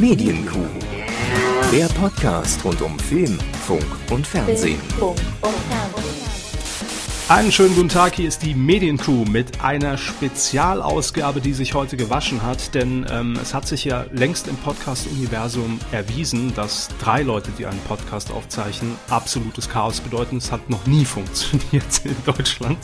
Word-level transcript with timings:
Medienkuh. 0.00 0.58
Der 1.72 1.86
Podcast 1.88 2.64
rund 2.64 2.80
um 2.82 2.96
Film, 3.00 3.36
Funk 3.66 3.84
und 4.10 4.24
Fernsehen. 4.24 4.80
Einen 7.30 7.52
schönen 7.52 7.74
guten 7.74 7.90
Tag, 7.90 8.14
hier 8.14 8.26
ist 8.26 8.40
die 8.42 8.54
Mediencrew 8.54 9.26
mit 9.26 9.62
einer 9.62 9.98
Spezialausgabe, 9.98 11.42
die 11.42 11.52
sich 11.52 11.74
heute 11.74 11.98
gewaschen 11.98 12.42
hat, 12.42 12.74
denn 12.74 13.04
ähm, 13.10 13.38
es 13.42 13.52
hat 13.52 13.68
sich 13.68 13.84
ja 13.84 14.06
längst 14.12 14.48
im 14.48 14.56
Podcast-Universum 14.56 15.78
erwiesen, 15.92 16.54
dass 16.54 16.88
drei 17.02 17.20
Leute, 17.20 17.50
die 17.58 17.66
einen 17.66 17.80
Podcast 17.80 18.32
aufzeichnen, 18.32 18.96
absolutes 19.10 19.68
Chaos 19.68 20.00
bedeuten. 20.00 20.38
Es 20.38 20.50
hat 20.50 20.70
noch 20.70 20.86
nie 20.86 21.04
funktioniert 21.04 22.00
in 22.02 22.16
Deutschland. 22.24 22.78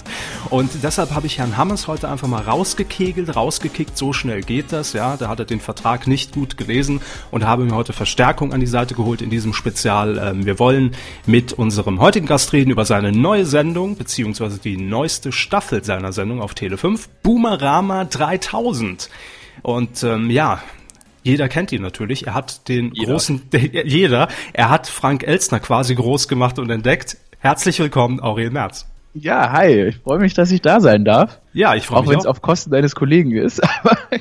Und 0.50 0.70
deshalb 0.82 1.12
habe 1.12 1.26
ich 1.26 1.38
Herrn 1.38 1.56
Hammers 1.56 1.88
heute 1.88 2.10
einfach 2.10 2.28
mal 2.28 2.42
rausgekegelt, 2.42 3.34
rausgekickt, 3.34 3.96
so 3.96 4.12
schnell 4.12 4.42
geht 4.42 4.72
das, 4.72 4.92
ja. 4.92 5.16
Da 5.16 5.28
hat 5.28 5.38
er 5.38 5.46
den 5.46 5.60
Vertrag 5.60 6.06
nicht 6.06 6.34
gut 6.34 6.58
gelesen 6.58 7.00
und 7.30 7.46
habe 7.46 7.64
mir 7.64 7.74
heute 7.74 7.94
Verstärkung 7.94 8.52
an 8.52 8.60
die 8.60 8.66
Seite 8.66 8.94
geholt 8.94 9.22
in 9.22 9.30
diesem 9.30 9.54
Spezial. 9.54 10.18
Ähm, 10.22 10.44
wir 10.44 10.58
wollen 10.58 10.94
mit 11.24 11.54
unserem 11.54 11.98
heutigen 11.98 12.26
Gast 12.26 12.52
reden 12.52 12.70
über 12.70 12.84
seine 12.84 13.10
neue 13.10 13.46
Sendung, 13.46 13.96
beziehungsweise 13.96 14.33
beziehungsweise 14.34 14.60
die 14.60 14.76
neueste 14.76 15.30
Staffel 15.30 15.84
seiner 15.84 16.12
Sendung 16.12 16.42
auf 16.42 16.54
Tele 16.54 16.76
5, 16.76 17.08
Boomerama 17.22 18.04
3000. 18.04 19.08
Und 19.62 20.02
ähm, 20.02 20.28
ja, 20.28 20.60
jeder 21.22 21.48
kennt 21.48 21.70
ihn 21.70 21.82
natürlich. 21.82 22.26
Er 22.26 22.34
hat 22.34 22.68
den 22.68 22.90
jeder. 22.94 23.12
großen, 23.12 23.42
jeder, 23.84 24.26
er 24.52 24.70
hat 24.70 24.88
Frank 24.88 25.22
Elstner 25.22 25.60
quasi 25.60 25.94
groß 25.94 26.26
gemacht 26.26 26.58
und 26.58 26.68
entdeckt. 26.68 27.16
Herzlich 27.38 27.78
willkommen, 27.78 28.18
Aurel 28.20 28.50
Merz. 28.50 28.88
Ja, 29.14 29.52
hi. 29.52 29.90
Ich 29.90 29.98
freue 29.98 30.18
mich, 30.18 30.34
dass 30.34 30.50
ich 30.50 30.60
da 30.60 30.80
sein 30.80 31.04
darf. 31.04 31.38
Ja, 31.52 31.76
ich 31.76 31.86
freue 31.86 32.00
mich 32.00 32.08
auch. 32.08 32.08
Auch 32.08 32.10
wenn 32.10 32.18
es 32.18 32.26
auf 32.26 32.42
Kosten 32.42 32.72
deines 32.72 32.96
Kollegen 32.96 33.30
ist. 33.30 33.62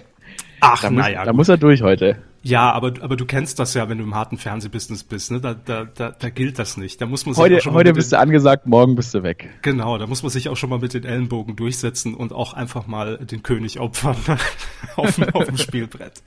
Ach, 0.59 0.89
naja. 0.91 1.25
Da 1.25 1.33
muss 1.33 1.49
er 1.49 1.57
durch 1.57 1.81
heute. 1.81 2.17
Ja, 2.45 2.73
aber, 2.73 2.93
aber 2.99 3.15
du 3.15 3.25
kennst 3.25 3.57
das 3.59 3.73
ja, 3.73 3.87
wenn 3.87 3.99
du 3.99 4.03
im 4.03 4.15
harten 4.15 4.37
Fernsehbusiness 4.37 5.05
bist, 5.05 5.31
ne? 5.31 5.39
Da, 5.39 5.53
da, 5.53 5.85
da, 5.85 6.11
da 6.11 6.29
gilt 6.29 6.59
das 6.59 6.75
nicht. 6.75 6.99
Da 6.99 7.05
muss 7.05 7.25
man 7.25 7.35
sich 7.35 7.41
heute, 7.41 7.61
schon 7.61 7.73
heute 7.73 7.93
bist 7.93 8.11
den, 8.11 8.17
du 8.17 8.21
angesagt, 8.21 8.67
morgen 8.67 8.95
bist 8.95 9.13
du 9.13 9.23
weg. 9.23 9.49
Genau, 9.61 9.97
da 9.97 10.07
muss 10.07 10.23
man 10.23 10.29
sich 10.29 10.49
auch 10.49 10.57
schon 10.57 10.69
mal 10.69 10.79
mit 10.79 10.93
den 10.93 11.05
Ellenbogen 11.05 11.55
durchsetzen 11.55 12.13
und 12.13 12.33
auch 12.33 12.53
einfach 12.53 12.85
mal 12.85 13.17
den 13.17 13.43
König 13.43 13.79
opfern 13.79 14.17
auf, 14.97 15.17
auf 15.33 15.45
dem 15.45 15.57
Spielbrett. 15.57 16.21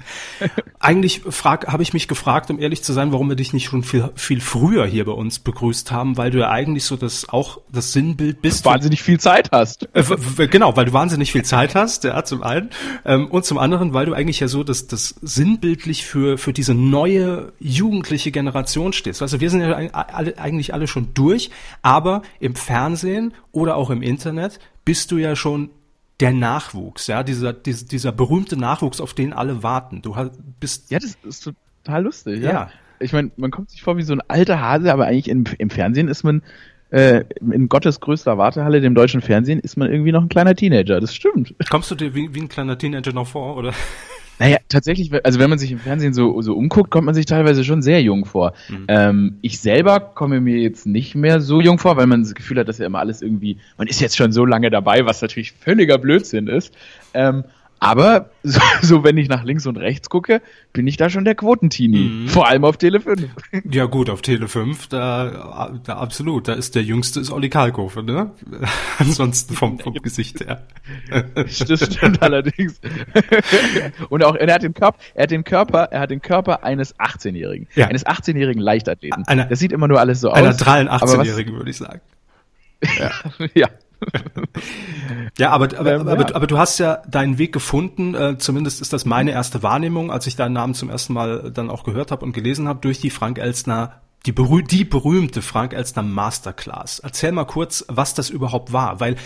Eigentlich 0.80 1.20
frag, 1.20 1.68
habe 1.68 1.82
ich 1.82 1.92
mich 1.92 2.08
gefragt, 2.08 2.50
um 2.50 2.58
ehrlich 2.58 2.82
zu 2.82 2.94
sein, 2.94 3.12
warum 3.12 3.28
wir 3.28 3.36
dich 3.36 3.52
nicht 3.52 3.66
schon 3.66 3.82
viel, 3.82 4.10
viel 4.14 4.40
früher 4.40 4.86
hier 4.86 5.04
bei 5.04 5.12
uns 5.12 5.38
begrüßt 5.38 5.92
haben, 5.92 6.16
weil 6.16 6.30
du 6.30 6.38
ja 6.38 6.50
eigentlich 6.50 6.84
so 6.84 6.96
das 6.96 7.28
auch 7.28 7.60
das 7.70 7.92
Sinnbild 7.92 8.40
bist. 8.40 8.64
Wahnsinnig 8.64 9.02
viel 9.02 9.20
Zeit 9.20 9.50
hast. 9.52 9.86
Äh, 9.92 10.48
genau, 10.48 10.76
weil 10.78 10.86
du 10.86 10.94
wahnsinnig 10.94 11.30
viel 11.30 11.44
Zeit 11.44 11.74
hast, 11.74 12.04
ja, 12.04 12.24
zum 12.24 12.42
einen. 12.42 12.70
Ähm, 13.04 13.26
und 13.26 13.44
zum 13.44 13.58
anderen, 13.58 13.92
weil 13.92 14.06
du 14.06 14.14
eigentlich 14.14 14.40
ja 14.40 14.48
so 14.48 14.64
das, 14.64 14.86
das 14.86 15.14
sinnbildlich 15.20 16.05
für, 16.06 16.38
für 16.38 16.52
diese 16.52 16.74
neue 16.74 17.52
jugendliche 17.58 18.30
Generation 18.30 18.92
stehst. 18.92 19.22
Also 19.22 19.40
wir 19.40 19.50
sind 19.50 19.60
ja 19.60 19.76
alle, 19.92 20.38
eigentlich 20.38 20.74
alle 20.74 20.86
schon 20.86 21.14
durch, 21.14 21.50
aber 21.82 22.22
im 22.40 22.54
Fernsehen 22.54 23.34
oder 23.52 23.76
auch 23.76 23.90
im 23.90 24.02
Internet 24.02 24.58
bist 24.84 25.10
du 25.10 25.18
ja 25.18 25.36
schon 25.36 25.70
der 26.20 26.32
Nachwuchs, 26.32 27.08
ja, 27.08 27.22
dieser, 27.22 27.52
dieser, 27.52 27.86
dieser 27.86 28.12
berühmte 28.12 28.56
Nachwuchs, 28.56 29.00
auf 29.00 29.12
den 29.12 29.32
alle 29.32 29.62
warten. 29.62 30.00
Du 30.00 30.16
bist. 30.60 30.90
Ja, 30.90 30.98
das 30.98 31.18
ist 31.22 31.52
total 31.84 32.04
lustig, 32.04 32.42
ja. 32.42 32.50
ja. 32.50 32.70
Ich 32.98 33.12
meine, 33.12 33.30
man 33.36 33.50
kommt 33.50 33.70
sich 33.70 33.82
vor 33.82 33.98
wie 33.98 34.02
so 34.02 34.14
ein 34.14 34.22
alter 34.26 34.60
Hase, 34.60 34.90
aber 34.90 35.06
eigentlich 35.06 35.28
im, 35.28 35.44
im 35.58 35.68
Fernsehen 35.68 36.08
ist 36.08 36.24
man, 36.24 36.42
äh, 36.90 37.24
in 37.40 37.68
Gottes 37.68 38.00
größter 38.00 38.38
Wartehalle, 38.38 38.80
dem 38.80 38.94
deutschen 38.94 39.20
Fernsehen, 39.20 39.60
ist 39.60 39.76
man 39.76 39.90
irgendwie 39.90 40.12
noch 40.12 40.22
ein 40.22 40.30
kleiner 40.30 40.54
Teenager. 40.54 41.00
Das 41.00 41.14
stimmt. 41.14 41.54
Kommst 41.68 41.90
du 41.90 41.94
dir 41.94 42.14
wie, 42.14 42.34
wie 42.34 42.40
ein 42.40 42.48
kleiner 42.48 42.78
Teenager 42.78 43.12
noch 43.12 43.26
vor, 43.26 43.56
oder? 43.56 43.74
Naja, 44.38 44.58
tatsächlich, 44.68 45.10
also 45.24 45.38
wenn 45.38 45.48
man 45.48 45.58
sich 45.58 45.72
im 45.72 45.78
Fernsehen 45.78 46.12
so, 46.12 46.42
so 46.42 46.54
umguckt, 46.54 46.90
kommt 46.90 47.06
man 47.06 47.14
sich 47.14 47.26
teilweise 47.26 47.64
schon 47.64 47.82
sehr 47.82 48.02
jung 48.02 48.24
vor. 48.24 48.52
Mhm. 48.68 48.84
Ähm, 48.88 49.38
ich 49.40 49.60
selber 49.60 50.00
komme 50.00 50.40
mir 50.40 50.58
jetzt 50.58 50.86
nicht 50.86 51.14
mehr 51.14 51.40
so 51.40 51.60
jung 51.60 51.78
vor, 51.78 51.96
weil 51.96 52.06
man 52.06 52.22
das 52.22 52.34
Gefühl 52.34 52.58
hat, 52.58 52.68
dass 52.68 52.78
ja 52.78 52.86
immer 52.86 52.98
alles 52.98 53.22
irgendwie, 53.22 53.58
man 53.78 53.88
ist 53.88 54.00
jetzt 54.00 54.16
schon 54.16 54.32
so 54.32 54.44
lange 54.44 54.70
dabei, 54.70 55.06
was 55.06 55.22
natürlich 55.22 55.52
völliger 55.52 55.98
Blödsinn 55.98 56.48
ist. 56.48 56.74
Ähm, 57.14 57.44
aber 57.86 58.30
so, 58.42 58.60
so, 58.82 59.04
wenn 59.04 59.16
ich 59.16 59.28
nach 59.28 59.44
links 59.44 59.66
und 59.66 59.76
rechts 59.76 60.10
gucke, 60.10 60.42
bin 60.72 60.86
ich 60.86 60.96
da 60.96 61.08
schon 61.08 61.24
der 61.24 61.34
Quotentini. 61.34 61.98
Mhm. 61.98 62.28
Vor 62.28 62.48
allem 62.48 62.64
auf 62.64 62.76
Tele 62.76 63.00
5. 63.00 63.28
Ja 63.70 63.84
gut, 63.84 64.10
auf 64.10 64.22
Tele 64.22 64.48
5, 64.48 64.88
da, 64.88 65.78
da 65.84 65.96
absolut. 65.96 66.48
Da 66.48 66.54
ist 66.54 66.74
der 66.74 66.82
jüngste 66.82 67.20
ist 67.20 67.30
Olli 67.30 67.48
Kalkofe, 67.48 68.02
ne? 68.02 68.32
Ansonsten 68.98 69.54
vom, 69.54 69.78
vom 69.78 69.94
Gesicht 70.02 70.40
her. 70.40 70.66
Das 71.34 71.56
stimmt 71.56 72.22
allerdings. 72.22 72.80
und 74.08 74.24
auch, 74.24 74.34
er 74.34 74.52
hat 74.52 74.62
den 74.62 74.74
Körper, 74.74 74.98
er 75.14 75.22
hat 75.22 75.30
den 75.30 75.44
Körper, 75.44 75.84
er 75.84 76.00
hat 76.00 76.10
den 76.10 76.22
Körper 76.22 76.64
eines 76.64 76.98
18-Jährigen. 76.98 77.68
Ja. 77.74 77.86
Eines 77.86 78.04
18-jährigen 78.04 78.60
Leichtathleten. 78.60 79.24
Einer, 79.26 79.44
das 79.46 79.60
sieht 79.60 79.72
immer 79.72 79.86
nur 79.86 80.00
alles 80.00 80.20
so 80.20 80.30
aus. 80.30 80.36
Einer 80.36 80.52
83-Jährigen, 80.52 81.54
würde 81.54 81.70
ich 81.70 81.76
sagen. 81.76 82.00
Ja. 82.98 83.10
ja. 83.54 83.68
ja, 85.38 85.50
aber, 85.50 85.78
aber, 85.78 85.94
ähm, 85.94 86.08
aber, 86.08 86.28
ja. 86.28 86.34
aber, 86.34 86.46
du 86.46 86.58
hast 86.58 86.78
ja 86.78 87.02
deinen 87.08 87.38
Weg 87.38 87.52
gefunden, 87.52 88.14
äh, 88.14 88.38
zumindest 88.38 88.80
ist 88.80 88.92
das 88.92 89.04
meine 89.04 89.30
erste 89.30 89.62
Wahrnehmung, 89.62 90.10
als 90.10 90.26
ich 90.26 90.36
deinen 90.36 90.52
Namen 90.52 90.74
zum 90.74 90.90
ersten 90.90 91.12
Mal 91.12 91.50
dann 91.52 91.70
auch 91.70 91.84
gehört 91.84 92.10
habe 92.10 92.24
und 92.24 92.32
gelesen 92.32 92.68
habe, 92.68 92.80
durch 92.80 93.00
die 93.00 93.10
Frank 93.10 93.38
Elstner, 93.38 94.00
die, 94.26 94.32
berüh 94.32 94.62
die 94.62 94.84
berühmte 94.84 95.42
Frank 95.42 95.72
Elstner 95.72 96.02
Masterclass. 96.02 96.98
Erzähl 96.98 97.32
mal 97.32 97.44
kurz, 97.44 97.84
was 97.88 98.14
das 98.14 98.30
überhaupt 98.30 98.72
war, 98.72 99.00
weil 99.00 99.16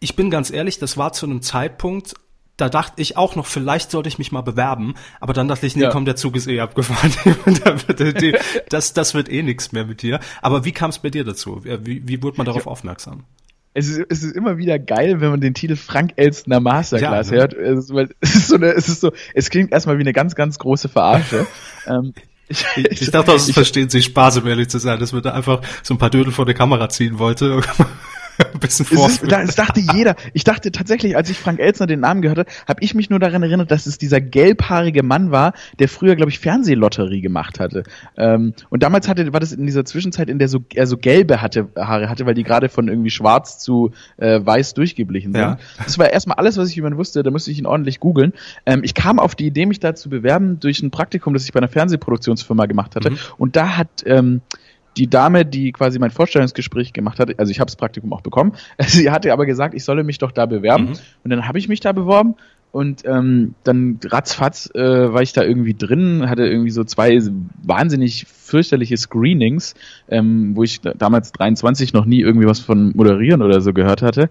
ich 0.00 0.16
bin 0.16 0.30
ganz 0.30 0.50
ehrlich, 0.50 0.78
das 0.78 0.96
war 0.96 1.12
zu 1.12 1.26
einem 1.26 1.42
Zeitpunkt, 1.42 2.14
da 2.56 2.68
dachte 2.68 3.00
ich 3.00 3.16
auch 3.16 3.34
noch, 3.34 3.46
vielleicht 3.46 3.90
sollte 3.90 4.08
ich 4.08 4.18
mich 4.18 4.30
mal 4.30 4.42
bewerben, 4.42 4.94
aber 5.20 5.32
dann 5.32 5.48
dachte 5.48 5.66
ich, 5.66 5.74
nee, 5.74 5.82
ja. 5.82 5.90
komm, 5.90 6.04
der 6.04 6.16
Zug 6.16 6.36
ist 6.36 6.46
eh 6.46 6.60
abgefahren. 6.60 7.12
das, 8.68 8.92
das 8.92 9.14
wird 9.14 9.30
eh 9.30 9.42
nichts 9.42 9.72
mehr 9.72 9.86
mit 9.86 10.02
dir. 10.02 10.20
Aber 10.42 10.64
wie 10.64 10.72
kam 10.72 10.90
es 10.90 10.98
bei 10.98 11.10
dir 11.10 11.24
dazu? 11.24 11.64
Wie, 11.64 12.06
wie 12.06 12.22
wurde 12.22 12.36
man 12.36 12.46
darauf 12.46 12.66
aufmerksam? 12.66 13.24
Es 13.74 13.88
ist, 13.88 14.06
es 14.08 14.22
ist 14.22 14.36
immer 14.36 14.58
wieder 14.58 14.78
geil, 14.78 15.20
wenn 15.20 15.30
man 15.30 15.40
den 15.40 15.54
Titel 15.54 15.76
Frank 15.76 16.12
Elstner 16.16 16.60
Masterclass 16.60 17.30
ja, 17.30 17.36
ne? 17.36 17.40
hört. 17.40 17.54
Es 17.54 17.90
ist, 17.90 17.90
es 18.20 18.34
ist 18.34 18.48
so 18.48 18.56
eine, 18.56 18.66
es 18.72 18.88
ist 18.88 19.00
so, 19.00 19.12
es 19.34 19.50
klingt 19.50 19.72
erstmal 19.72 19.98
wie 19.98 20.02
eine 20.02 20.12
ganz, 20.12 20.34
ganz 20.34 20.58
große 20.58 20.88
Verarsche. 20.88 21.46
ähm, 21.86 22.12
ich, 22.48 22.64
ich, 22.76 22.86
ich 23.02 23.10
dachte, 23.10 23.32
das 23.32 23.50
verstehen 23.50 23.88
Sie 23.88 24.02
Spaß, 24.02 24.38
um 24.38 24.46
ehrlich 24.46 24.68
zu 24.68 24.78
sein, 24.78 25.00
dass 25.00 25.12
man 25.12 25.22
da 25.22 25.32
einfach 25.32 25.62
so 25.82 25.94
ein 25.94 25.98
paar 25.98 26.10
Dödel 26.10 26.32
vor 26.32 26.44
der 26.44 26.54
Kamera 26.54 26.88
ziehen 26.88 27.18
wollte. 27.18 27.62
Ein 28.52 28.60
bisschen 28.60 28.86
ist, 28.86 29.30
Das 29.30 29.54
dachte 29.54 29.80
jeder. 29.80 30.16
Ich 30.32 30.44
dachte 30.44 30.72
tatsächlich, 30.72 31.16
als 31.16 31.30
ich 31.30 31.38
Frank 31.38 31.60
Elzner 31.60 31.86
den 31.86 32.00
Namen 32.00 32.22
gehört 32.22 32.38
habe, 32.38 32.50
habe 32.68 32.82
ich 32.82 32.94
mich 32.94 33.10
nur 33.10 33.18
daran 33.18 33.42
erinnert, 33.42 33.70
dass 33.70 33.86
es 33.86 33.98
dieser 33.98 34.20
gelbhaarige 34.20 35.02
Mann 35.02 35.30
war, 35.30 35.52
der 35.78 35.88
früher, 35.88 36.16
glaube 36.16 36.30
ich, 36.30 36.38
Fernsehlotterie 36.38 37.20
gemacht 37.20 37.60
hatte. 37.60 37.84
Ähm, 38.16 38.54
und 38.70 38.82
damals 38.82 39.08
hatte, 39.08 39.32
war 39.32 39.40
das 39.40 39.52
in 39.52 39.66
dieser 39.66 39.84
Zwischenzeit, 39.84 40.28
in 40.28 40.38
der 40.38 40.48
so, 40.48 40.64
er 40.74 40.86
so 40.86 40.96
gelbe 40.96 41.42
hatte, 41.42 41.68
Haare 41.76 42.08
hatte, 42.08 42.26
weil 42.26 42.34
die 42.34 42.42
gerade 42.42 42.68
von 42.68 42.88
irgendwie 42.88 43.10
schwarz 43.10 43.58
zu 43.58 43.92
äh, 44.16 44.40
weiß 44.44 44.74
durchgeblichen 44.74 45.32
sind. 45.32 45.40
Ja. 45.40 45.58
Das 45.84 45.98
war 45.98 46.12
erstmal 46.12 46.38
alles, 46.38 46.56
was 46.56 46.70
ich 46.70 46.78
über 46.78 46.88
ihn 46.88 46.96
wusste, 46.96 47.22
da 47.22 47.30
musste 47.30 47.50
ich 47.50 47.58
ihn 47.58 47.66
ordentlich 47.66 48.00
googeln. 48.00 48.32
Ähm, 48.66 48.82
ich 48.84 48.94
kam 48.94 49.18
auf 49.18 49.34
die 49.34 49.46
Idee, 49.46 49.66
mich 49.66 49.80
da 49.80 49.94
zu 49.94 50.08
bewerben 50.08 50.60
durch 50.60 50.82
ein 50.82 50.90
Praktikum, 50.90 51.34
das 51.34 51.44
ich 51.44 51.52
bei 51.52 51.58
einer 51.58 51.68
Fernsehproduktionsfirma 51.68 52.66
gemacht 52.66 52.96
hatte. 52.96 53.10
Mhm. 53.10 53.18
Und 53.38 53.56
da 53.56 53.76
hat 53.76 54.02
ähm, 54.06 54.40
die 54.96 55.08
Dame, 55.08 55.44
die 55.44 55.72
quasi 55.72 55.98
mein 55.98 56.10
Vorstellungsgespräch 56.10 56.92
gemacht 56.92 57.18
hat, 57.18 57.38
also 57.38 57.50
ich 57.50 57.60
habe 57.60 57.68
das 57.68 57.76
Praktikum 57.76 58.12
auch 58.12 58.20
bekommen, 58.20 58.52
sie 58.80 59.10
hatte 59.10 59.32
aber 59.32 59.46
gesagt, 59.46 59.74
ich 59.74 59.84
solle 59.84 60.04
mich 60.04 60.18
doch 60.18 60.32
da 60.32 60.46
bewerben. 60.46 60.84
Mhm. 60.84 60.96
Und 61.24 61.30
dann 61.30 61.48
habe 61.48 61.58
ich 61.58 61.68
mich 61.68 61.80
da 61.80 61.92
beworben 61.92 62.36
und 62.72 63.02
ähm, 63.04 63.54
dann 63.64 64.00
ratzfatz 64.02 64.70
äh, 64.74 65.12
war 65.12 65.20
ich 65.20 65.34
da 65.34 65.42
irgendwie 65.42 65.74
drin, 65.74 66.28
hatte 66.28 66.46
irgendwie 66.46 66.70
so 66.70 66.84
zwei 66.84 67.20
wahnsinnig 67.62 68.24
fürchterliche 68.26 68.96
Screenings, 68.96 69.74
ähm, 70.08 70.56
wo 70.56 70.62
ich 70.62 70.80
damals 70.80 71.32
23 71.32 71.92
noch 71.92 72.06
nie 72.06 72.20
irgendwie 72.20 72.46
was 72.46 72.60
von 72.60 72.92
moderieren 72.96 73.42
oder 73.42 73.60
so 73.60 73.74
gehört 73.74 74.00
hatte. 74.00 74.30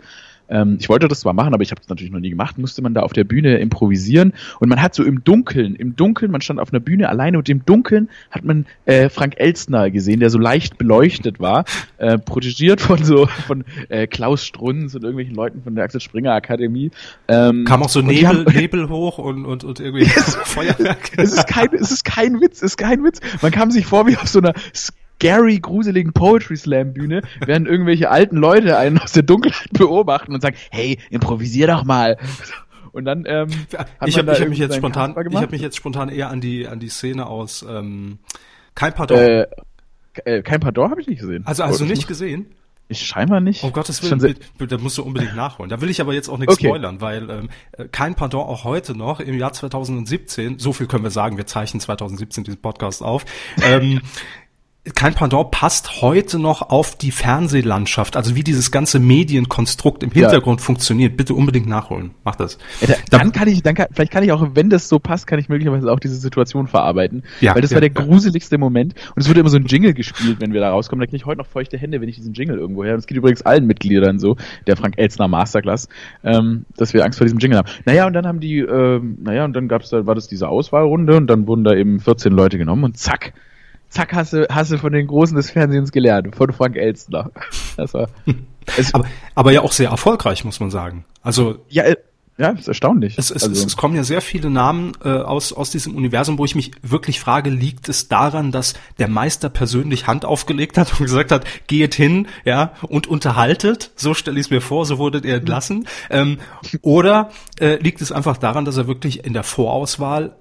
Ähm, 0.51 0.77
ich 0.79 0.89
wollte 0.89 1.07
das 1.07 1.21
zwar 1.21 1.33
machen, 1.33 1.53
aber 1.53 1.63
ich 1.63 1.71
habe 1.71 1.81
das 1.81 1.89
natürlich 1.89 2.11
noch 2.11 2.19
nie 2.19 2.29
gemacht. 2.29 2.57
Musste 2.57 2.81
man 2.81 2.93
da 2.93 3.01
auf 3.01 3.13
der 3.13 3.23
Bühne 3.23 3.57
improvisieren 3.57 4.33
und 4.59 4.69
man 4.69 4.81
hat 4.81 4.93
so 4.93 5.03
im 5.03 5.23
Dunkeln, 5.23 5.75
im 5.75 5.95
Dunkeln, 5.95 6.31
man 6.31 6.41
stand 6.41 6.59
auf 6.59 6.71
einer 6.71 6.79
Bühne 6.79 7.09
alleine 7.09 7.37
und 7.37 7.49
im 7.49 7.65
Dunkeln 7.65 8.09
hat 8.29 8.43
man 8.43 8.65
äh, 8.85 9.09
Frank 9.09 9.35
Elstner 9.37 9.89
gesehen, 9.89 10.19
der 10.19 10.29
so 10.29 10.37
leicht 10.37 10.77
beleuchtet 10.77 11.39
war, 11.39 11.65
äh, 11.97 12.17
protegiert 12.17 12.81
von 12.81 13.03
so 13.03 13.25
von 13.25 13.63
äh, 13.89 14.07
Klaus 14.07 14.45
Strunz 14.45 14.93
und 14.95 15.03
irgendwelchen 15.03 15.35
Leuten 15.35 15.63
von 15.63 15.75
der 15.75 15.85
Axel 15.85 16.01
Springer 16.01 16.33
Akademie. 16.33 16.91
Ähm, 17.27 17.65
Kam 17.65 17.81
auch 17.81 17.89
so 17.89 18.01
Nebel, 18.01 18.27
haben, 18.27 18.43
Nebel 18.53 18.89
hoch 18.89 19.17
und 19.17 19.45
und 19.45 19.63
und 19.63 19.79
irgendwie 19.79 20.05
Feuerwerk. 20.45 21.11
es 21.17 21.33
ist 21.33 21.47
kein, 21.47 21.73
es 21.73 21.91
ist 21.91 22.03
kein 22.03 22.41
Witz, 22.41 22.57
es 22.57 22.71
ist 22.71 22.77
kein 22.77 23.03
Witz. 23.03 23.19
Man 23.41 23.51
kam 23.51 23.71
sich 23.71 23.85
vor 23.85 24.07
wie 24.07 24.17
auf 24.17 24.27
so 24.27 24.39
einer 24.39 24.53
scary, 25.21 25.59
gruseligen 25.59 26.13
Poetry 26.13 26.57
Slam 26.57 26.93
Bühne, 26.93 27.21
während 27.45 27.67
irgendwelche 27.67 28.09
alten 28.09 28.37
Leute 28.37 28.77
einen 28.77 28.97
aus 28.97 29.11
der 29.11 29.23
Dunkelheit 29.23 29.71
beobachten 29.73 30.33
und 30.33 30.41
sagen, 30.41 30.55
hey, 30.71 30.97
improvisier 31.09 31.67
doch 31.67 31.83
mal. 31.83 32.17
Und 32.91 33.05
dann 33.05 33.23
ähm, 33.25 33.49
ich 34.05 34.17
habe 34.17 34.33
hab 34.33 34.49
mich 34.49 34.59
jetzt 34.59 34.75
spontan, 34.75 35.11
ich 35.11 35.35
habe 35.35 35.51
mich 35.51 35.61
jetzt 35.61 35.77
spontan 35.77 36.09
eher 36.09 36.29
an 36.29 36.41
die 36.41 36.67
an 36.67 36.79
die 36.79 36.89
Szene 36.89 37.25
aus 37.25 37.65
ähm, 37.67 38.19
kein 38.75 38.93
Pardon. 38.93 39.17
Äh, 39.17 39.47
äh, 40.25 40.41
kein 40.41 40.59
Pardon 40.59 40.91
habe 40.91 40.99
ich 40.99 41.07
nicht 41.07 41.21
gesehen. 41.21 41.45
Also 41.45 41.65
du 41.77 41.85
nicht 41.85 42.07
gesehen? 42.07 42.47
Ich 42.91 43.07
scheinbar 43.07 43.39
nicht. 43.39 43.63
Um 43.63 43.71
Gottes 43.71 44.03
Willen, 44.03 44.35
da 44.67 44.77
musst 44.77 44.97
du 44.97 45.03
unbedingt 45.03 45.33
nachholen. 45.33 45.69
Da 45.69 45.79
will 45.79 45.89
ich 45.89 46.01
aber 46.01 46.13
jetzt 46.13 46.27
auch 46.27 46.37
nichts 46.37 46.55
okay. 46.55 46.67
spoilern, 46.67 46.99
weil 46.99 47.29
ähm, 47.29 47.49
kein 47.93 48.15
Pardon 48.15 48.41
auch 48.41 48.65
heute 48.65 48.97
noch 48.97 49.21
im 49.21 49.37
Jahr 49.37 49.53
2017, 49.53 50.59
so 50.59 50.73
viel 50.73 50.87
können 50.87 51.03
wir 51.03 51.09
sagen, 51.09 51.37
wir 51.37 51.47
zeichnen 51.47 51.79
2017 51.79 52.43
diesen 52.43 52.59
Podcast 52.61 53.01
auf, 53.01 53.23
ähm, 53.63 54.01
kein 54.95 55.13
Pendant 55.13 55.51
passt 55.51 56.01
heute 56.01 56.39
noch 56.39 56.71
auf 56.71 56.95
die 56.95 57.11
Fernsehlandschaft, 57.11 58.17
also 58.17 58.35
wie 58.35 58.43
dieses 58.43 58.71
ganze 58.71 58.99
Medienkonstrukt 58.99 60.01
im 60.01 60.09
Hintergrund 60.09 60.59
ja. 60.59 60.65
funktioniert. 60.65 61.17
Bitte 61.17 61.35
unbedingt 61.35 61.67
nachholen. 61.67 62.11
Mach 62.23 62.35
das. 62.35 62.57
Ja, 62.81 62.87
da, 62.87 63.19
dann 63.19 63.31
kann 63.31 63.47
ich, 63.47 63.61
dann 63.61 63.75
kann, 63.75 63.87
vielleicht 63.91 64.11
kann 64.11 64.23
ich 64.23 64.31
auch, 64.31 64.43
wenn 64.55 64.71
das 64.71 64.89
so 64.89 64.97
passt, 64.97 65.27
kann 65.27 65.37
ich 65.37 65.49
möglicherweise 65.49 65.91
auch 65.91 65.99
diese 65.99 66.15
Situation 66.15 66.65
verarbeiten. 66.65 67.21
Ja, 67.41 67.53
weil 67.53 67.61
das 67.61 67.69
ja, 67.69 67.75
war 67.75 67.81
der 67.81 67.91
gruseligste 67.91 68.57
Moment. 68.57 68.95
Und 69.15 69.21
es 69.21 69.29
wurde 69.29 69.41
immer 69.41 69.49
so 69.49 69.57
ein 69.57 69.65
Jingle 69.65 69.93
gespielt, 69.93 70.37
wenn 70.39 70.51
wir 70.51 70.61
da 70.61 70.71
rauskommen. 70.71 71.01
Da 71.01 71.05
kriege 71.05 71.17
ich 71.17 71.27
heute 71.27 71.37
noch 71.37 71.47
feuchte 71.47 71.77
Hände, 71.77 72.01
wenn 72.01 72.09
ich 72.09 72.15
diesen 72.15 72.33
Jingle 72.33 72.57
irgendwo 72.57 72.83
her. 72.83 72.95
Das 72.95 73.05
geht 73.05 73.17
übrigens 73.17 73.43
allen 73.43 73.67
Mitgliedern 73.67 74.17
so, 74.17 74.35
der 74.65 74.77
Frank 74.77 74.97
Elzner 74.97 75.27
Masterclass, 75.27 75.89
ähm, 76.23 76.65
dass 76.75 76.95
wir 76.95 77.05
Angst 77.05 77.19
vor 77.19 77.25
diesem 77.25 77.37
Jingle 77.37 77.59
haben. 77.59 77.69
Naja, 77.85 78.07
und 78.07 78.13
dann 78.13 78.25
haben 78.25 78.39
die, 78.39 78.57
ähm, 78.57 79.19
naja, 79.21 79.45
und 79.45 79.53
dann 79.53 79.67
gab's 79.67 79.91
da, 79.91 80.07
war 80.07 80.15
das 80.15 80.27
diese 80.27 80.49
Auswahlrunde 80.49 81.17
und 81.17 81.27
dann 81.27 81.45
wurden 81.45 81.63
da 81.63 81.75
eben 81.75 81.99
14 81.99 82.33
Leute 82.33 82.57
genommen 82.57 82.83
und 82.83 82.97
zack, 82.97 83.33
zack, 83.91 84.13
hast 84.13 84.33
du, 84.33 84.47
hast 84.49 84.71
du 84.71 84.77
von 84.77 84.91
den 84.91 85.05
Großen 85.05 85.35
des 85.35 85.51
Fernsehens 85.51 85.91
gelernt, 85.91 86.35
von 86.35 86.51
Frank 86.51 86.75
Elstner. 86.75 87.29
Das 87.77 87.93
war, 87.93 88.09
aber, 88.93 89.05
aber 89.35 89.51
ja 89.51 89.61
auch 89.61 89.73
sehr 89.73 89.89
erfolgreich, 89.89 90.43
muss 90.43 90.59
man 90.59 90.71
sagen. 90.71 91.05
Also. 91.21 91.59
Ja, 91.69 91.83
äh, 91.83 91.97
ja, 92.37 92.49
ist 92.49 92.67
erstaunlich. 92.67 93.19
Es, 93.19 93.29
es, 93.29 93.43
also. 93.43 93.67
es, 93.67 93.77
kommen 93.77 93.95
ja 93.95 94.03
sehr 94.03 94.21
viele 94.21 94.49
Namen 94.49 94.93
äh, 95.03 95.09
aus, 95.09 95.53
aus 95.53 95.69
diesem 95.69 95.95
Universum, 95.95 96.39
wo 96.39 96.45
ich 96.45 96.55
mich 96.55 96.71
wirklich 96.81 97.19
frage, 97.19 97.51
liegt 97.51 97.87
es 97.87 98.07
daran, 98.07 98.51
dass 98.51 98.73
der 98.97 99.09
Meister 99.09 99.49
persönlich 99.49 100.07
Hand 100.07 100.25
aufgelegt 100.25 100.77
hat 100.79 100.91
und 100.93 101.05
gesagt 101.05 101.31
hat, 101.31 101.45
geht 101.67 101.93
hin, 101.93 102.27
ja, 102.43 102.73
und 102.87 103.05
unterhaltet, 103.05 103.91
so 103.95 104.15
stelle 104.15 104.39
ich 104.39 104.47
es 104.47 104.49
mir 104.49 104.61
vor, 104.61 104.87
so 104.87 104.97
wurdet 104.97 105.23
ihr 105.23 105.35
entlassen. 105.35 105.87
Ähm, 106.09 106.39
oder 106.81 107.29
äh, 107.59 107.75
liegt 107.75 108.01
es 108.01 108.11
einfach 108.11 108.37
daran, 108.37 108.65
dass 108.65 108.77
er 108.77 108.87
wirklich 108.87 109.23
in 109.23 109.33
der 109.33 109.43
Vorauswahl 109.43 110.35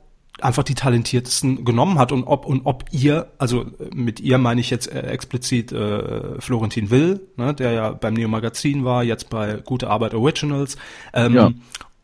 einfach 0.44 0.62
die 0.62 0.74
talentiertesten 0.74 1.64
genommen 1.64 1.98
hat 1.98 2.12
und 2.12 2.24
ob 2.24 2.46
und 2.46 2.62
ob 2.64 2.84
ihr, 2.90 3.28
also 3.38 3.66
mit 3.94 4.20
ihr 4.20 4.38
meine 4.38 4.60
ich 4.60 4.70
jetzt 4.70 4.92
äh, 4.92 5.02
explizit 5.02 5.72
äh, 5.72 6.40
Florentin 6.40 6.90
Will, 6.90 7.20
ne, 7.36 7.54
der 7.54 7.72
ja 7.72 7.90
beim 7.90 8.14
Neo 8.14 8.28
Magazin 8.28 8.84
war, 8.84 9.02
jetzt 9.02 9.30
bei 9.30 9.58
Gute 9.64 9.88
Arbeit 9.88 10.14
Originals, 10.14 10.76
ähm, 11.12 11.34
ja. 11.34 11.50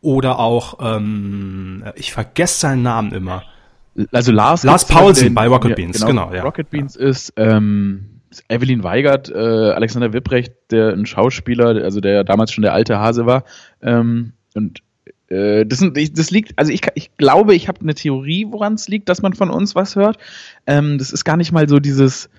oder 0.01 0.39
auch, 0.39 0.77
ähm, 0.81 1.83
ich 1.95 2.11
vergesse 2.11 2.59
seinen 2.59 2.83
Namen 2.83 3.11
immer. 3.11 3.43
Also 4.11 4.31
Lars, 4.31 4.63
Lars 4.63 4.85
Paulsen 4.85 5.33
bei 5.33 5.47
Rocket 5.47 5.71
ja, 5.71 5.75
Beans, 5.75 5.99
genau, 5.99 6.27
genau 6.27 6.35
ja. 6.35 6.43
Rocket 6.43 6.69
Beans 6.69 6.95
ist 6.95 7.33
ähm, 7.35 8.21
Evelyn 8.47 8.83
Weigert, 8.83 9.29
äh, 9.29 9.37
Alexander 9.37 10.13
Wipprecht, 10.13 10.53
der 10.71 10.93
ein 10.93 11.05
Schauspieler, 11.05 11.83
also 11.83 11.99
der 11.99 12.23
damals 12.23 12.51
schon 12.51 12.61
der 12.61 12.73
alte 12.73 12.99
Hase 12.99 13.25
war, 13.25 13.43
ähm, 13.81 14.33
und 14.53 14.81
äh, 15.29 15.65
das, 15.65 15.83
das 16.13 16.31
liegt, 16.31 16.53
also 16.57 16.71
ich, 16.71 16.81
ich 16.95 17.15
glaube, 17.17 17.55
ich 17.55 17.67
habe 17.67 17.81
eine 17.81 17.95
Theorie, 17.95 18.47
woran 18.49 18.73
es 18.73 18.87
liegt, 18.87 19.09
dass 19.09 19.21
man 19.21 19.33
von 19.33 19.49
uns 19.49 19.75
was 19.75 19.95
hört. 19.95 20.17
Ähm, 20.65 20.97
das 20.97 21.11
ist 21.11 21.25
gar 21.25 21.37
nicht 21.37 21.51
mal 21.51 21.67
so 21.67 21.79
dieses, 21.79 22.29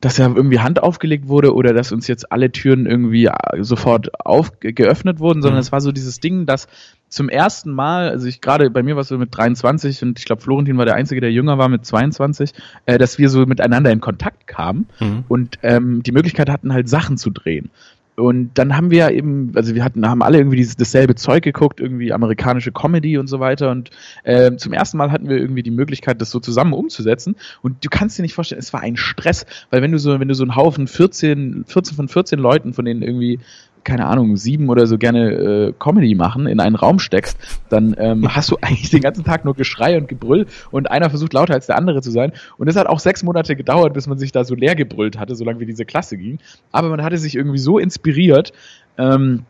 dass 0.00 0.18
ja 0.18 0.26
irgendwie 0.26 0.58
Hand 0.58 0.82
aufgelegt 0.82 1.28
wurde 1.28 1.54
oder 1.54 1.72
dass 1.72 1.92
uns 1.92 2.08
jetzt 2.08 2.32
alle 2.32 2.50
Türen 2.50 2.86
irgendwie 2.86 3.26
äh, 3.26 3.32
sofort 3.60 4.10
auf, 4.26 4.52
geöffnet 4.60 5.20
wurden, 5.20 5.42
sondern 5.42 5.58
mhm. 5.58 5.62
es 5.62 5.72
war 5.72 5.80
so 5.80 5.92
dieses 5.92 6.20
Ding, 6.20 6.44
dass 6.44 6.66
zum 7.08 7.28
ersten 7.28 7.72
Mal, 7.72 8.08
also 8.08 8.26
ich 8.26 8.40
gerade 8.40 8.70
bei 8.70 8.82
mir 8.82 8.96
war 8.96 9.02
es 9.02 9.08
so 9.08 9.18
mit 9.18 9.36
23 9.36 10.02
und 10.02 10.18
ich 10.18 10.24
glaube 10.24 10.42
Florentin 10.42 10.78
war 10.78 10.86
der 10.86 10.94
Einzige, 10.94 11.20
der 11.20 11.30
jünger 11.30 11.58
war 11.58 11.68
mit 11.68 11.84
22, 11.84 12.52
äh, 12.86 12.98
dass 12.98 13.18
wir 13.18 13.28
so 13.28 13.46
miteinander 13.46 13.92
in 13.92 14.00
Kontakt 14.00 14.46
kamen 14.46 14.86
mhm. 14.98 15.24
und 15.28 15.58
ähm, 15.62 16.02
die 16.02 16.12
Möglichkeit 16.12 16.48
hatten 16.48 16.72
halt 16.72 16.88
Sachen 16.88 17.16
zu 17.16 17.30
drehen. 17.30 17.70
Und 18.14 18.50
dann 18.58 18.76
haben 18.76 18.90
wir 18.90 19.10
eben, 19.10 19.52
also 19.54 19.74
wir 19.74 19.82
hatten, 19.82 20.06
haben 20.06 20.22
alle 20.22 20.38
irgendwie 20.38 20.58
dieses, 20.58 20.76
dasselbe 20.76 21.14
Zeug 21.14 21.42
geguckt, 21.42 21.80
irgendwie 21.80 22.12
amerikanische 22.12 22.70
Comedy 22.70 23.16
und 23.16 23.26
so 23.26 23.40
weiter. 23.40 23.70
Und 23.70 23.90
äh, 24.24 24.54
zum 24.56 24.74
ersten 24.74 24.98
Mal 24.98 25.10
hatten 25.10 25.28
wir 25.28 25.38
irgendwie 25.38 25.62
die 25.62 25.70
Möglichkeit, 25.70 26.20
das 26.20 26.30
so 26.30 26.38
zusammen 26.38 26.74
umzusetzen. 26.74 27.36
Und 27.62 27.84
du 27.84 27.88
kannst 27.88 28.18
dir 28.18 28.22
nicht 28.22 28.34
vorstellen, 28.34 28.58
es 28.58 28.72
war 28.72 28.80
ein 28.80 28.96
Stress, 28.96 29.46
weil 29.70 29.80
wenn 29.80 29.92
du 29.92 29.98
so, 29.98 30.20
wenn 30.20 30.28
du 30.28 30.34
so 30.34 30.44
einen 30.44 30.56
Haufen 30.56 30.88
14, 30.88 31.64
14 31.66 31.96
von 31.96 32.08
14 32.08 32.38
Leuten, 32.38 32.74
von 32.74 32.84
denen 32.84 33.02
irgendwie 33.02 33.40
keine 33.84 34.06
Ahnung, 34.06 34.36
sieben 34.36 34.68
oder 34.68 34.86
so 34.86 34.98
gerne 34.98 35.30
äh, 35.30 35.72
Comedy 35.78 36.14
machen, 36.14 36.46
in 36.46 36.60
einen 36.60 36.76
Raum 36.76 36.98
steckst, 36.98 37.36
dann 37.68 37.94
ähm, 37.98 38.34
hast 38.34 38.50
du 38.50 38.56
eigentlich 38.60 38.90
den 38.90 39.00
ganzen 39.00 39.24
Tag 39.24 39.44
nur 39.44 39.54
Geschrei 39.54 39.96
und 39.96 40.08
Gebrüll 40.08 40.46
und 40.70 40.90
einer 40.90 41.10
versucht 41.10 41.32
lauter 41.32 41.54
als 41.54 41.66
der 41.66 41.76
andere 41.76 42.02
zu 42.02 42.10
sein. 42.10 42.32
Und 42.58 42.68
es 42.68 42.76
hat 42.76 42.86
auch 42.86 43.00
sechs 43.00 43.22
Monate 43.22 43.56
gedauert, 43.56 43.94
bis 43.94 44.06
man 44.06 44.18
sich 44.18 44.32
da 44.32 44.44
so 44.44 44.54
leer 44.54 44.74
gebrüllt 44.74 45.18
hatte, 45.18 45.34
solange 45.34 45.60
wie 45.60 45.66
diese 45.66 45.84
Klasse 45.84 46.16
ging. 46.16 46.38
Aber 46.70 46.88
man 46.88 47.02
hatte 47.02 47.18
sich 47.18 47.34
irgendwie 47.34 47.58
so 47.58 47.78
inspiriert, 47.78 48.52
ähm, 48.98 49.44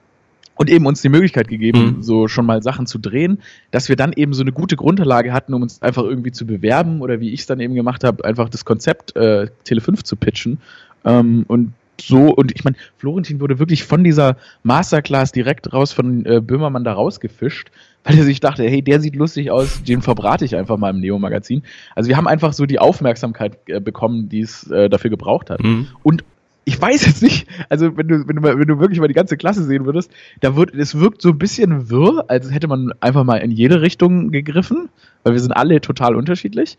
und 0.54 0.70
eben 0.70 0.86
uns 0.86 1.02
die 1.02 1.08
Möglichkeit 1.08 1.48
gegeben, 1.48 1.96
mhm. 1.96 2.02
so 2.02 2.28
schon 2.28 2.46
mal 2.46 2.62
Sachen 2.62 2.86
zu 2.86 2.98
drehen, 2.98 3.38
dass 3.70 3.88
wir 3.88 3.96
dann 3.96 4.12
eben 4.12 4.32
so 4.32 4.42
eine 4.42 4.52
gute 4.52 4.76
Grundlage 4.76 5.32
hatten, 5.32 5.54
um 5.54 5.62
uns 5.62 5.80
einfach 5.82 6.04
irgendwie 6.04 6.32
zu 6.32 6.46
bewerben 6.46 7.00
oder 7.00 7.20
wie 7.20 7.30
ich 7.30 7.40
es 7.40 7.46
dann 7.46 7.60
eben 7.60 7.74
gemacht 7.74 8.04
habe, 8.04 8.24
einfach 8.24 8.48
das 8.48 8.64
Konzept 8.64 9.16
äh, 9.16 9.48
Tele 9.64 9.80
5 9.80 10.04
zu 10.04 10.16
pitchen. 10.16 10.58
Ähm, 11.04 11.44
und 11.48 11.72
so, 12.06 12.34
und 12.34 12.52
ich 12.54 12.64
meine, 12.64 12.76
Florentin 12.98 13.40
wurde 13.40 13.58
wirklich 13.58 13.84
von 13.84 14.04
dieser 14.04 14.36
Masterclass 14.62 15.32
direkt 15.32 15.72
raus 15.72 15.92
von 15.92 16.24
äh, 16.26 16.40
Böhmermann 16.40 16.84
da 16.84 16.92
rausgefischt, 16.92 17.70
weil 18.04 18.18
er 18.18 18.24
sich 18.24 18.40
dachte, 18.40 18.64
hey, 18.64 18.82
der 18.82 19.00
sieht 19.00 19.16
lustig 19.16 19.50
aus, 19.50 19.82
den 19.82 20.02
verbrate 20.02 20.44
ich 20.44 20.56
einfach 20.56 20.76
mal 20.76 20.90
im 20.90 21.00
Neo-Magazin. 21.00 21.62
Also 21.94 22.08
wir 22.08 22.16
haben 22.16 22.28
einfach 22.28 22.52
so 22.52 22.66
die 22.66 22.78
Aufmerksamkeit 22.78 23.58
äh, 23.66 23.80
bekommen, 23.80 24.28
die 24.28 24.40
es 24.40 24.70
äh, 24.70 24.88
dafür 24.88 25.10
gebraucht 25.10 25.50
hat. 25.50 25.62
Mhm. 25.62 25.88
Und 26.02 26.24
ich 26.64 26.80
weiß 26.80 27.06
jetzt 27.06 27.22
nicht, 27.22 27.48
also 27.68 27.96
wenn 27.96 28.08
du, 28.08 28.28
wenn 28.28 28.36
du, 28.36 28.42
wenn 28.42 28.68
du 28.68 28.78
wirklich 28.78 29.00
mal 29.00 29.08
die 29.08 29.14
ganze 29.14 29.36
Klasse 29.36 29.64
sehen 29.64 29.84
würdest, 29.84 30.12
da 30.40 30.54
wird, 30.56 30.74
es 30.74 30.98
wirkt 30.98 31.22
so 31.22 31.30
ein 31.30 31.38
bisschen 31.38 31.90
wirr, 31.90 32.24
als 32.28 32.52
hätte 32.52 32.68
man 32.68 32.92
einfach 33.00 33.24
mal 33.24 33.38
in 33.38 33.50
jede 33.50 33.80
Richtung 33.80 34.30
gegriffen, 34.30 34.88
weil 35.24 35.32
wir 35.32 35.40
sind 35.40 35.52
alle 35.52 35.80
total 35.80 36.14
unterschiedlich. 36.14 36.78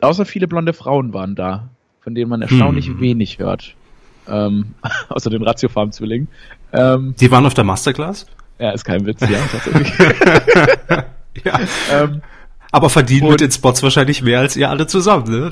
Außer 0.00 0.26
viele 0.26 0.46
blonde 0.46 0.72
Frauen 0.72 1.12
waren 1.12 1.34
da, 1.34 1.70
von 2.00 2.14
denen 2.14 2.30
man 2.30 2.42
erstaunlich 2.42 2.86
hm. 2.86 3.00
wenig 3.00 3.38
hört 3.38 3.74
ähm, 4.28 4.74
außer 5.08 5.30
den 5.30 5.42
Ratiofarm-Zwillingen. 5.42 6.28
Ähm, 6.72 7.14
Die 7.18 7.30
waren 7.30 7.46
auf 7.46 7.54
der 7.54 7.64
Masterclass? 7.64 8.26
Ja, 8.58 8.70
ist 8.70 8.84
kein 8.84 9.04
Witz, 9.06 9.20
ja, 9.20 9.38
tatsächlich. 9.52 9.92
ja. 11.44 11.60
Ähm, 11.92 12.22
aber 12.72 12.90
verdienen 12.90 13.30
mit 13.30 13.40
den 13.40 13.50
Spots 13.50 13.82
wahrscheinlich 13.82 14.22
mehr 14.22 14.40
als 14.40 14.56
ihr 14.56 14.68
alle 14.68 14.86
zusammen, 14.86 15.30
ne? 15.30 15.50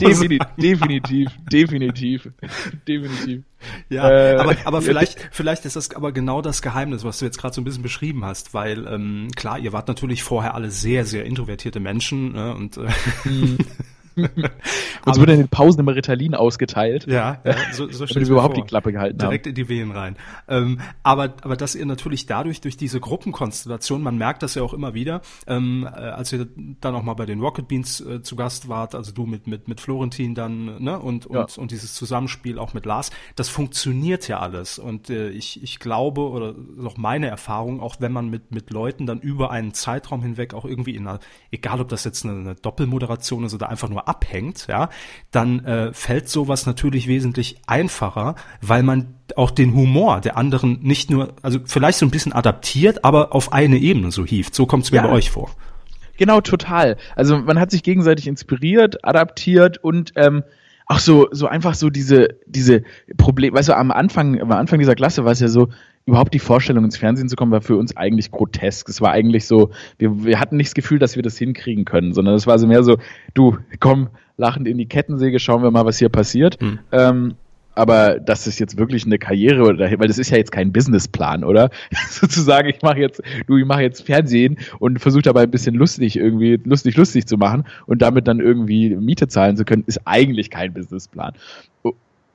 definitiv, 0.00 0.46
definitiv, 0.56 1.30
definitiv, 1.50 2.28
definitiv. 2.86 3.42
Ja, 3.88 4.10
äh, 4.10 4.36
aber, 4.36 4.56
aber 4.64 4.82
vielleicht, 4.82 5.28
vielleicht 5.32 5.64
ist 5.64 5.76
das 5.76 5.94
aber 5.94 6.12
genau 6.12 6.42
das 6.42 6.62
Geheimnis, 6.62 7.04
was 7.04 7.18
du 7.18 7.24
jetzt 7.24 7.38
gerade 7.38 7.54
so 7.54 7.60
ein 7.60 7.64
bisschen 7.64 7.82
beschrieben 7.82 8.24
hast, 8.24 8.54
weil 8.54 8.86
ähm, 8.86 9.28
klar, 9.34 9.58
ihr 9.58 9.72
wart 9.72 9.88
natürlich 9.88 10.22
vorher 10.22 10.54
alle 10.54 10.70
sehr, 10.70 11.04
sehr 11.04 11.24
introvertierte 11.24 11.80
Menschen 11.80 12.32
ne, 12.32 12.54
und 12.54 12.76
äh, 12.76 12.88
mhm. 13.24 13.58
Uns 15.06 15.18
wurde 15.18 15.32
in 15.32 15.40
den 15.40 15.48
Pausen 15.48 15.80
immer 15.80 15.94
Ritalin 15.94 16.34
ausgeteilt. 16.34 17.06
Ja, 17.06 17.40
ja 17.44 17.54
so, 17.72 17.90
so 17.90 18.06
damit 18.06 18.28
wir 18.28 18.32
überhaupt 18.32 18.54
vor. 18.54 18.64
die 18.64 18.68
Klappe 18.68 18.92
gehalten 18.92 19.18
Direkt 19.18 19.22
haben. 19.22 19.30
Direkt 19.30 19.46
in 19.46 19.54
die 19.54 19.68
Venen 19.68 19.90
rein. 19.92 20.16
Ähm, 20.48 20.80
aber, 21.02 21.34
aber 21.42 21.56
dass 21.56 21.74
ihr 21.74 21.84
natürlich 21.86 22.26
dadurch, 22.26 22.60
durch 22.60 22.76
diese 22.76 23.00
Gruppenkonstellation, 23.00 24.02
man 24.02 24.16
merkt 24.16 24.42
das 24.42 24.54
ja 24.54 24.62
auch 24.62 24.72
immer 24.72 24.94
wieder, 24.94 25.20
ähm, 25.46 25.86
äh, 25.86 25.98
als 25.98 26.32
ihr 26.32 26.46
dann 26.80 26.94
auch 26.94 27.02
mal 27.02 27.14
bei 27.14 27.26
den 27.26 27.40
Rocket 27.40 27.68
Beans 27.68 28.00
äh, 28.00 28.22
zu 28.22 28.36
Gast 28.36 28.68
wart, 28.68 28.94
also 28.94 29.12
du 29.12 29.26
mit, 29.26 29.46
mit, 29.46 29.68
mit 29.68 29.80
Florentin 29.80 30.34
dann, 30.34 30.82
ne, 30.82 30.98
und, 30.98 31.26
und, 31.26 31.36
ja. 31.36 31.46
und 31.62 31.70
dieses 31.70 31.94
Zusammenspiel 31.94 32.58
auch 32.58 32.74
mit 32.74 32.86
Lars, 32.86 33.10
das 33.36 33.48
funktioniert 33.48 34.28
ja 34.28 34.38
alles. 34.40 34.78
Und 34.78 35.10
äh, 35.10 35.30
ich, 35.30 35.62
ich 35.62 35.78
glaube, 35.78 36.22
oder 36.22 36.54
auch 36.84 36.96
meine 36.96 37.26
Erfahrung, 37.26 37.80
auch 37.80 37.96
wenn 37.98 38.12
man 38.12 38.30
mit, 38.30 38.52
mit 38.52 38.70
Leuten 38.70 39.06
dann 39.06 39.20
über 39.20 39.50
einen 39.50 39.74
Zeitraum 39.74 40.22
hinweg 40.22 40.54
auch 40.54 40.64
irgendwie 40.64 40.94
in 40.94 41.06
einer, 41.06 41.20
egal 41.50 41.80
ob 41.80 41.88
das 41.88 42.04
jetzt 42.04 42.24
eine, 42.24 42.38
eine 42.38 42.54
Doppelmoderation 42.54 43.44
ist 43.44 43.54
oder 43.54 43.68
einfach 43.68 43.88
nur 43.88 44.03
abhängt, 44.06 44.66
ja, 44.68 44.88
dann 45.30 45.64
äh, 45.64 45.92
fällt 45.92 46.28
sowas 46.28 46.66
natürlich 46.66 47.08
wesentlich 47.08 47.56
einfacher, 47.66 48.34
weil 48.60 48.82
man 48.82 49.14
auch 49.36 49.50
den 49.50 49.74
Humor 49.74 50.20
der 50.20 50.36
anderen 50.36 50.80
nicht 50.82 51.10
nur, 51.10 51.34
also 51.42 51.58
vielleicht 51.64 51.98
so 51.98 52.06
ein 52.06 52.10
bisschen 52.10 52.32
adaptiert, 52.32 53.04
aber 53.04 53.34
auf 53.34 53.52
eine 53.52 53.78
Ebene 53.78 54.10
so 54.10 54.24
hieft. 54.24 54.54
So 54.54 54.66
kommt 54.66 54.84
es 54.84 54.90
mir 54.90 54.98
ja. 54.98 55.06
bei 55.06 55.12
euch 55.12 55.30
vor. 55.30 55.50
Genau, 56.16 56.40
total. 56.40 56.96
Also 57.16 57.38
man 57.38 57.58
hat 57.58 57.70
sich 57.70 57.82
gegenseitig 57.82 58.26
inspiriert, 58.26 59.04
adaptiert 59.04 59.78
und 59.78 60.12
ähm, 60.16 60.44
auch 60.86 60.98
so 60.98 61.28
so 61.30 61.46
einfach 61.46 61.74
so 61.74 61.90
diese 61.90 62.28
diese 62.46 62.82
Probleme, 63.16 63.56
weißt 63.56 63.70
du, 63.70 63.76
am 63.76 63.90
Anfang 63.90 64.40
am 64.40 64.52
Anfang 64.52 64.78
dieser 64.78 64.94
Klasse 64.94 65.24
war 65.24 65.32
es 65.32 65.40
ja 65.40 65.48
so, 65.48 65.68
überhaupt 66.06 66.34
die 66.34 66.38
Vorstellung 66.38 66.84
ins 66.84 66.96
Fernsehen 66.96 67.28
zu 67.28 67.36
kommen, 67.36 67.52
war 67.52 67.62
für 67.62 67.76
uns 67.76 67.96
eigentlich 67.96 68.30
grotesk. 68.30 68.88
Es 68.88 69.00
war 69.00 69.12
eigentlich 69.12 69.46
so, 69.46 69.70
wir, 69.98 70.24
wir 70.24 70.38
hatten 70.38 70.56
nicht 70.56 70.68
das 70.68 70.74
Gefühl, 70.74 70.98
dass 70.98 71.16
wir 71.16 71.22
das 71.22 71.38
hinkriegen 71.38 71.84
können, 71.84 72.12
sondern 72.12 72.34
es 72.34 72.46
war 72.46 72.58
so 72.58 72.66
mehr 72.66 72.82
so, 72.82 72.98
du, 73.32 73.58
komm, 73.80 74.08
lachend 74.36 74.68
in 74.68 74.78
die 74.78 74.86
Kettensäge, 74.86 75.38
schauen 75.38 75.62
wir 75.62 75.70
mal, 75.70 75.86
was 75.86 75.98
hier 75.98 76.10
passiert. 76.10 76.60
Hm. 76.60 76.78
Ähm, 76.92 77.34
aber 77.74 78.20
das 78.20 78.46
ist 78.46 78.58
jetzt 78.58 78.78
wirklich 78.78 79.04
eine 79.06 79.18
Karriere, 79.18 79.78
weil 79.98 80.08
das 80.08 80.18
ist 80.18 80.30
ja 80.30 80.36
jetzt 80.36 80.52
kein 80.52 80.72
Businessplan, 80.72 81.44
oder? 81.44 81.70
Sozusagen, 82.08 82.68
ich 82.68 82.82
mache 82.82 82.98
jetzt, 82.98 83.22
du, 83.46 83.56
ich 83.56 83.64
mache 83.64 83.82
jetzt 83.82 84.06
Fernsehen 84.06 84.58
und 84.78 85.00
versuche 85.00 85.22
dabei 85.22 85.42
ein 85.42 85.50
bisschen 85.50 85.74
lustig 85.74 86.16
irgendwie, 86.16 86.60
lustig, 86.64 86.96
lustig 86.96 87.26
zu 87.26 87.36
machen 87.36 87.64
und 87.86 88.02
damit 88.02 88.28
dann 88.28 88.40
irgendwie 88.40 88.90
Miete 88.96 89.28
zahlen 89.28 89.56
zu 89.56 89.64
können, 89.64 89.84
ist 89.86 90.00
eigentlich 90.04 90.50
kein 90.50 90.72
Businessplan. 90.72 91.34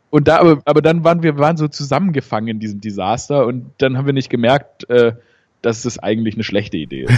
und 0.09 0.27
da, 0.27 0.39
aber, 0.39 0.61
aber 0.65 0.81
dann 0.81 1.03
waren 1.03 1.23
wir 1.23 1.37
waren 1.37 1.57
so 1.57 1.67
zusammengefangen 1.67 2.49
in 2.49 2.59
diesem 2.59 2.81
Desaster 2.81 3.45
und 3.45 3.71
dann 3.77 3.97
haben 3.97 4.05
wir 4.05 4.13
nicht 4.13 4.29
gemerkt, 4.29 4.89
äh, 4.89 5.13
dass 5.61 5.85
es 5.85 5.99
eigentlich 5.99 6.35
eine 6.35 6.43
schlechte 6.43 6.77
Idee 6.77 7.03
ist. 7.03 7.13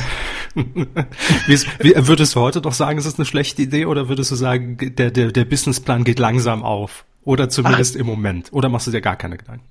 wie, 1.79 1.93
würdest 1.95 2.35
du 2.35 2.39
heute 2.39 2.61
doch 2.61 2.73
sagen, 2.73 2.97
es 2.97 3.05
ist 3.05 3.19
eine 3.19 3.25
schlechte 3.25 3.61
Idee 3.61 3.85
oder 3.85 4.09
würdest 4.09 4.31
du 4.31 4.35
sagen, 4.35 4.77
der, 4.79 5.11
der, 5.11 5.31
der 5.31 5.45
Businessplan 5.45 6.03
geht 6.03 6.19
langsam 6.19 6.63
auf? 6.63 7.05
Oder 7.23 7.49
zumindest 7.49 7.95
Ach. 7.95 7.99
im 7.99 8.07
Moment? 8.07 8.51
Oder 8.51 8.69
machst 8.69 8.87
du 8.87 8.91
dir 8.91 9.01
gar 9.01 9.15
keine 9.15 9.37
Gedanken? 9.37 9.65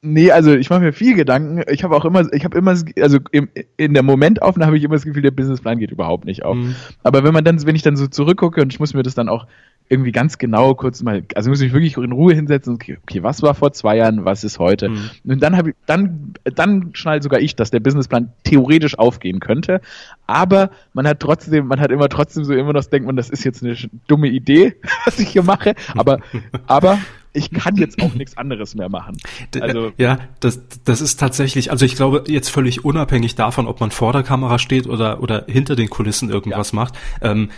Nee, 0.00 0.30
also 0.30 0.54
ich 0.54 0.70
mache 0.70 0.80
mir 0.80 0.92
viel 0.92 1.16
Gedanken. 1.16 1.64
Ich 1.68 1.82
habe 1.82 1.96
auch 1.96 2.04
immer, 2.04 2.32
ich 2.32 2.44
habe 2.44 2.56
immer, 2.56 2.76
also 3.00 3.18
im, 3.32 3.48
in 3.76 3.94
der 3.94 4.04
Momentaufnahme 4.04 4.68
habe 4.68 4.76
ich 4.76 4.84
immer 4.84 4.94
das 4.94 5.04
Gefühl, 5.04 5.22
der 5.22 5.32
Businessplan 5.32 5.80
geht 5.80 5.90
überhaupt 5.90 6.24
nicht 6.24 6.44
auf. 6.44 6.56
Mhm. 6.56 6.76
Aber 7.02 7.24
wenn 7.24 7.34
man 7.34 7.42
dann, 7.42 7.64
wenn 7.66 7.74
ich 7.74 7.82
dann 7.82 7.96
so 7.96 8.06
zurückgucke 8.06 8.62
und 8.62 8.72
ich 8.72 8.78
muss 8.78 8.94
mir 8.94 9.02
das 9.02 9.16
dann 9.16 9.28
auch 9.28 9.46
irgendwie 9.88 10.12
ganz 10.12 10.38
genau 10.38 10.74
kurz 10.74 11.02
mal, 11.02 11.24
also 11.34 11.50
muss 11.50 11.60
ich 11.60 11.72
wirklich 11.72 11.96
in 11.96 12.12
Ruhe 12.12 12.32
hinsetzen, 12.32 12.74
okay, 12.74 12.98
okay 13.02 13.22
was 13.24 13.42
war 13.42 13.54
vor 13.54 13.72
zwei 13.72 13.96
Jahren, 13.96 14.24
was 14.24 14.44
ist 14.44 14.60
heute? 14.60 14.90
Mhm. 14.90 15.10
Und 15.24 15.42
dann 15.42 15.56
habe 15.56 15.70
ich, 15.70 15.76
dann, 15.86 16.34
dann 16.44 16.90
schnall 16.92 17.20
sogar 17.20 17.40
ich, 17.40 17.56
dass 17.56 17.72
der 17.72 17.80
Businessplan 17.80 18.32
theoretisch 18.44 18.96
aufgehen 18.98 19.40
könnte. 19.40 19.80
Aber 20.28 20.70
man 20.92 21.08
hat 21.08 21.18
trotzdem, 21.18 21.66
man 21.66 21.80
hat 21.80 21.90
immer 21.90 22.08
trotzdem 22.08 22.44
so 22.44 22.54
immer 22.54 22.72
noch, 22.72 22.84
denkt 22.84 23.06
man, 23.06 23.16
das 23.16 23.30
ist 23.30 23.42
jetzt 23.42 23.64
eine 23.64 23.76
dumme 24.06 24.28
Idee, 24.28 24.76
was 25.06 25.18
ich 25.18 25.30
hier 25.30 25.42
mache. 25.42 25.74
Aber, 25.96 26.20
aber 26.68 26.98
ich 27.38 27.50
kann 27.50 27.76
jetzt 27.76 28.02
auch 28.02 28.14
nichts 28.14 28.36
anderes 28.36 28.74
mehr 28.74 28.88
machen. 28.88 29.16
Also 29.60 29.92
ja, 29.96 30.18
das, 30.40 30.60
das 30.84 31.00
ist 31.00 31.18
tatsächlich, 31.18 31.70
also 31.70 31.84
ich 31.84 31.96
glaube 31.96 32.24
jetzt 32.28 32.48
völlig 32.48 32.84
unabhängig 32.84 33.34
davon, 33.34 33.66
ob 33.66 33.80
man 33.80 33.90
vor 33.90 34.12
der 34.12 34.22
Kamera 34.22 34.58
steht 34.58 34.86
oder 34.86 35.22
oder 35.22 35.44
hinter 35.48 35.74
den 35.74 35.90
Kulissen 35.90 36.30
irgendwas 36.30 36.72
ja. 36.72 36.76
macht. 36.76 36.94
Ähm, 37.22 37.50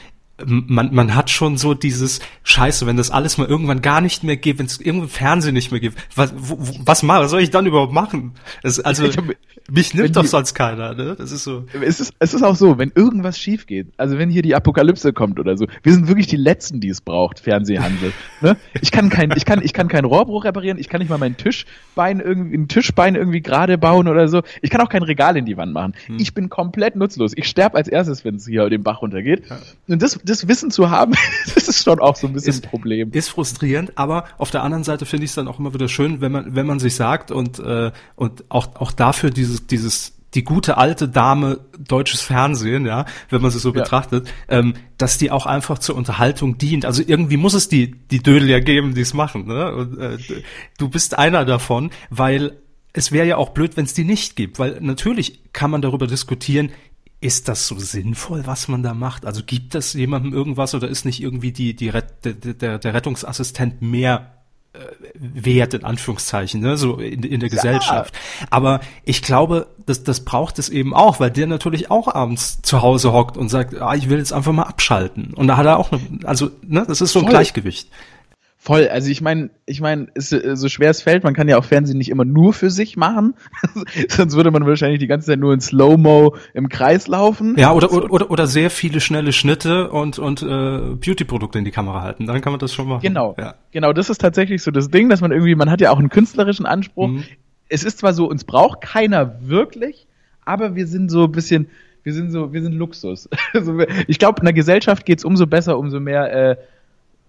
man, 0.47 0.95
man 0.95 1.15
hat 1.15 1.31
schon 1.31 1.57
so 1.57 1.75
dieses 1.75 2.21
Scheiße, 2.45 2.87
wenn 2.87 2.97
das 2.97 3.11
alles 3.11 3.39
mal 3.39 3.47
irgendwann 3.47 3.83
gar 3.83 4.01
nicht 4.01 4.25
mehr 4.25 4.37
geht, 4.37 4.59
wenn 4.59 4.67
es 4.67 4.81
irgendein 4.81 5.09
Fernsehen 5.09 5.55
nicht 5.55 5.71
mehr 5.71 5.81
gibt, 5.81 5.99
was, 6.15 6.33
wo, 6.37 6.59
was, 6.85 7.03
mal, 7.03 7.23
was 7.23 7.31
soll 7.31 7.41
ich 7.41 7.51
dann 7.51 7.67
überhaupt 7.67 7.93
machen? 7.93 8.33
Das, 8.63 8.81
also 8.81 9.05
hab, 9.05 9.25
mich 9.71 9.95
nimmt 9.95 10.17
doch 10.17 10.23
die, 10.23 10.29
sonst 10.29 10.55
keiner, 10.55 10.95
ne? 10.95 11.15
Das 11.17 11.33
ist 11.33 11.45
so. 11.45 11.65
Es 11.81 12.01
ist, 12.01 12.13
es 12.19 12.35
ist 12.35 12.43
auch 12.43 12.57
so, 12.57 12.79
wenn 12.79 12.93
irgendwas 12.95 13.39
schief 13.39 13.67
geht, 13.67 13.89
also 13.97 14.19
wenn 14.19 14.31
hier 14.31 14.43
die 14.43 14.55
Apokalypse 14.55 15.13
kommt 15.13 15.39
oder 15.39 15.57
so, 15.57 15.67
wir 15.83 15.93
sind 15.93 16.09
wirklich 16.09 16.27
die 16.27 16.37
Letzten, 16.37 16.81
die 16.81 16.89
es 16.89 17.01
braucht, 17.01 17.41
Fernsehhandel. 17.41 18.13
ne? 18.41 18.57
Ich 18.81 18.91
kann 18.91 19.09
kein, 19.11 19.33
ich 19.37 19.45
kann, 19.45 19.63
ich 19.63 19.73
kann 19.73 19.89
kein 19.89 20.05
Rohrbruch 20.05 20.45
reparieren, 20.45 20.79
ich 20.79 20.89
kann 20.89 21.01
nicht 21.01 21.09
mal 21.09 21.19
mein 21.19 21.37
Tischbein 21.37 22.21
irgendwie, 22.21 22.57
ein 22.57 22.69
Tischbein 22.69 23.15
irgendwie 23.15 23.41
gerade 23.41 23.79
bauen 23.79 24.09
oder 24.09 24.29
so. 24.29 24.43
Ich 24.63 24.71
kann 24.71 24.81
auch 24.81 24.89
kein 24.89 25.03
Regal 25.03 25.37
in 25.37 25.45
die 25.45 25.57
Wand 25.57 25.73
machen. 25.73 25.95
Hm. 26.07 26.17
Ich 26.19 26.35
bin 26.35 26.49
komplett 26.49 26.97
nutzlos. 26.97 27.33
Ich 27.37 27.49
sterbe 27.49 27.77
als 27.77 27.89
erstes, 27.89 28.25
wenn 28.25 28.37
es 28.37 28.47
hier 28.47 28.69
den 28.69 28.83
Bach 28.83 29.03
runtergeht. 29.03 29.45
Ja. 29.49 29.59
Und 29.89 30.03
das, 30.03 30.19
das 30.25 30.30
Wissen 30.49 30.71
zu 30.71 30.91
haben, 30.91 31.15
das 31.55 31.69
ist 31.69 31.85
schon 31.85 31.99
auch 32.01 32.17
so 32.17 32.27
ein 32.27 32.33
bisschen 32.33 32.51
ist, 32.51 32.65
ein 32.65 32.71
Problem. 32.71 33.11
Ist 33.13 33.29
frustrierend, 33.29 33.93
aber 33.97 34.25
auf 34.39 34.51
der 34.51 34.63
anderen 34.63 34.85
Seite 34.85 35.07
finde 35.07 35.25
ich 35.25 35.31
es 35.31 35.35
dann 35.35 35.49
auch 35.49 35.59
immer 35.59 35.75
wieder 35.75 35.89
schön, 35.89 36.21
wenn 36.21 36.33
man, 36.33 36.55
wenn 36.55 36.67
man 36.67 36.79
sich 36.79 36.95
sagt 36.95 37.31
und, 37.31 37.59
äh, 37.59 37.93
und 38.17 38.45
auch, 38.49 38.77
auch 38.77 38.93
dafür 38.93 39.31
dieses, 39.31 39.67
dieses, 39.67 40.15
die 40.35 40.45
gute 40.45 40.77
alte 40.77 41.09
Dame 41.09 41.61
deutsches 41.79 42.23
Fernsehen, 42.23 42.87
ja, 42.87 43.05
wenn 43.29 43.43
man 43.43 43.51
sie 43.51 43.59
so 43.59 43.71
ja. 43.75 43.83
betrachtet, 43.83 44.29
ähm, 44.49 44.75
dass 44.97 45.19
die 45.19 45.31
auch 45.31 45.47
einfach 45.47 45.79
zur 45.79 45.97
Unterhaltung 45.97 46.59
dient. 46.59 46.85
Also 46.85 47.03
irgendwie 47.05 47.37
muss 47.37 47.55
es 47.55 47.69
die, 47.69 47.91
die 47.91 48.23
Dödel 48.23 48.49
ja 48.49 48.61
geben, 48.61 48.95
die 48.95 49.01
es 49.01 49.15
machen. 49.15 49.47
Ne? 49.47 49.75
Und, 49.75 49.99
äh, 49.99 50.19
du 50.79 50.89
bist 50.89 51.19
einer 51.19 51.45
davon, 51.45 51.91
weil 52.11 52.59
es 52.93 53.13
wäre 53.13 53.27
ja 53.27 53.37
auch 53.37 53.51
blöd, 53.51 53.77
wenn 53.77 53.85
es 53.85 53.95
die 53.95 54.05
nicht 54.05 54.37
gibt, 54.37 54.59
weil 54.59 54.79
natürlich 54.81 55.53
kann 55.53 55.71
man 55.71 55.83
darüber 55.83 56.07
diskutieren, 56.07 56.71
ist 57.21 57.49
das 57.49 57.67
so 57.67 57.79
sinnvoll, 57.79 58.47
was 58.47 58.69
man 58.69 58.83
da 58.83 58.95
macht? 58.95 59.27
Also 59.27 59.43
gibt 59.45 59.75
das 59.75 59.93
jemandem 59.93 60.33
irgendwas 60.33 60.75
oder 60.75 60.89
ist 60.89 61.05
nicht 61.05 61.23
irgendwie 61.23 61.53
die, 61.53 61.75
die 61.75 61.91
Ret 61.91 62.25
der, 62.25 62.79
der 62.79 62.95
Rettungsassistent 62.95 63.83
mehr 63.83 64.41
äh, 64.73 64.79
wert, 65.15 65.75
in 65.75 65.85
Anführungszeichen, 65.85 66.61
ne? 66.61 66.77
so 66.77 66.97
in, 66.97 67.23
in 67.25 67.41
der 67.41 67.51
ja. 67.51 67.57
Gesellschaft. 67.57 68.15
Aber 68.49 68.81
ich 69.05 69.21
glaube, 69.21 69.67
das, 69.85 70.05
das 70.05 70.25
braucht 70.25 70.59
es 70.59 70.69
eben 70.69 70.95
auch, 70.95 71.21
weil 71.21 71.31
der 71.31 71.47
natürlich 71.47 71.91
auch 71.91 72.09
abends 72.09 72.63
zu 72.63 72.81
Hause 72.81 73.13
hockt 73.13 73.37
und 73.37 73.49
sagt, 73.49 73.75
ah, 73.81 73.95
ich 73.95 74.09
will 74.09 74.19
jetzt 74.19 74.33
einfach 74.33 74.53
mal 74.53 74.63
abschalten. 74.63 75.35
Und 75.35 75.49
da 75.49 75.57
hat 75.57 75.67
er 75.67 75.77
auch 75.77 75.91
eine, 75.93 76.01
also, 76.25 76.51
ne, 76.63 76.85
das 76.87 77.01
ist 77.01 77.13
so 77.13 77.19
ein 77.19 77.25
Voll. 77.25 77.33
Gleichgewicht. 77.33 77.91
Voll, 78.63 78.89
also 78.89 79.11
ich 79.11 79.23
meine, 79.23 79.49
ich 79.65 79.81
meine, 79.81 80.09
so 80.15 80.69
schwer 80.69 80.91
es 80.91 81.01
fällt, 81.01 81.25
man 81.25 81.33
kann 81.33 81.49
ja 81.49 81.57
auch 81.57 81.65
Fernsehen 81.65 81.97
nicht 81.97 82.11
immer 82.11 82.27
nur 82.27 82.53
für 82.53 82.69
sich 82.69 82.95
machen. 82.99 83.33
Sonst 84.09 84.37
würde 84.37 84.51
man 84.51 84.67
wahrscheinlich 84.67 84.99
die 84.99 85.07
ganze 85.07 85.29
Zeit 85.29 85.39
nur 85.39 85.55
in 85.55 85.63
Slow-Mo 85.63 86.37
im 86.53 86.69
Kreis 86.69 87.09
laufen. 87.09 87.55
Ja, 87.57 87.73
oder, 87.73 87.91
oder, 87.91 88.11
oder, 88.13 88.31
oder 88.31 88.47
sehr 88.47 88.69
viele 88.69 89.01
schnelle 89.01 89.33
Schnitte 89.33 89.89
und, 89.89 90.19
und 90.19 90.43
äh, 90.43 90.45
Beauty-Produkte 90.47 91.59
in 91.59 91.65
die 91.65 91.71
Kamera 91.71 92.03
halten. 92.03 92.27
Dann 92.27 92.43
kann 92.43 92.53
man 92.53 92.61
das 92.61 92.75
schon 92.75 92.87
machen. 92.87 93.01
Genau. 93.01 93.35
Ja. 93.39 93.55
Genau, 93.71 93.95
das 93.95 94.11
ist 94.11 94.21
tatsächlich 94.21 94.63
so 94.63 94.71
das 94.71 94.91
Ding, 94.91 95.09
dass 95.09 95.23
man 95.23 95.33
irgendwie, 95.33 95.55
man 95.55 95.71
hat 95.71 95.81
ja 95.81 95.91
auch 95.91 95.99
einen 95.99 96.11
künstlerischen 96.11 96.67
Anspruch. 96.67 97.09
Mhm. 97.09 97.25
Es 97.71 97.83
ist 97.83 98.01
zwar 98.01 98.13
so, 98.13 98.29
uns 98.29 98.45
braucht 98.45 98.83
keiner 98.83 99.37
wirklich, 99.41 100.07
aber 100.45 100.75
wir 100.75 100.87
sind 100.87 101.11
so 101.11 101.25
ein 101.25 101.33
bisschen, 101.33 101.71
wir 102.03 102.13
sind 102.13 102.31
so, 102.31 102.53
wir 102.53 102.61
sind 102.61 102.75
Luxus. 102.75 103.27
Also 103.55 103.81
ich 104.07 104.19
glaube, 104.19 104.41
in 104.41 104.45
der 104.45 104.53
Gesellschaft 104.53 105.07
geht's 105.07 105.25
umso 105.25 105.47
besser, 105.47 105.79
umso 105.79 105.99
mehr 105.99 106.51
äh, 106.51 106.57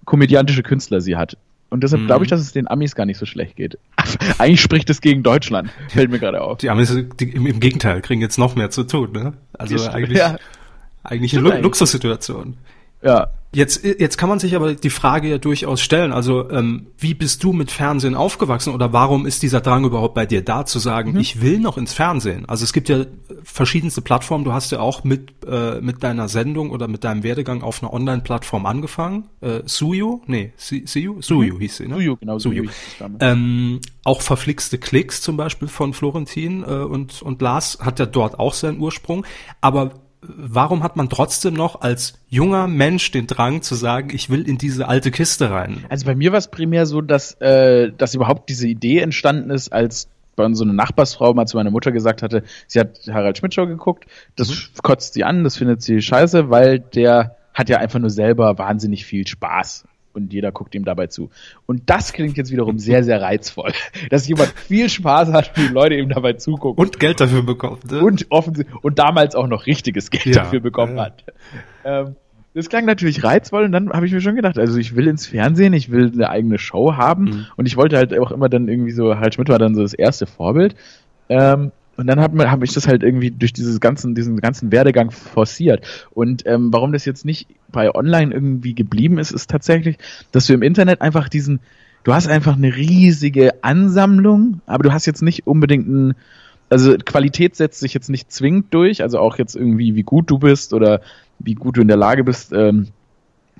komödiantische 0.05 0.63
Künstler 0.63 1.01
sie 1.01 1.15
hat. 1.15 1.37
Und 1.69 1.83
deshalb 1.83 2.01
mhm. 2.01 2.07
glaube 2.07 2.25
ich, 2.25 2.29
dass 2.29 2.41
es 2.41 2.51
den 2.51 2.67
Amis 2.67 2.95
gar 2.95 3.05
nicht 3.05 3.17
so 3.17 3.25
schlecht 3.25 3.55
geht. 3.55 3.77
Eigentlich 4.37 4.61
spricht 4.61 4.89
es 4.89 4.99
gegen 4.99 5.23
Deutschland, 5.23 5.69
fällt 5.87 6.11
mir 6.11 6.19
gerade 6.19 6.41
auf. 6.41 6.57
Die 6.57 6.69
Amis, 6.69 6.93
die, 7.19 7.29
im, 7.29 7.59
Gegenteil, 7.59 8.01
kriegen 8.01 8.19
jetzt 8.21 8.37
noch 8.37 8.55
mehr 8.55 8.69
zu 8.71 8.83
tun, 8.83 9.13
ne? 9.13 9.33
Also 9.53 9.81
eigentlich, 9.89 10.17
ja. 10.17 10.37
eigentlich 11.03 11.37
eine 11.37 11.49
Lu 11.49 11.61
Luxussituation. 11.61 12.57
Ja, 13.03 13.29
Jetzt, 13.53 13.83
jetzt 13.83 14.17
kann 14.17 14.29
man 14.29 14.39
sich 14.39 14.55
aber 14.55 14.75
die 14.75 14.89
Frage 14.89 15.27
ja 15.27 15.37
durchaus 15.37 15.81
stellen, 15.81 16.13
also 16.13 16.49
ähm, 16.51 16.87
wie 16.97 17.13
bist 17.13 17.43
du 17.43 17.51
mit 17.51 17.69
Fernsehen 17.69 18.15
aufgewachsen 18.15 18.73
oder 18.73 18.93
warum 18.93 19.25
ist 19.25 19.43
dieser 19.43 19.59
Drang 19.59 19.83
überhaupt 19.83 20.15
bei 20.15 20.25
dir 20.25 20.41
da 20.41 20.65
zu 20.65 20.79
sagen, 20.79 21.11
mhm. 21.11 21.19
ich 21.19 21.41
will 21.41 21.59
noch 21.59 21.77
ins 21.77 21.93
Fernsehen? 21.93 22.45
Also 22.47 22.63
es 22.63 22.71
gibt 22.71 22.87
ja 22.87 23.03
verschiedenste 23.43 24.01
Plattformen, 24.01 24.45
du 24.45 24.53
hast 24.53 24.71
ja 24.71 24.79
auch 24.79 25.03
mit, 25.03 25.33
äh, 25.45 25.81
mit 25.81 26.01
deiner 26.01 26.29
Sendung 26.29 26.69
oder 26.69 26.87
mit 26.87 27.03
deinem 27.03 27.23
Werdegang 27.23 27.61
auf 27.61 27.83
einer 27.83 27.91
Online-Plattform 27.91 28.65
angefangen, 28.65 29.25
äh, 29.41 29.59
Suyu, 29.65 30.21
nee, 30.27 30.53
Suyu, 30.55 31.21
Suyu 31.21 31.55
mhm. 31.55 31.59
hieß 31.59 31.75
sie, 31.75 31.87
ne? 31.89 31.95
Suyu, 31.95 32.15
genau, 32.15 32.39
Suyu. 32.39 32.69
Ähm, 33.19 33.81
auch 34.05 34.21
verflixte 34.21 34.77
Klicks 34.77 35.21
zum 35.21 35.35
Beispiel 35.35 35.67
von 35.67 35.91
Florentin 35.93 36.63
äh, 36.63 36.67
und, 36.67 37.21
und 37.21 37.41
Lars 37.41 37.79
hat 37.81 37.99
ja 37.99 38.05
dort 38.05 38.39
auch 38.39 38.53
seinen 38.53 38.79
Ursprung, 38.79 39.25
aber 39.59 39.91
warum 40.21 40.83
hat 40.83 40.95
man 40.95 41.09
trotzdem 41.09 41.53
noch 41.53 41.81
als 41.81 42.19
junger 42.29 42.67
Mensch 42.67 43.11
den 43.11 43.27
Drang 43.27 43.61
zu 43.61 43.75
sagen, 43.75 44.09
ich 44.13 44.29
will 44.29 44.47
in 44.47 44.57
diese 44.57 44.87
alte 44.87 45.11
Kiste 45.11 45.51
rein? 45.51 45.85
Also 45.89 46.05
bei 46.05 46.15
mir 46.15 46.31
war 46.31 46.39
es 46.39 46.49
primär 46.49 46.85
so, 46.85 47.01
dass, 47.01 47.33
äh, 47.41 47.91
dass 47.97 48.13
überhaupt 48.13 48.49
diese 48.49 48.67
Idee 48.67 48.99
entstanden 48.99 49.49
ist, 49.49 49.73
als 49.73 50.07
bei 50.35 50.51
so 50.53 50.63
eine 50.63 50.73
Nachbarsfrau 50.73 51.33
mal 51.33 51.45
zu 51.45 51.57
meiner 51.57 51.71
Mutter 51.71 51.91
gesagt 51.91 52.21
hatte, 52.21 52.43
sie 52.67 52.79
hat 52.79 52.99
Harald 53.09 53.37
Schmidt 53.37 53.53
Show 53.53 53.67
geguckt, 53.67 54.05
das 54.35 54.49
mhm. 54.49 54.81
kotzt 54.81 55.13
sie 55.13 55.23
an, 55.23 55.43
das 55.43 55.57
findet 55.57 55.81
sie 55.81 56.01
scheiße, 56.01 56.49
weil 56.49 56.79
der 56.79 57.35
hat 57.53 57.69
ja 57.69 57.77
einfach 57.79 57.99
nur 57.99 58.09
selber 58.09 58.57
wahnsinnig 58.57 59.05
viel 59.05 59.27
Spaß 59.27 59.85
und 60.13 60.33
jeder 60.33 60.51
guckt 60.51 60.75
ihm 60.75 60.85
dabei 60.85 61.07
zu. 61.07 61.29
Und 61.65 61.89
das 61.89 62.13
klingt 62.13 62.37
jetzt 62.37 62.51
wiederum 62.51 62.79
sehr, 62.79 63.03
sehr 63.03 63.21
reizvoll, 63.21 63.71
dass 64.09 64.27
jemand 64.27 64.49
viel 64.49 64.89
Spaß 64.89 65.31
hat, 65.31 65.57
wie 65.57 65.67
Leute 65.67 65.95
ihm 65.95 66.09
dabei 66.09 66.33
zugucken. 66.33 66.83
Und 66.83 66.99
Geld 66.99 67.19
dafür 67.19 67.43
bekommt. 67.43 67.91
Ne? 67.91 68.01
Und, 68.01 68.27
offensichtlich, 68.29 68.83
und 68.83 68.99
damals 68.99 69.35
auch 69.35 69.47
noch 69.47 69.65
richtiges 69.65 70.09
Geld 70.09 70.25
ja, 70.25 70.43
dafür 70.43 70.59
bekommen 70.59 70.97
ja. 70.97 71.05
hat. 71.05 71.23
Ähm, 71.83 72.15
das 72.53 72.67
klang 72.67 72.85
natürlich 72.85 73.23
reizvoll 73.23 73.63
und 73.63 73.71
dann 73.71 73.91
habe 73.91 74.05
ich 74.05 74.11
mir 74.11 74.19
schon 74.19 74.35
gedacht, 74.35 74.59
also 74.59 74.77
ich 74.77 74.95
will 74.95 75.07
ins 75.07 75.25
Fernsehen, 75.25 75.71
ich 75.71 75.89
will 75.89 76.11
eine 76.13 76.29
eigene 76.29 76.57
Show 76.57 76.95
haben 76.95 77.23
mhm. 77.23 77.45
und 77.55 77.65
ich 77.65 77.77
wollte 77.77 77.95
halt 77.95 78.17
auch 78.17 78.31
immer 78.31 78.49
dann 78.49 78.67
irgendwie 78.67 78.91
so, 78.91 79.15
Harald 79.15 79.35
Schmidt 79.35 79.47
war 79.47 79.59
dann 79.59 79.73
so 79.73 79.81
das 79.81 79.93
erste 79.93 80.25
Vorbild. 80.25 80.75
Ähm, 81.29 81.71
und 81.97 82.07
dann 82.07 82.19
habe 82.19 82.49
hab 82.49 82.63
ich 82.63 82.73
das 82.73 82.87
halt 82.87 83.03
irgendwie 83.03 83.31
durch 83.31 83.53
dieses 83.53 83.79
ganzen, 83.79 84.15
diesen 84.15 84.37
ganzen 84.39 84.71
Werdegang 84.71 85.11
forciert. 85.11 85.85
Und 86.11 86.43
ähm, 86.45 86.71
warum 86.71 86.93
das 86.93 87.05
jetzt 87.05 87.25
nicht 87.25 87.47
bei 87.69 87.93
Online 87.93 88.33
irgendwie 88.33 88.73
geblieben 88.73 89.17
ist, 89.19 89.31
ist 89.31 89.49
tatsächlich, 89.49 89.97
dass 90.31 90.47
du 90.47 90.53
im 90.53 90.61
Internet 90.61 91.01
einfach 91.01 91.29
diesen, 91.29 91.59
du 92.03 92.13
hast 92.13 92.27
einfach 92.27 92.55
eine 92.55 92.75
riesige 92.75 93.63
Ansammlung, 93.63 94.61
aber 94.65 94.83
du 94.83 94.93
hast 94.93 95.05
jetzt 95.05 95.21
nicht 95.21 95.47
unbedingt 95.47 95.87
ein, 95.87 96.13
also 96.69 96.95
Qualität 96.97 97.55
setzt 97.55 97.81
sich 97.81 97.93
jetzt 97.93 98.09
nicht 98.09 98.31
zwingend 98.31 98.73
durch, 98.73 99.03
also 99.03 99.19
auch 99.19 99.37
jetzt 99.37 99.55
irgendwie, 99.55 99.93
wie 99.93 100.03
gut 100.03 100.29
du 100.29 100.39
bist 100.39 100.73
oder 100.73 101.01
wie 101.39 101.55
gut 101.55 101.75
du 101.77 101.81
in 101.81 101.89
der 101.89 101.97
Lage 101.97 102.23
bist, 102.23 102.53
ähm, 102.53 102.87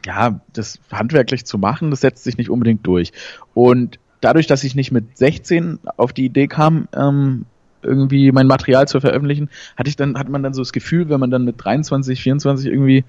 ja, 0.06 0.40
das 0.54 0.80
handwerklich 0.92 1.46
zu 1.46 1.58
machen, 1.58 1.92
das 1.92 2.02
setzt 2.02 2.24
sich 2.24 2.38
nicht 2.38 2.50
unbedingt 2.50 2.88
durch. 2.88 3.12
Und 3.54 4.00
dadurch, 4.22 4.48
dass 4.48 4.64
ich 4.64 4.76
nicht 4.76 4.92
mit 4.92 5.18
16 5.18 5.80
auf 5.98 6.14
die 6.14 6.26
Idee 6.26 6.48
kam, 6.48 6.88
ähm, 6.96 7.46
irgendwie 7.84 8.32
mein 8.32 8.48
Material 8.48 8.88
zu 8.88 9.00
veröffentlichen, 9.00 9.50
hatte 9.78 9.90
ich 9.90 9.96
dann, 9.96 10.18
hat 10.18 10.30
man 10.30 10.44
dann 10.44 10.54
so 10.54 10.62
das 10.62 10.74
Gefühl, 10.74 11.10
wenn 11.10 11.20
man 11.20 11.32
dann 11.32 11.46
mit 11.46 11.56
23, 11.58 12.22
24 12.22 12.68
irgendwie 12.72 13.04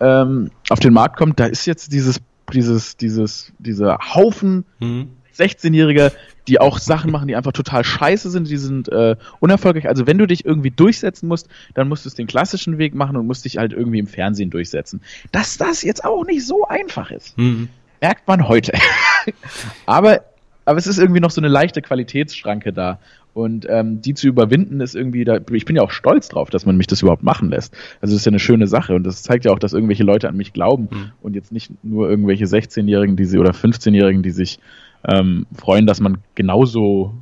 ähm, 0.00 0.50
auf 0.68 0.80
den 0.80 0.92
Markt 0.92 1.16
kommt, 1.16 1.40
da 1.40 1.46
ist 1.46 1.66
jetzt 1.66 1.92
dieses, 1.92 2.20
dieses, 2.52 2.96
dieses, 2.96 3.52
dieser 3.58 3.98
Haufen 4.14 4.64
mhm. 4.80 5.08
16-Jähriger, 5.38 6.12
die 6.48 6.60
auch 6.60 6.78
Sachen 6.78 7.12
machen, 7.12 7.28
die 7.28 7.36
einfach 7.36 7.52
total 7.52 7.84
scheiße 7.84 8.30
sind, 8.30 8.48
die 8.48 8.56
sind 8.56 8.88
äh, 8.88 9.16
unerfolgreich. 9.38 9.88
Also 9.88 10.06
wenn 10.06 10.18
du 10.18 10.26
dich 10.26 10.44
irgendwie 10.44 10.70
durchsetzen 10.70 11.28
musst, 11.28 11.48
dann 11.74 11.88
musst 11.88 12.04
du 12.04 12.08
es 12.08 12.14
den 12.14 12.26
klassischen 12.26 12.78
Weg 12.78 12.94
machen 12.94 13.16
und 13.16 13.26
musst 13.26 13.44
dich 13.44 13.58
halt 13.58 13.72
irgendwie 13.72 14.00
im 14.00 14.06
Fernsehen 14.06 14.50
durchsetzen. 14.50 15.00
Dass 15.30 15.56
das 15.56 15.82
jetzt 15.82 16.04
auch 16.04 16.24
nicht 16.24 16.44
so 16.46 16.66
einfach 16.66 17.10
ist, 17.10 17.38
mhm. 17.38 17.68
merkt 18.00 18.26
man 18.26 18.48
heute. 18.48 18.72
Aber 19.86 20.24
aber 20.68 20.76
es 20.76 20.86
ist 20.86 20.98
irgendwie 20.98 21.20
noch 21.20 21.30
so 21.30 21.40
eine 21.40 21.48
leichte 21.48 21.80
Qualitätsschranke 21.80 22.74
da. 22.74 22.98
Und 23.38 23.68
ähm, 23.70 24.02
die 24.02 24.14
zu 24.14 24.26
überwinden 24.26 24.80
ist 24.80 24.96
irgendwie, 24.96 25.24
da, 25.24 25.38
ich 25.52 25.64
bin 25.64 25.76
ja 25.76 25.82
auch 25.82 25.92
stolz 25.92 26.28
drauf, 26.28 26.50
dass 26.50 26.66
man 26.66 26.76
mich 26.76 26.88
das 26.88 27.02
überhaupt 27.02 27.22
machen 27.22 27.50
lässt. 27.50 27.72
Also 28.00 28.12
das 28.12 28.22
ist 28.22 28.24
ja 28.24 28.30
eine 28.30 28.40
schöne 28.40 28.66
Sache 28.66 28.96
und 28.96 29.04
das 29.04 29.22
zeigt 29.22 29.44
ja 29.44 29.52
auch, 29.52 29.60
dass 29.60 29.74
irgendwelche 29.74 30.02
Leute 30.02 30.28
an 30.28 30.36
mich 30.36 30.52
glauben 30.52 30.88
mhm. 30.90 31.12
und 31.22 31.36
jetzt 31.36 31.52
nicht 31.52 31.70
nur 31.84 32.10
irgendwelche 32.10 32.46
16-Jährigen, 32.46 33.14
die 33.14 33.26
sie 33.26 33.38
oder 33.38 33.52
15-Jährigen, 33.52 34.24
die 34.24 34.32
sich 34.32 34.58
ähm, 35.06 35.46
freuen, 35.54 35.86
dass 35.86 36.00
man 36.00 36.18
genauso 36.34 37.14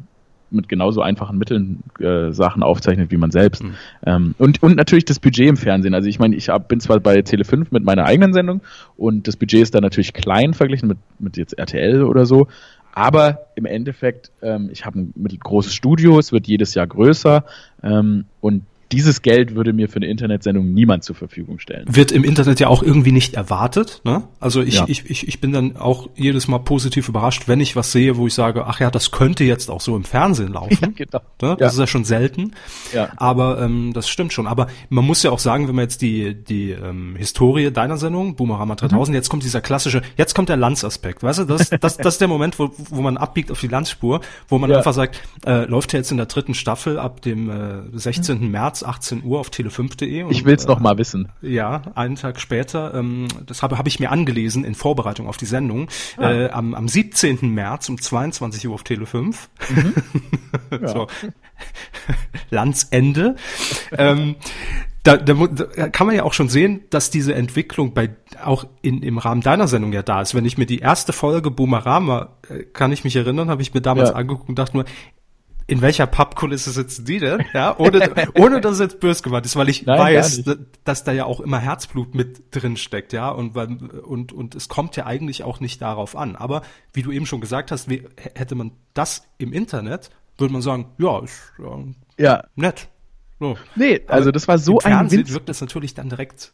mit 0.49 0.71
genauso 0.71 1.03
einfachen 1.03 1.37
Mitteln 1.37 1.81
äh, 2.01 2.33
Sachen 2.33 2.63
aufzeichnet 2.63 3.11
wie 3.11 3.17
man 3.19 3.31
selbst. 3.31 3.63
Mhm. 3.63 3.75
Ähm, 4.07 4.35
und, 4.39 4.63
und 4.63 4.77
natürlich 4.77 5.05
das 5.05 5.19
Budget 5.19 5.49
im 5.49 5.57
Fernsehen. 5.57 5.93
Also 5.93 6.09
ich 6.09 6.19
meine, 6.19 6.35
ich 6.35 6.49
hab, 6.49 6.69
bin 6.69 6.81
zwar 6.81 6.99
bei 7.01 7.19
Tele5 7.19 7.67
mit 7.73 7.85
meiner 7.85 8.07
eigenen 8.07 8.33
Sendung 8.33 8.63
und 8.97 9.29
das 9.29 9.37
Budget 9.37 9.61
ist 9.61 9.75
da 9.75 9.81
natürlich 9.81 10.15
klein 10.15 10.55
verglichen 10.55 10.89
mit, 10.89 10.99
mit 11.19 11.37
jetzt 11.37 11.59
RTL 11.59 12.05
oder 12.05 12.25
so, 12.25 12.47
aber 12.97 13.49
im 13.57 13.67
Endeffekt, 13.67 14.33
ähm, 14.41 14.71
ich 14.73 14.87
habe 14.87 14.99
ein 15.01 15.13
großes 15.15 15.75
Studio, 15.75 16.19
es 16.19 16.33
wird 16.33 16.47
jedes 16.47 16.73
Jahr 16.73 16.87
größer 16.87 17.45
ähm, 17.83 18.25
und 18.41 18.63
dieses 18.93 19.23
Geld 19.23 19.55
würde 19.55 19.73
mir 19.73 19.89
für 19.89 19.97
eine 19.97 20.07
Internetsendung 20.07 20.73
niemand 20.73 21.03
zur 21.03 21.17
Verfügung 21.17 21.59
stellen. 21.59 21.85
Wird 21.89 22.13
im 22.13 22.23
Internet 22.23 22.61
ja 22.61 22.69
auch 22.69 22.83
irgendwie 22.83 23.13
nicht 23.13 23.35
erwartet. 23.35 24.01
Ne? 24.05 24.25
Also 24.39 24.63
ich, 24.63 24.75
ja. 24.75 24.85
ich, 24.87 25.11
ich, 25.11 25.27
ich 25.27 25.41
bin 25.41 25.53
dann 25.53 25.77
auch 25.77 26.09
jedes 26.15 26.47
Mal 26.47 26.59
positiv 26.59 27.09
überrascht, 27.09 27.49
wenn 27.49 27.61
ich 27.61 27.75
was 27.75 27.93
sehe, 27.93 28.17
wo 28.17 28.27
ich 28.27 28.35
sage, 28.35 28.67
ach 28.67 28.81
ja, 28.81 28.91
das 28.91 29.11
könnte 29.11 29.45
jetzt 29.45 29.71
auch 29.71 29.81
so 29.81 29.97
im 29.97 30.05
Fernsehen 30.05 30.49
laufen. 30.53 30.95
Ja, 30.97 31.05
genau. 31.05 31.21
ne? 31.43 31.57
Das 31.59 31.61
ja. 31.61 31.67
ist 31.69 31.79
ja 31.79 31.87
schon 31.87 32.05
selten. 32.05 32.53
Ja. 32.93 33.09
Aber 33.17 33.61
ähm, 33.61 33.93
das 33.93 34.09
stimmt 34.09 34.33
schon. 34.33 34.47
Aber 34.47 34.69
man 34.89 35.05
muss 35.05 35.23
ja 35.23 35.33
auch 35.33 35.41
sagen, 35.41 35.67
wenn 35.67 35.75
man 35.75 35.85
jetzt 35.85 36.01
die, 36.03 36.35
die 36.35 36.71
ähm, 36.71 37.17
Historie 37.17 37.73
deiner 37.73 37.97
Sendung, 37.97 38.37
Boomerama 38.37 38.77
3000, 38.77 39.09
mhm. 39.09 39.15
jetzt 39.15 39.29
kommt 39.29 39.43
dieser 39.43 39.61
klassische, 39.61 40.03
jetzt 40.17 40.35
kommt 40.35 40.49
der 40.49 40.57
Lanzaspekt. 40.57 41.23
Weißt 41.25 41.41
du, 41.41 41.45
das, 41.45 41.71
das, 41.81 41.97
das 41.97 42.15
ist 42.15 42.21
der 42.21 42.29
Moment, 42.29 42.59
wo, 42.59 42.71
wo 42.91 43.03
man 43.03 43.17
abbiegt 43.17 43.51
auf 43.51 43.61
die 43.61 43.69
Landsspur, 43.69 44.21
wo 44.49 44.59
man 44.59 44.71
einfach 44.71 44.95
sagt, 44.95 45.21
äh, 45.45 45.65
läuft 45.65 45.93
ja 45.93 45.99
jetzt 45.99 46.13
in 46.13 46.19
der 46.19 46.27
dritten 46.27 46.55
Staffel 46.55 46.99
ab 46.99 47.21
dem 47.23 47.51
äh, 47.51 47.99
16. 47.99 48.41
Mhm. 48.41 48.51
März 48.51 48.76
März 48.77 48.83
18 48.83 49.25
Uhr 49.25 49.41
auf 49.41 49.49
tele5.de. 49.49 50.31
Ich 50.31 50.45
will's 50.45 50.65
äh, 50.65 50.69
noch 50.69 50.81
mal 50.81 50.99
wissen. 50.99 51.29
Ja, 51.41 51.83
einen 51.95 52.17
Tag 52.17 52.41
später. 52.41 52.95
Ähm, 52.95 53.29
das 53.47 53.63
habe 53.63 53.79
hab 53.79 53.87
ich 53.87 54.01
mir 54.01 54.11
angelesen 54.11 54.65
in 54.65 54.75
Vorbereitung 54.75 55.27
auf 55.29 55.37
die 55.37 55.47
Sendung. 55.47 55.89
Ah. 56.17 56.31
Äh, 56.31 56.51
am, 56.51 56.75
am 56.75 56.89
17. 56.89 57.49
März 57.51 57.89
um 57.89 58.01
22 58.01 58.69
Uhr 58.69 58.75
auf 58.75 58.83
Tele5. 58.83 59.35
Mhm. 59.71 59.95
Ja. 60.71 60.89
so. 60.89 61.07
Landsende. 62.51 63.37
ähm, 63.97 64.37
da, 65.05 65.17
da, 65.17 65.35
da 65.35 65.89
kann 65.89 66.09
man 66.09 66.17
ja 66.17 66.25
auch 66.25 66.33
schon 66.33 66.49
sehen, 66.49 66.81
dass 66.91 67.11
diese 67.11 67.35
Entwicklung 67.35 67.95
bei 67.95 68.11
auch 68.43 68.65
in, 68.83 69.03
im 69.03 69.19
Rahmen 69.19 69.43
deiner 69.43 69.69
Sendung 69.69 69.93
ja 69.93 70.03
da 70.03 70.23
ist. 70.23 70.35
Wenn 70.35 70.45
ich 70.45 70.59
mir 70.59 70.67
die 70.67 70.81
erste 70.81 71.13
Folge 71.13 71.53
Boomerama, 71.53 72.31
äh, 72.49 72.65
kann 72.65 72.91
ich 72.91 73.05
mich 73.05 73.15
erinnern, 73.15 73.49
habe 73.49 73.63
ich 73.63 73.75
mir 73.75 73.81
damals 73.81 74.11
ja. 74.11 74.17
angeguckt 74.17 74.49
und 74.49 74.59
dachte 74.59 74.77
nur, 74.77 74.85
in 75.69 75.83
welcher 75.83 76.07
Pappkulisse 76.07 76.71
sitzen 76.71 77.05
die 77.05 77.19
denn? 77.19 77.45
Ja, 77.53 77.77
ohne, 77.79 78.29
ohne 78.35 78.61
dass 78.61 78.75
es 78.75 78.81
jetzt 78.81 79.01
böse 79.01 79.23
gemeint 79.23 79.47
ist, 79.47 79.57
weil 79.57 79.69
ich 79.69 79.85
Nein, 79.85 79.99
weiß, 79.99 80.45
dass 80.85 81.05
da 81.05 81.13
ja 81.13 81.25
auch 81.25 81.41
immer 81.41 81.59
Herzblut 81.59 82.15
mit 82.15 82.55
drin 82.55 82.77
steckt, 82.77 83.13
ja, 83.13 83.31
und, 83.31 83.55
weil, 83.55 83.69
und, 83.77 84.33
und 84.33 84.55
es 84.55 84.69
kommt 84.69 84.97
ja 84.97 85.07
eigentlich 85.07 85.43
auch 85.43 85.59
nicht 85.61 85.83
darauf 85.83 86.17
an. 86.17 86.37
Aber 86.37 86.63
wie 86.93 87.03
du 87.03 87.11
eben 87.11 87.27
schon 87.27 87.41
gesagt 87.41 87.73
hast, 87.73 87.91
wie, 87.91 88.05
hätte 88.35 88.55
man 88.55 88.73
das 88.95 89.27
im 89.39 89.53
Internet, 89.53 90.11
würde 90.39 90.53
man 90.53 90.63
sagen, 90.63 90.87
ja, 90.99 91.19
ist 91.21 91.53
ja, 91.59 91.85
ja. 92.19 92.45
nett. 92.55 92.89
So. 93.41 93.57
Nee, 93.75 94.03
also 94.07 94.31
das 94.31 94.49
war 94.49 94.59
so 94.59 94.75
Im 94.75 94.81
Fernsehen 94.81 95.27
ein 95.27 95.35
wirkt 95.35 95.49
das 95.49 95.61
natürlich 95.61 95.95
dann 95.95 96.09
direkt 96.09 96.53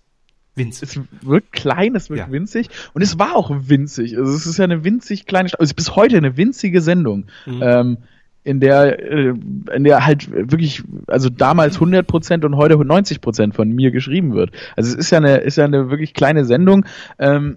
winzig. 0.55 0.97
Es 0.97 1.01
wirkt 1.23 1.53
klein, 1.53 1.95
es 1.95 2.11
wirkt 2.11 2.27
ja. 2.27 2.33
winzig 2.33 2.69
und 2.95 3.03
es 3.03 3.19
war 3.19 3.37
auch 3.37 3.51
winzig. 3.51 4.17
Also 4.17 4.33
es 4.33 4.47
ist 4.47 4.59
ja 4.59 4.65
eine 4.65 4.85
winzig 4.85 5.27
kleine, 5.27 5.51
also 5.59 5.75
bis 5.75 5.95
heute 5.97 6.17
eine 6.17 6.37
winzige 6.37 6.81
Sendung. 6.81 7.27
Mhm. 7.47 7.63
Ähm, 7.63 7.99
in 8.45 8.61
der, 8.61 9.01
äh, 9.01 9.35
in 9.75 9.85
der 9.85 10.05
halt 10.05 10.31
wirklich, 10.31 10.83
also 11.07 11.29
damals 11.29 11.75
100 11.75 12.07
Prozent 12.07 12.45
und 12.45 12.57
heute 12.57 12.77
90 12.77 13.21
Prozent 13.21 13.55
von 13.55 13.71
mir 13.71 13.91
geschrieben 13.91 14.35
wird. 14.35 14.51
Also 14.77 14.91
es 14.91 14.97
ist 14.97 15.11
ja 15.11 15.19
eine, 15.19 15.37
ist 15.39 15.57
ja 15.57 15.65
eine 15.65 15.91
wirklich 15.91 16.15
kleine 16.15 16.45
Sendung 16.45 16.85
ähm, 17.19 17.57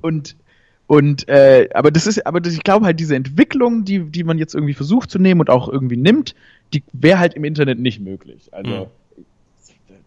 und 0.00 0.36
und 0.86 1.26
äh, 1.28 1.70
aber 1.72 1.90
das 1.90 2.06
ist, 2.06 2.26
aber 2.26 2.40
das, 2.40 2.52
ich 2.52 2.64
glaube 2.64 2.84
halt 2.84 3.00
diese 3.00 3.16
Entwicklung, 3.16 3.84
die 3.84 4.10
die 4.10 4.24
man 4.24 4.36
jetzt 4.36 4.54
irgendwie 4.54 4.74
versucht 4.74 5.10
zu 5.10 5.18
nehmen 5.18 5.40
und 5.40 5.48
auch 5.48 5.68
irgendwie 5.68 5.96
nimmt, 5.96 6.34
die 6.74 6.82
wäre 6.92 7.18
halt 7.18 7.34
im 7.34 7.44
Internet 7.44 7.78
nicht 7.78 8.00
möglich. 8.00 8.50
Also 8.52 8.90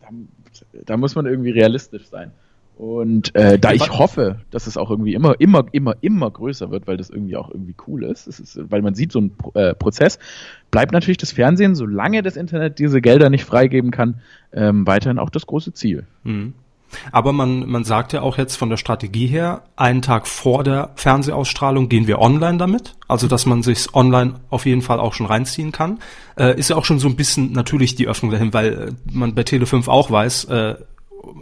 mhm. 0.10 0.28
da, 0.62 0.80
da 0.86 0.98
muss 0.98 1.16
man 1.16 1.26
irgendwie 1.26 1.52
realistisch 1.52 2.08
sein. 2.08 2.32
Und 2.78 3.34
äh, 3.36 3.58
da 3.58 3.72
ich 3.72 3.90
hoffe, 3.90 4.42
dass 4.52 4.68
es 4.68 4.76
auch 4.76 4.90
irgendwie 4.90 5.14
immer, 5.14 5.40
immer, 5.40 5.66
immer, 5.72 5.96
immer 6.02 6.30
größer 6.30 6.72
wird, 6.72 6.88
weil 6.88 6.98
das 6.98 7.10
irgendwie 7.10 7.38
auch 7.38 7.50
irgendwie 7.50 7.76
cool 7.88 8.04
ist, 8.04 8.28
ist 8.28 8.60
weil 8.70 8.82
man 8.82 8.96
sieht 8.96 9.14
so 9.14 9.20
einen 9.20 9.32
äh, 9.54 9.74
Prozess, 9.74 10.20
bleibt 10.72 10.92
natürlich 10.92 11.18
das 11.18 11.32
Fernsehen, 11.32 11.76
solange 11.76 12.22
das 12.22 12.36
Internet 12.36 12.78
diese 12.80 13.00
Gelder 13.00 13.30
nicht 13.30 13.46
freigeben 13.46 13.92
kann, 13.92 14.20
ähm, 14.52 14.86
weiterhin 14.86 15.20
auch 15.20 15.30
das 15.30 15.46
große 15.46 15.74
Ziel. 15.74 16.06
Mhm. 16.24 16.54
Aber 17.12 17.34
man, 17.34 17.68
man 17.70 17.84
sagt 17.84 18.14
ja 18.14 18.22
auch 18.22 18.38
jetzt 18.38 18.56
von 18.56 18.70
der 18.70 18.78
Strategie 18.78 19.28
her, 19.28 19.64
einen 19.76 20.02
Tag 20.02 20.28
vor 20.28 20.64
der 20.64 20.92
Fernsehausstrahlung 20.96 21.90
gehen 21.90 22.08
wir 22.08 22.20
online 22.20 22.58
damit. 22.58 22.96
Also, 23.08 23.28
dass 23.28 23.46
man 23.46 23.64
sich's 23.64 23.94
online 23.94 24.36
auf 24.50 24.66
jeden 24.66 24.82
Fall 24.82 25.00
auch 25.00 25.14
schon 25.14 25.26
reinziehen 25.26 25.72
kann. 25.72 26.00
Äh, 26.38 26.58
ist 26.60 26.70
ja 26.70 26.76
auch 26.76 26.86
schon 26.86 27.00
so 27.00 27.08
ein 27.08 27.16
bisschen 27.16 27.52
natürlich 27.52 27.96
die 27.96 28.08
Öffnung 28.08 28.32
dahin, 28.32 28.54
weil 28.54 28.74
äh, 28.74 28.92
man 29.12 29.36
bei 29.36 29.42
Tele5 29.42 29.88
auch 29.88 30.12
weiß, 30.12 30.46
äh, 30.46 30.76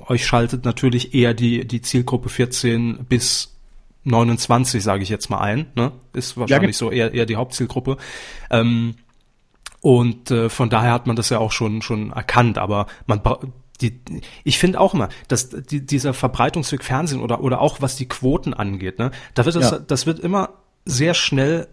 euch 0.07 0.25
schaltet 0.25 0.65
natürlich 0.65 1.13
eher 1.13 1.33
die, 1.33 1.65
die 1.67 1.81
Zielgruppe 1.81 2.29
14 2.29 3.05
bis 3.07 3.55
29, 4.03 4.83
sage 4.83 5.03
ich 5.03 5.09
jetzt 5.09 5.29
mal 5.29 5.39
ein. 5.39 5.67
Ne? 5.75 5.91
Ist 6.13 6.37
wahrscheinlich 6.37 6.75
ja, 6.75 6.79
so 6.79 6.91
eher, 6.91 7.13
eher 7.13 7.25
die 7.25 7.35
Hauptzielgruppe. 7.35 7.97
Ähm, 8.49 8.95
und 9.81 10.31
äh, 10.31 10.49
von 10.49 10.69
daher 10.69 10.93
hat 10.93 11.07
man 11.07 11.15
das 11.15 11.29
ja 11.29 11.39
auch 11.39 11.51
schon 11.51 11.81
schon 11.81 12.11
erkannt, 12.11 12.57
aber 12.57 12.87
man 13.05 13.21
die, 13.81 13.99
ich 14.43 14.57
finde 14.57 14.79
auch 14.79 14.93
immer, 14.93 15.09
dass 15.27 15.49
die, 15.49 15.85
dieser 15.85 16.13
Verbreitungsweg 16.13 16.83
Fernsehen 16.83 17.19
oder 17.19 17.41
oder 17.41 17.59
auch 17.59 17.81
was 17.81 17.97
die 17.97 18.07
Quoten 18.07 18.53
angeht, 18.53 18.99
ne, 18.99 19.11
da 19.33 19.43
wird 19.45 19.55
das, 19.55 19.71
ja. 19.71 19.79
das 19.79 20.05
wird 20.05 20.19
immer 20.19 20.51
sehr 20.85 21.13
schnell 21.13 21.67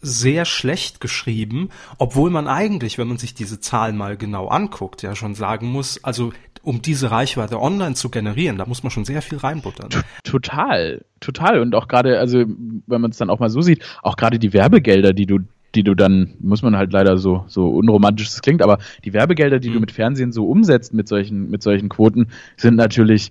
sehr 0.00 0.44
schlecht 0.44 1.00
geschrieben, 1.00 1.70
obwohl 1.98 2.30
man 2.30 2.46
eigentlich, 2.46 2.98
wenn 2.98 3.08
man 3.08 3.16
sich 3.16 3.34
diese 3.34 3.58
Zahlen 3.58 3.96
mal 3.96 4.16
genau 4.16 4.46
anguckt, 4.46 5.02
ja 5.02 5.16
schon 5.16 5.34
sagen 5.34 5.66
muss, 5.66 6.04
also 6.04 6.32
um 6.66 6.82
diese 6.82 7.12
Reichweite 7.12 7.62
online 7.62 7.94
zu 7.94 8.10
generieren, 8.10 8.58
da 8.58 8.66
muss 8.66 8.82
man 8.82 8.90
schon 8.90 9.04
sehr 9.04 9.22
viel 9.22 9.38
reinbuttern. 9.38 9.88
Total, 10.24 11.04
total. 11.20 11.60
Und 11.60 11.76
auch 11.76 11.86
gerade, 11.86 12.18
also 12.18 12.38
wenn 12.38 13.00
man 13.00 13.12
es 13.12 13.18
dann 13.18 13.30
auch 13.30 13.38
mal 13.38 13.50
so 13.50 13.60
sieht, 13.60 13.84
auch 14.02 14.16
gerade 14.16 14.40
die 14.40 14.52
Werbegelder, 14.52 15.12
die 15.12 15.26
du 15.26 15.38
die 15.74 15.84
du 15.84 15.94
dann, 15.94 16.34
muss 16.40 16.62
man 16.62 16.74
halt 16.74 16.92
leider 16.92 17.18
so, 17.18 17.44
so 17.48 17.68
unromantisch 17.68 18.28
es 18.28 18.40
klingt, 18.40 18.62
aber 18.62 18.78
die 19.04 19.12
Werbegelder, 19.12 19.58
die 19.58 19.68
mhm. 19.68 19.74
du 19.74 19.80
mit 19.80 19.92
Fernsehen 19.92 20.32
so 20.32 20.48
umsetzt 20.48 20.94
mit 20.94 21.06
solchen, 21.06 21.50
mit 21.50 21.62
solchen 21.62 21.90
Quoten, 21.90 22.28
sind 22.56 22.76
natürlich 22.76 23.30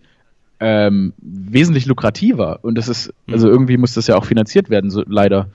ähm, 0.59 1.13
wesentlich 1.17 1.87
lukrativer. 1.87 2.59
Und 2.61 2.77
das 2.77 2.87
ist, 2.87 3.13
also 3.27 3.47
mhm. 3.47 3.53
irgendwie 3.53 3.77
muss 3.77 3.95
das 3.95 4.05
ja 4.05 4.15
auch 4.15 4.25
finanziert 4.25 4.69
werden, 4.69 4.91
so 4.91 5.03
leider 5.07 5.49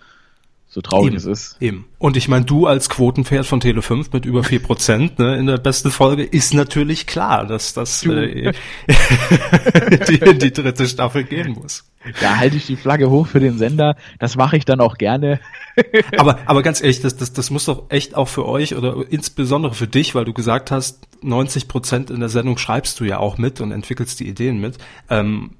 so 0.72 0.80
traurig 0.82 1.08
eben, 1.08 1.16
es 1.16 1.24
ist. 1.24 1.56
Eben. 1.60 1.86
Und 1.98 2.16
ich 2.16 2.28
meine, 2.28 2.44
du 2.44 2.66
als 2.66 2.88
Quotenpferd 2.88 3.44
von 3.44 3.60
Tele5 3.60 4.10
mit 4.12 4.24
über 4.24 4.44
vier 4.44 4.62
Prozent 4.62 5.18
ne, 5.18 5.36
in 5.36 5.46
der 5.46 5.58
besten 5.58 5.90
Folge 5.90 6.22
ist 6.22 6.54
natürlich 6.54 7.08
klar, 7.08 7.44
dass 7.44 7.74
das 7.74 8.06
äh, 8.06 8.52
die, 10.08 10.14
in 10.14 10.38
die 10.38 10.52
dritte 10.52 10.86
Staffel 10.86 11.24
gehen 11.24 11.54
muss. 11.54 11.90
Da 12.20 12.36
halte 12.36 12.56
ich 12.56 12.66
die 12.66 12.76
Flagge 12.76 13.10
hoch 13.10 13.26
für 13.26 13.40
den 13.40 13.58
Sender. 13.58 13.96
Das 14.20 14.36
mache 14.36 14.56
ich 14.56 14.64
dann 14.64 14.80
auch 14.80 14.96
gerne. 14.96 15.40
aber, 16.16 16.38
aber 16.46 16.62
ganz 16.62 16.80
ehrlich, 16.80 17.00
das, 17.00 17.16
das, 17.16 17.32
das 17.32 17.50
muss 17.50 17.64
doch 17.64 17.90
echt 17.90 18.14
auch 18.14 18.28
für 18.28 18.46
euch 18.46 18.76
oder 18.76 19.04
insbesondere 19.10 19.74
für 19.74 19.88
dich, 19.88 20.14
weil 20.14 20.24
du 20.24 20.32
gesagt 20.32 20.70
hast, 20.70 21.00
90 21.22 21.66
Prozent 21.66 22.10
in 22.10 22.20
der 22.20 22.28
Sendung 22.28 22.58
schreibst 22.58 23.00
du 23.00 23.04
ja 23.04 23.18
auch 23.18 23.38
mit 23.38 23.60
und 23.60 23.72
entwickelst 23.72 24.20
die 24.20 24.28
Ideen 24.28 24.60
mit. 24.60 24.78
Ähm, 25.08 25.56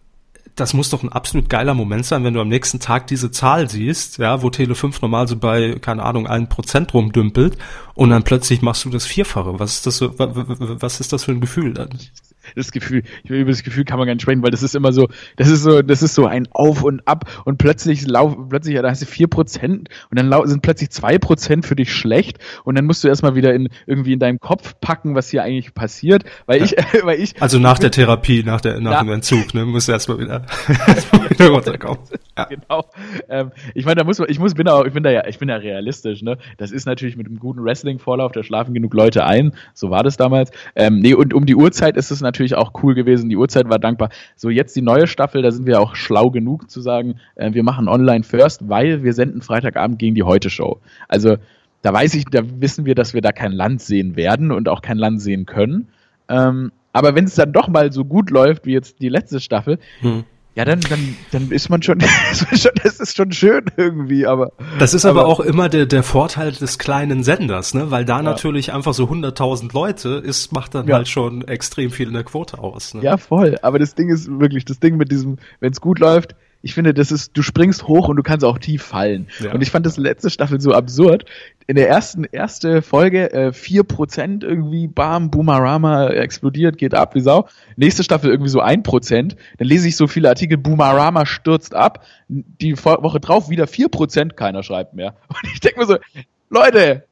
das 0.61 0.75
muss 0.75 0.91
doch 0.91 1.03
ein 1.03 1.09
absolut 1.11 1.49
geiler 1.49 1.75
Moment 1.75 2.05
sein, 2.05 2.23
wenn 2.23 2.35
du 2.35 2.41
am 2.41 2.49
nächsten 2.49 2.81
Tag 2.81 3.07
diese 3.07 3.31
Zahl 3.31 3.71
siehst, 3.71 4.19
ja, 4.19 4.43
wo 4.43 4.49
Tele5 4.49 4.99
normal 5.01 5.27
so 5.27 5.37
bei, 5.37 5.77
keine 5.81 6.03
Ahnung, 6.03 6.27
ein 6.27 6.49
Prozent 6.49 6.93
rumdümpelt 6.93 7.57
und 7.95 8.11
dann 8.11 8.23
plötzlich 8.23 8.61
machst 8.61 8.85
du 8.85 8.91
das 8.91 9.07
Vierfache. 9.07 9.59
Was 9.59 9.75
ist 9.75 9.87
das, 9.87 9.97
so, 9.97 10.19
was 10.19 11.01
ist 11.01 11.13
das 11.13 11.25
für 11.25 11.33
ein 11.33 11.41
Gefühl 11.41 11.75
dann? 11.75 11.99
Das 12.57 12.73
Gefühl, 12.73 13.03
über 13.25 13.51
das 13.51 13.63
Gefühl 13.63 13.85
kann 13.85 13.99
man 13.99 14.07
gar 14.07 14.15
nicht 14.15 14.23
sprechen, 14.23 14.43
weil 14.43 14.51
das 14.51 14.63
ist 14.63 14.75
immer 14.75 14.93
so, 14.93 15.09
das 15.37 15.49
ist 15.49 15.63
so, 15.63 15.83
das 15.83 16.03
ist 16.03 16.15
so 16.15 16.27
ein 16.27 16.49
Auf 16.53 16.83
und 16.83 17.07
Ab 17.07 17.25
und 17.45 17.59
plötzlich 17.59 18.07
lauf, 18.07 18.37
plötzlich, 18.49 18.77
da 18.77 18.91
hast 18.91 19.03
du 19.03 19.07
vier 19.07 19.29
Prozent 19.29 19.89
und 20.11 20.19
dann 20.19 20.47
sind 20.47 20.63
plötzlich 20.63 20.91
zwei 20.91 21.19
Prozent 21.19 21.67
für 21.67 21.77
dich 21.77 21.93
schlecht 21.93 22.39
und 22.65 22.77
dann 22.77 22.87
musst 22.87 23.05
du 23.05 23.09
erstmal 23.09 23.35
wieder 23.35 23.55
in, 23.55 23.69
irgendwie 23.87 24.13
in 24.13 24.19
deinem 24.19 24.39
Kopf 24.41 24.75
packen, 24.81 25.15
was 25.15 25.31
hier 25.31 25.43
eigentlich 25.43 25.75
passiert, 25.75 26.25
weil 26.47 26.59
ja. 26.59 26.65
ich, 26.65 26.73
weil 27.05 27.21
ich. 27.21 27.41
Also 27.41 27.59
nach 27.59 27.79
der 27.79 27.91
Therapie, 27.91 28.43
nach 28.43 28.61
der, 28.61 28.81
nach 28.81 28.93
ja. 28.93 29.03
dem 29.03 29.13
Entzug, 29.13 29.55
ne, 29.55 29.65
musst 29.65 29.89
du 29.89 29.93
erstmal 29.93 30.19
wieder, 30.19 30.45
erstmal 30.87 31.31
wieder 31.31 31.49
runterkommen. 31.51 32.01
ja. 32.37 32.45
genau. 32.45 32.85
Ähm, 33.29 33.53
ich 33.75 33.85
meine, 33.85 33.97
da 33.97 34.05
muss 34.05 34.19
man, 34.19 34.29
ich 34.29 34.39
muss, 34.39 34.55
bin 34.55 34.69
auch, 34.69 34.85
ich 34.85 34.93
bin 34.93 35.03
da 35.03 35.11
ja, 35.11 35.27
ich 35.27 35.39
bin 35.39 35.49
ja 35.49 35.57
realistisch, 35.57 36.23
ne? 36.23 36.39
Das 36.59 36.71
ist 36.71 36.87
natürlich 36.87 37.17
mit 37.17 37.27
einem 37.27 37.39
guten 37.39 37.63
Wrestling-Vorlauf, 37.65 38.33
da 38.33 38.43
schlafen 38.43 38.75
genug 38.75 38.95
Leute 38.95 39.25
ein. 39.25 39.53
So 39.75 39.91
war 39.91 40.03
das 40.03 40.17
damals. 40.17 40.51
Ähm, 40.75 41.01
nee, 41.01 41.15
und 41.15 41.35
um 41.35 41.47
die 41.47 41.55
Uhrzeit 41.55 41.97
ist 41.97 42.11
es 42.11 42.21
natürlich 42.21 42.30
auch 42.57 42.73
cool 42.83 42.95
gewesen. 42.95 43.29
Die 43.29 43.37
Uhrzeit 43.37 43.69
war 43.69 43.79
dankbar. 43.79 44.11
So, 44.37 44.51
jetzt 44.51 44.75
die 44.77 44.83
neue 44.83 45.07
Staffel, 45.07 45.43
da 45.43 45.51
sind 45.51 45.67
wir 45.67 45.81
auch 45.81 45.95
schlau 45.95 46.31
genug 46.31 46.71
zu 46.71 46.81
sagen, 46.81 47.17
äh, 47.35 47.53
wir 47.53 47.63
machen 47.63 47.89
online 47.89 48.25
first, 48.25 48.69
weil 48.69 49.03
wir 49.03 49.13
senden 49.13 49.43
Freitagabend 49.43 49.99
gegen 49.99 50.15
die 50.15 50.23
Heute-Show. 50.23 50.81
Also, 51.09 51.37
da 51.83 51.93
weiß 51.93 52.15
ich, 52.15 52.25
da 52.27 52.41
wissen 52.45 52.85
wir, 52.85 52.95
dass 52.95 53.15
wir 53.15 53.23
da 53.23 53.33
kein 53.33 53.53
Land 53.53 53.81
sehen 53.81 54.17
werden 54.17 54.53
und 54.53 54.69
auch 54.69 54.83
kein 54.83 54.99
Land 54.99 55.21
sehen 55.23 55.47
können. 55.47 55.89
Ähm, 56.29 56.73
aber 56.93 57.15
wenn 57.15 57.25
es 57.25 57.35
dann 57.35 57.53
doch 57.53 57.69
mal 57.69 57.93
so 57.93 58.05
gut 58.05 58.31
läuft 58.31 58.67
wie 58.67 58.73
jetzt 58.73 59.01
die 59.01 59.09
letzte 59.09 59.41
Staffel, 59.41 59.79
hm. 60.01 60.25
Ja, 60.55 60.65
dann, 60.65 60.81
dann, 60.81 61.17
dann 61.31 61.51
ist 61.51 61.69
man 61.71 61.83
schon, 61.83 61.99
das 61.99 63.01
ist 63.01 63.17
schon 63.17 63.33
schön 63.33 63.65
irgendwie, 63.77 64.27
aber. 64.27 64.53
Das 64.79 64.95
ist 64.95 65.05
aber, 65.05 65.21
aber 65.21 65.29
auch 65.29 65.41
immer 65.41 65.69
der, 65.69 65.87
der 65.87 66.03
Vorteil 66.03 66.53
des 66.53 66.79
kleinen 66.79 67.23
Senders, 67.23 67.75
ne, 67.75 67.91
weil 67.91 68.05
da 68.05 68.17
ja. 68.17 68.23
natürlich 68.23 68.73
einfach 68.73 68.95
so 68.95 69.05
100.000 69.05 69.73
Leute 69.73 70.09
ist, 70.25 70.53
macht 70.53 70.75
dann 70.75 70.87
ja. 70.89 70.97
halt 70.97 71.09
schon 71.09 71.47
extrem 71.47 71.91
viel 71.91 72.09
in 72.09 72.15
der 72.15 72.25
Quote 72.25 72.59
aus. 72.59 72.95
Ne? 72.95 73.03
Ja, 73.03 73.17
voll. 73.17 73.59
Aber 73.63 73.79
das 73.79 73.95
Ding 73.95 74.09
ist 74.09 74.29
wirklich, 74.41 74.65
das 74.65 74.81
Ding 74.81 74.97
mit 74.97 75.13
diesem, 75.13 75.39
wenn 75.61 75.73
es 75.73 75.81
gut 75.81 75.99
läuft, 75.99 76.35
ich 76.63 76.75
finde, 76.75 76.93
das 76.93 77.11
ist, 77.11 77.37
du 77.37 77.43
springst 77.43 77.89
hoch 77.89 78.09
und 78.09 78.17
du 78.17 78.23
kannst 78.23 78.45
auch 78.45 78.59
tief 78.59 78.83
fallen. 78.83 79.29
Ja. 79.41 79.53
Und 79.53 79.63
ich 79.63 79.71
fand 79.71 79.87
das 79.87 79.97
letzte 79.97 80.31
Staffel 80.31 80.61
so 80.61 80.73
absurd. 80.73 81.25
In 81.67 81.77
der 81.77 81.89
ersten 81.89 82.25
erste 82.25 82.83
Folge 82.83 83.33
äh, 83.33 83.49
4% 83.49 84.45
irgendwie, 84.45 84.87
bam, 84.87 85.31
Boomerama 85.31 86.09
explodiert, 86.09 86.77
geht 86.77 86.95
ab 86.95 87.15
wie 87.15 87.21
Sau. 87.21 87.49
Nächste 87.77 88.05
Staffel 88.05 88.31
irgendwie 88.31 88.51
so 88.51 88.63
1%. 88.63 89.37
Dann 89.59 89.69
lese 89.69 89.89
ich 89.89 89.97
so 89.97 90.07
viele 90.07 90.29
Artikel, 90.29 90.59
Boomerama 90.59 91.25
stürzt 91.25 91.75
ab. 91.75 92.05
Die 92.29 92.77
Woche 92.77 93.21
drauf 93.21 93.49
wieder 93.49 93.65
4%, 93.65 94.35
keiner 94.35 94.63
schreibt 94.63 94.95
mehr. 94.95 95.17
Und 95.29 95.51
ich 95.53 95.61
denke 95.61 95.81
mir 95.81 95.87
so, 95.87 95.97
Leute, 96.51 97.05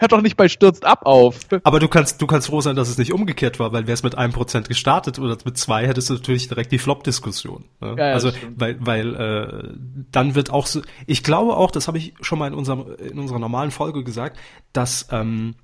hört 0.00 0.12
doch 0.12 0.22
nicht 0.22 0.36
bei 0.36 0.48
stürzt 0.48 0.84
ab 0.84 1.02
auf. 1.04 1.38
Aber 1.62 1.78
du 1.78 1.88
kannst, 1.88 2.20
du 2.20 2.26
kannst 2.26 2.48
froh 2.48 2.60
sein, 2.60 2.74
dass 2.74 2.88
es 2.88 2.98
nicht 2.98 3.12
umgekehrt 3.12 3.60
war, 3.60 3.72
weil 3.72 3.86
wäre 3.86 3.94
es 3.94 4.02
mit 4.02 4.16
einem 4.16 4.32
Prozent 4.32 4.68
gestartet 4.68 5.18
oder 5.18 5.36
mit 5.44 5.58
zwei, 5.58 5.86
hättest 5.86 6.10
du 6.10 6.14
natürlich 6.14 6.48
direkt 6.48 6.72
die 6.72 6.78
Flop-Diskussion. 6.78 7.66
Ne? 7.80 7.96
Ja, 7.98 8.12
also, 8.12 8.32
weil, 8.56 8.78
weil 8.80 9.14
äh, 9.14 9.74
dann 10.10 10.34
wird 10.34 10.50
auch 10.50 10.66
so, 10.66 10.80
ich 11.06 11.22
glaube 11.22 11.56
auch, 11.56 11.70
das 11.70 11.86
habe 11.86 11.98
ich 11.98 12.14
schon 12.20 12.38
mal 12.38 12.48
in 12.48 12.54
unserem, 12.54 12.86
in 12.98 13.18
unserer 13.18 13.38
normalen 13.38 13.70
Folge 13.70 14.02
gesagt, 14.02 14.38
dass 14.72 15.08
ähm, 15.10 15.54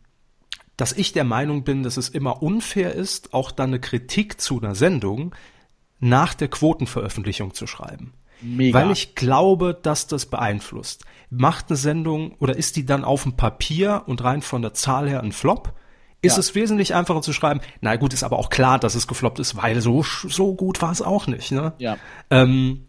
dass 0.77 0.93
ich 0.93 1.13
der 1.13 1.25
Meinung 1.25 1.65
bin, 1.65 1.83
dass 1.83 1.97
es 1.97 2.11
immer 2.11 2.43
unfair 2.43 2.93
ist, 2.93 3.33
auch 3.33 3.51
dann 3.51 3.71
eine 3.71 3.81
Kritik 3.81 4.41
zu 4.41 4.61
einer 4.61 4.75
Sendung 4.75 5.35
nach 6.01 6.35
der 6.35 6.49
Quotenveröffentlichung 6.49 7.55
zu 7.55 7.67
schreiben. 7.67 8.13
Mega. 8.41 8.79
Weil 8.79 8.91
ich 8.91 9.15
glaube, 9.15 9.79
dass 9.81 10.07
das 10.07 10.27
beeinflusst. 10.27 11.05
Macht 11.31 11.67
eine 11.69 11.77
Sendung 11.77 12.35
oder 12.39 12.57
ist 12.57 12.77
die 12.77 12.87
dann 12.87 13.05
auf 13.05 13.23
dem 13.23 13.37
Papier 13.37 14.03
und 14.07 14.23
rein 14.23 14.43
von 14.43 14.63
der 14.63 14.75
Zahl 14.75 15.09
her 15.09 15.23
ein 15.23 15.33
Flop? 15.33 15.73
Ist 16.23 16.37
ja. 16.37 16.41
es 16.41 16.55
wesentlich 16.55 16.95
einfacher 16.95 17.23
zu 17.23 17.33
schreiben, 17.33 17.61
na 17.81 17.97
gut, 17.97 18.13
ist 18.13 18.25
aber 18.25 18.39
auch 18.39 18.49
klar, 18.49 18.79
dass 18.79 18.95
es 18.95 19.07
gefloppt 19.07 19.39
ist, 19.39 19.57
weil 19.57 19.81
so, 19.81 20.03
so 20.03 20.55
gut 20.55 20.81
war 20.83 20.91
es 20.91 21.03
auch 21.03 21.27
nicht. 21.27 21.53
Ne? 21.53 21.75
Ja. 21.79 21.99
Ähm, 22.31 22.86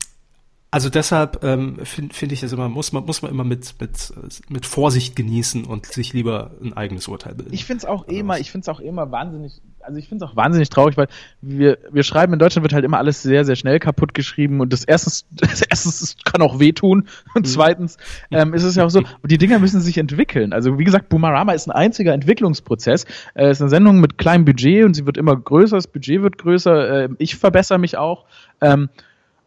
also 0.69 0.89
deshalb 0.89 1.43
ähm, 1.45 1.77
finde 1.83 2.13
find 2.13 2.31
ich 2.33 2.43
es 2.43 2.51
immer, 2.51 2.67
muss 2.67 2.91
man, 2.91 3.05
muss 3.05 3.21
man 3.21 3.31
immer 3.31 3.45
mit, 3.45 3.75
mit, 3.79 4.13
mit 4.49 4.65
Vorsicht 4.65 5.15
genießen 5.15 5.63
und 5.63 5.85
sich 5.85 6.11
lieber 6.11 6.51
ein 6.61 6.75
eigenes 6.75 7.07
Urteil 7.07 7.35
bilden. 7.35 7.53
Ich 7.53 7.63
finde 7.63 7.79
es 7.79 7.85
auch 7.85 8.05
also 8.05 8.19
immer, 8.19 8.37
ich 8.39 8.51
finde 8.51 8.63
es 8.65 8.69
auch 8.69 8.81
immer 8.81 9.09
wahnsinnig, 9.09 9.61
also 9.79 9.97
ich 9.97 10.09
finde 10.09 10.25
es 10.25 10.31
auch 10.31 10.35
wahnsinnig 10.35 10.67
traurig, 10.69 10.97
weil 10.97 11.07
wir, 11.41 11.77
wir 11.89 12.03
schreiben 12.03 12.33
in 12.33 12.39
Deutschland 12.39 12.63
wird 12.63 12.73
halt 12.73 12.83
immer 12.83 12.97
alles 12.97 13.21
sehr, 13.21 13.45
sehr 13.45 13.55
schnell 13.55 13.79
kaputt 13.79 14.13
geschrieben 14.13 14.59
und 14.59 14.73
das 14.73 14.83
erstens, 14.83 15.25
das 15.31 15.61
erstens 15.61 16.17
kann 16.25 16.41
auch 16.41 16.59
wehtun 16.59 17.07
und 17.33 17.45
mhm. 17.45 17.49
zweitens 17.49 17.97
ähm, 18.29 18.53
ist 18.53 18.63
es 18.63 18.75
ja 18.75 18.83
auch 18.83 18.89
so, 18.89 19.03
die 19.23 19.37
Dinger 19.37 19.59
müssen 19.59 19.79
sich 19.79 19.97
entwickeln. 19.97 20.51
Also 20.51 20.77
wie 20.77 20.83
gesagt, 20.83 21.07
Boomerama 21.07 21.53
ist 21.53 21.67
ein 21.67 21.71
einziger 21.71 22.11
Entwicklungsprozess. 22.11 23.05
Es 23.35 23.41
äh, 23.41 23.51
ist 23.51 23.61
eine 23.61 23.69
Sendung 23.69 24.01
mit 24.01 24.17
kleinem 24.17 24.43
Budget 24.43 24.83
und 24.83 24.95
sie 24.95 25.05
wird 25.05 25.15
immer 25.15 25.37
größer, 25.37 25.77
das 25.77 25.87
Budget 25.87 26.23
wird 26.23 26.37
größer, 26.37 27.05
äh, 27.05 27.09
ich 27.19 27.37
verbessere 27.37 27.79
mich 27.79 27.97
auch. 27.97 28.25
Ähm, 28.59 28.89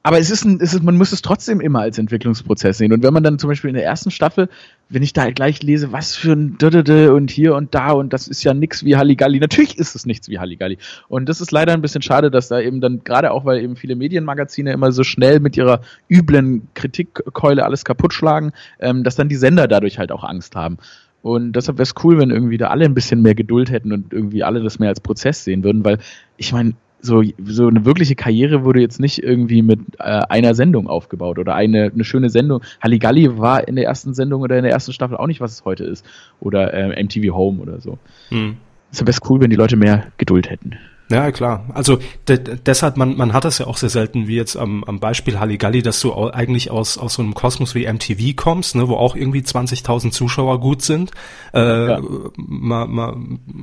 aber 0.02 0.18
es 0.18 0.30
ist, 0.30 0.44
ein, 0.44 0.58
es 0.62 0.72
ist, 0.72 0.82
man 0.82 0.96
muss 0.96 1.12
es 1.12 1.20
trotzdem 1.20 1.60
immer 1.60 1.80
als 1.80 1.98
Entwicklungsprozess 1.98 2.78
sehen. 2.78 2.92
Und 2.92 3.02
wenn 3.02 3.12
man 3.12 3.22
dann 3.22 3.38
zum 3.38 3.48
Beispiel 3.48 3.68
in 3.68 3.74
der 3.74 3.84
ersten 3.84 4.10
Staffel, 4.10 4.48
wenn 4.88 5.02
ich 5.02 5.12
da 5.12 5.30
gleich 5.30 5.62
lese, 5.62 5.92
was 5.92 6.16
für 6.16 6.32
ein 6.32 6.56
Dödede 6.56 7.12
und 7.12 7.30
hier 7.30 7.54
und 7.54 7.74
da 7.74 7.90
und 7.92 8.12
das 8.14 8.26
ist 8.26 8.42
ja 8.42 8.54
nix 8.54 8.82
wie 8.82 8.96
Halligalli. 8.96 9.40
Natürlich 9.40 9.78
ist 9.78 9.94
es 9.94 10.06
nichts 10.06 10.30
wie 10.30 10.38
Halligalli. 10.38 10.78
Und 11.08 11.28
das 11.28 11.42
ist 11.42 11.50
leider 11.50 11.74
ein 11.74 11.82
bisschen 11.82 12.00
schade, 12.00 12.30
dass 12.30 12.48
da 12.48 12.60
eben 12.60 12.80
dann, 12.80 13.04
gerade 13.04 13.30
auch, 13.30 13.44
weil 13.44 13.62
eben 13.62 13.76
viele 13.76 13.94
Medienmagazine 13.94 14.72
immer 14.72 14.90
so 14.90 15.04
schnell 15.04 15.38
mit 15.38 15.58
ihrer 15.58 15.82
üblen 16.08 16.68
Kritikkeule 16.72 17.64
alles 17.64 17.84
kaputt 17.84 18.14
schlagen, 18.14 18.52
ähm, 18.78 19.04
dass 19.04 19.16
dann 19.16 19.28
die 19.28 19.36
Sender 19.36 19.68
dadurch 19.68 19.98
halt 19.98 20.12
auch 20.12 20.24
Angst 20.24 20.56
haben. 20.56 20.78
Und 21.22 21.52
deshalb 21.52 21.76
wäre 21.76 21.82
es 21.82 21.94
cool, 22.02 22.18
wenn 22.18 22.30
irgendwie 22.30 22.56
da 22.56 22.68
alle 22.68 22.86
ein 22.86 22.94
bisschen 22.94 23.20
mehr 23.20 23.34
Geduld 23.34 23.70
hätten 23.70 23.92
und 23.92 24.14
irgendwie 24.14 24.42
alle 24.42 24.62
das 24.62 24.78
mehr 24.78 24.88
als 24.88 25.00
Prozess 25.00 25.44
sehen 25.44 25.62
würden, 25.62 25.84
weil 25.84 25.98
ich 26.38 26.52
meine, 26.54 26.72
so, 27.02 27.22
so 27.44 27.66
eine 27.68 27.84
wirkliche 27.84 28.14
Karriere 28.14 28.64
wurde 28.64 28.80
jetzt 28.80 29.00
nicht 29.00 29.22
irgendwie 29.22 29.62
mit 29.62 29.80
äh, 29.98 30.02
einer 30.02 30.54
Sendung 30.54 30.86
aufgebaut 30.88 31.38
oder 31.38 31.54
eine, 31.54 31.90
eine 31.92 32.04
schöne 32.04 32.30
Sendung. 32.30 32.62
Halligalli 32.80 33.38
war 33.38 33.66
in 33.66 33.76
der 33.76 33.84
ersten 33.84 34.14
Sendung 34.14 34.42
oder 34.42 34.56
in 34.56 34.64
der 34.64 34.72
ersten 34.72 34.92
Staffel 34.92 35.16
auch 35.16 35.26
nicht, 35.26 35.40
was 35.40 35.52
es 35.52 35.64
heute 35.64 35.84
ist. 35.84 36.04
Oder 36.40 36.74
äh, 36.74 37.02
MTV 37.02 37.34
Home 37.34 37.60
oder 37.62 37.80
so. 37.80 37.98
Hm. 38.28 38.56
Deshalb 38.90 39.06
wäre 39.06 39.16
es 39.20 39.30
cool, 39.30 39.40
wenn 39.40 39.50
die 39.50 39.56
Leute 39.56 39.76
mehr 39.76 40.08
Geduld 40.18 40.50
hätten. 40.50 40.76
Ja, 41.10 41.32
klar. 41.32 41.64
Also 41.74 41.98
de 42.28 42.38
deshalb, 42.38 42.96
man, 42.96 43.16
man 43.16 43.32
hat 43.32 43.44
das 43.44 43.58
ja 43.58 43.66
auch 43.66 43.76
sehr 43.76 43.88
selten, 43.88 44.28
wie 44.28 44.36
jetzt 44.36 44.56
am, 44.56 44.84
am 44.84 45.00
Beispiel 45.00 45.40
Halligalli, 45.40 45.82
dass 45.82 46.00
du 46.00 46.12
eigentlich 46.30 46.70
aus, 46.70 46.98
aus 46.98 47.14
so 47.14 47.22
einem 47.22 47.34
Kosmos 47.34 47.74
wie 47.74 47.92
MTV 47.92 48.36
kommst, 48.36 48.76
ne, 48.76 48.88
wo 48.88 48.94
auch 48.94 49.16
irgendwie 49.16 49.40
20.000 49.40 50.12
Zuschauer 50.12 50.60
gut 50.60 50.82
sind, 50.82 51.10
äh, 51.52 51.88
ja. 51.88 52.00
mal, 52.36 52.86
mal 52.86 53.16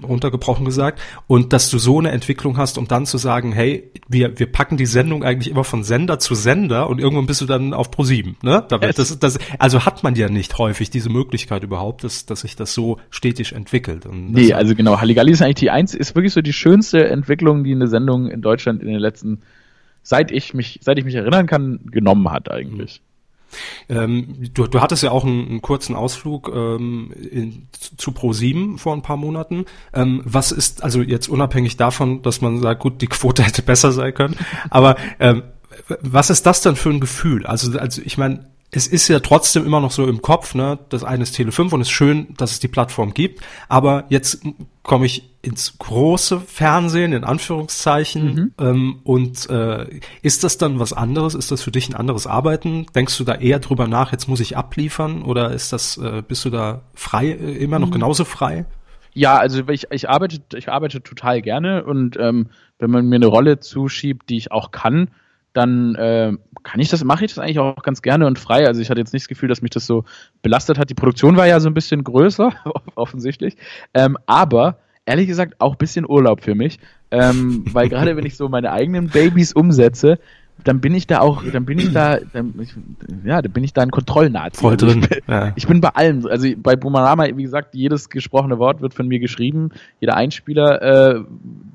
runtergebrochen 0.04 0.66
gesagt, 0.66 1.00
und 1.28 1.54
dass 1.54 1.70
du 1.70 1.78
so 1.78 2.00
eine 2.00 2.12
Entwicklung 2.12 2.58
hast, 2.58 2.78
um 2.78 2.88
dann 2.90 3.06
zu 3.06 3.18
sagen, 3.18 3.54
hey, 3.54 3.92
wir, 4.10 4.38
wir 4.38 4.52
packen 4.52 4.76
die 4.76 4.86
Sendung 4.86 5.24
eigentlich 5.24 5.50
immer 5.50 5.64
von 5.64 5.86
Sender 5.86 6.20
zu 6.20 6.36
Sender 6.36 6.90
und 6.90 7.00
irgendwann 7.00 7.28
bist 7.28 7.40
du 7.40 7.46
dann 7.46 7.74
auf 7.74 7.92
Pro7, 7.92 8.36
ne? 8.44 8.66
Das, 8.68 8.96
das, 8.96 9.20
das, 9.20 9.40
also 9.58 9.86
hat 9.86 10.04
man 10.04 10.16
ja 10.16 10.28
nicht 10.28 10.58
häufig 10.58 10.90
diese 10.90 11.10
Möglichkeit 11.10 11.64
überhaupt, 11.64 12.04
dass, 12.04 12.26
dass 12.26 12.42
sich 12.42 12.58
das 12.58 12.74
so 12.74 12.98
stetig 13.10 13.54
entwickelt. 13.54 14.06
Und 14.06 14.34
nee, 14.34 14.52
also 14.52 14.76
genau, 14.76 15.00
Halligalli 15.00 15.32
ist 15.32 15.42
eigentlich 15.42 15.56
die 15.56 15.72
eins, 15.72 15.94
ist 15.94 16.14
wirklich 16.16 16.34
so 16.34 16.42
die 16.42 16.54
schönste 16.54 17.08
Entwicklung 17.08 17.37
Entwicklung, 17.38 17.64
die 17.64 17.74
eine 17.74 17.88
Sendung 17.88 18.28
in 18.30 18.42
Deutschland 18.42 18.82
in 18.82 18.88
den 18.88 19.00
letzten, 19.00 19.42
seit 20.02 20.32
ich 20.32 20.54
mich, 20.54 20.80
seit 20.82 20.98
ich 20.98 21.06
mich 21.06 21.16
erinnern 21.16 21.46
kann, 21.46 21.80
genommen 21.92 22.32
hat 22.32 22.50
eigentlich. 22.50 23.02
Ähm, 23.88 24.36
du, 24.54 24.68
du 24.68 24.82
hattest 24.82 25.04
ja 25.04 25.12
auch 25.12 25.24
einen, 25.24 25.48
einen 25.48 25.62
kurzen 25.62 25.96
Ausflug 25.96 26.52
ähm, 26.54 27.14
in, 27.32 27.68
zu 27.72 28.12
Pro7 28.12 28.78
vor 28.78 28.94
ein 28.94 29.04
paar 29.04 29.16
Monaten. 29.16 29.66
Ähm, 29.94 30.22
was 30.26 30.52
ist, 30.52 30.84
also 30.84 31.02
jetzt 31.02 31.30
unabhängig 31.30 31.78
davon, 31.78 32.24
dass 32.24 32.42
man 32.42 32.60
sagt, 32.60 32.82
gut, 32.82 33.02
die 33.02 33.08
Quote 33.08 33.44
hätte 33.46 33.62
besser 33.62 33.92
sein 33.92 34.14
können, 34.14 34.36
aber 34.70 34.98
ähm, 35.20 35.44
was 36.02 36.30
ist 36.30 36.46
das 36.46 36.62
denn 36.62 36.76
für 36.76 36.90
ein 36.90 37.00
Gefühl? 37.00 37.46
Also, 37.46 37.78
also 37.78 38.02
ich 38.04 38.18
meine, 38.18 38.48
es 38.72 38.88
ist 38.88 39.08
ja 39.08 39.20
trotzdem 39.22 39.66
immer 39.66 39.80
noch 39.80 39.92
so 39.92 40.06
im 40.08 40.22
Kopf, 40.22 40.54
ne, 40.54 40.78
das 40.90 41.04
eine 41.04 41.24
ist 41.24 41.34
Tele 41.34 41.52
5 41.52 41.72
und 41.72 41.82
es 41.82 41.88
ist 41.88 41.94
schön, 41.94 42.34
dass 42.38 42.52
es 42.52 42.60
die 42.60 42.68
Plattform 42.68 43.14
gibt, 43.14 43.42
aber 43.70 44.06
jetzt 44.10 44.42
komme 44.84 45.06
ich 45.06 45.30
ins 45.42 45.78
große 45.78 46.42
Fernsehen, 46.42 47.14
in 47.14 47.24
Anführungszeichen, 47.24 48.34
mhm. 48.34 48.54
ähm, 48.60 49.00
und 49.04 49.50
äh, 49.50 49.88
ist 50.22 50.44
das 50.44 50.58
dann 50.58 50.80
was 50.80 50.92
anderes? 50.92 51.34
Ist 51.34 51.52
das 51.52 51.62
für 51.64 51.72
dich 51.72 51.88
ein 51.88 51.96
anderes 51.96 52.28
Arbeiten? 52.28 52.86
Denkst 52.94 53.18
du 53.18 53.24
da 53.24 53.36
eher 53.36 53.60
drüber 53.60 53.88
nach, 53.88 54.12
jetzt 54.12 54.28
muss 54.28 54.42
ich 54.42 54.58
abliefern 54.58 55.24
oder 55.24 55.52
ist 55.52 55.72
das, 55.72 55.98
äh, 55.98 56.22
bist 56.28 56.44
du 56.44 56.50
da 56.50 56.82
frei, 56.94 57.28
äh, 57.28 57.58
immer 57.58 57.80
noch 57.80 57.88
mhm. 57.88 57.94
genauso 57.94 58.26
frei? 58.26 58.66
Ja, 59.14 59.38
also 59.38 59.68
ich, 59.70 59.88
ich 59.92 60.10
arbeite, 60.10 60.42
ich 60.56 60.70
arbeite 60.70 61.02
total 61.02 61.42
gerne 61.42 61.86
und 61.86 62.18
ähm, 62.20 62.50
wenn 62.80 62.92
man 62.92 63.08
mir 63.08 63.16
eine 63.16 63.28
Rolle 63.28 63.60
zuschiebt, 63.60 64.30
die 64.30 64.38
ich 64.38 64.52
auch 64.52 64.72
kann, 64.72 65.10
dann 65.54 65.96
äh, 65.96 66.34
kann 66.64 66.80
ich 66.80 66.90
das, 66.90 67.04
mache 67.04 67.26
ich 67.26 67.34
das 67.34 67.40
eigentlich 67.44 67.60
auch 67.60 67.82
ganz 67.82 68.02
gerne 68.02 68.28
und 68.28 68.40
frei. 68.40 68.68
Also 68.68 68.82
ich 68.82 68.90
hatte 68.90 69.00
jetzt 69.00 69.14
nicht 69.14 69.24
das 69.24 69.30
Gefühl, 69.30 69.50
dass 69.50 69.62
mich 69.62 69.72
das 69.72 69.86
so 69.86 70.04
belastet 70.42 70.78
hat. 70.78 70.90
Die 70.90 70.96
Produktion 70.96 71.38
war 71.38 71.48
ja 71.48 71.60
so 71.60 71.70
ein 71.70 71.74
bisschen 71.74 72.04
größer, 72.04 72.52
offensichtlich. 72.96 73.56
Ähm, 73.94 74.18
aber 74.26 74.80
ehrlich 75.06 75.28
gesagt 75.28 75.56
auch 75.60 75.74
ein 75.74 75.78
bisschen 75.78 76.06
Urlaub 76.08 76.44
für 76.44 76.56
mich. 76.56 76.80
Ähm, 77.10 77.66
weil 77.72 77.90
gerade 77.90 78.18
wenn 78.18 78.26
ich 78.26 78.36
so 78.36 78.50
meine 78.50 78.72
eigenen 78.72 79.10
Babys 79.10 79.54
umsetze, 79.54 80.20
dann 80.64 80.82
bin 80.82 80.94
ich 80.94 81.08
da 81.08 81.20
auch, 81.20 81.44
dann 81.44 81.66
bin 81.66 81.80
ich 81.80 81.94
da, 81.94 82.20
dann, 82.34 82.54
ich, 82.60 82.74
ja, 83.26 83.42
dann 83.42 83.52
bin 83.52 83.64
ich 83.64 83.74
da 83.74 83.82
ein 83.82 83.92
Kontrollnazi. 83.92 84.62
Voll 84.62 84.78
drin. 84.78 85.00
Ich 85.02 85.10
bin, 85.10 85.20
ja. 85.28 85.54
ich 85.56 85.68
bin 85.68 85.82
bei 85.82 85.90
allem, 85.90 86.26
also 86.28 86.48
bei 86.58 86.76
Boomerama, 86.76 87.26
wie 87.36 87.44
gesagt, 87.44 87.76
jedes 87.76 88.10
gesprochene 88.10 88.60
Wort 88.60 88.82
wird 88.82 88.94
von 88.94 89.08
mir 89.08 89.20
geschrieben, 89.20 89.70
jeder 90.00 90.16
Einspieler 90.16 90.82
äh, 90.82 91.24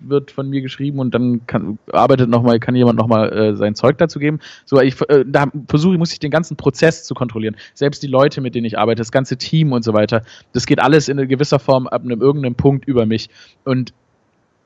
wird 0.00 0.30
von 0.30 0.48
mir 0.48 0.60
geschrieben 0.62 0.98
und 0.98 1.14
dann 1.14 1.46
kann, 1.46 1.78
arbeitet 1.92 2.28
noch 2.28 2.42
mal, 2.42 2.58
kann 2.58 2.74
jemand 2.74 2.98
nochmal 2.98 3.32
äh, 3.32 3.56
sein 3.56 3.74
Zeug 3.74 3.98
dazu 3.98 4.18
geben. 4.18 4.40
So, 4.64 4.80
ich, 4.80 5.00
äh, 5.08 5.24
da 5.26 5.46
versuche, 5.68 5.96
muss 5.98 6.12
ich 6.12 6.18
den 6.18 6.30
ganzen 6.30 6.56
Prozess 6.56 7.04
zu 7.04 7.14
kontrollieren. 7.14 7.56
Selbst 7.74 8.02
die 8.02 8.08
Leute, 8.08 8.40
mit 8.40 8.54
denen 8.54 8.66
ich 8.66 8.78
arbeite, 8.78 9.00
das 9.00 9.12
ganze 9.12 9.36
Team 9.36 9.72
und 9.72 9.84
so 9.84 9.92
weiter. 9.92 10.22
Das 10.52 10.66
geht 10.66 10.80
alles 10.80 11.08
in 11.08 11.16
gewisser 11.28 11.58
Form 11.58 11.86
ab 11.86 12.02
einem 12.02 12.20
irgendeinem 12.20 12.54
Punkt 12.54 12.86
über 12.86 13.06
mich. 13.06 13.30
Und 13.64 13.92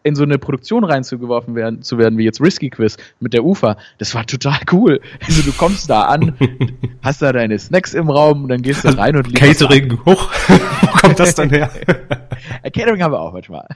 in 0.06 0.14
so 0.14 0.22
eine 0.22 0.38
Produktion 0.38 0.84
reinzugeworfen 0.84 1.56
werden, 1.56 1.82
zu 1.82 1.98
werden, 1.98 2.16
wie 2.16 2.22
jetzt 2.22 2.40
Risky 2.40 2.70
Quiz 2.70 2.96
mit 3.18 3.32
der 3.32 3.44
UFA, 3.44 3.76
das 3.98 4.14
war 4.14 4.24
total 4.24 4.60
cool. 4.70 5.00
Also 5.26 5.42
du 5.42 5.52
kommst 5.52 5.90
da 5.90 6.02
an, 6.02 6.36
hast 7.02 7.22
da 7.22 7.32
deine 7.32 7.58
Snacks 7.58 7.92
im 7.92 8.08
Raum, 8.08 8.46
dann 8.46 8.62
gehst 8.62 8.84
du 8.84 8.96
rein 8.96 9.16
und 9.16 9.34
Catering, 9.34 9.98
hoch, 10.06 10.30
wo 10.48 10.86
kommt 10.98 11.18
das 11.18 11.34
dann 11.34 11.50
her? 11.50 11.70
Catering 12.72 13.02
haben 13.02 13.12
wir 13.12 13.20
auch 13.20 13.32
manchmal. 13.32 13.66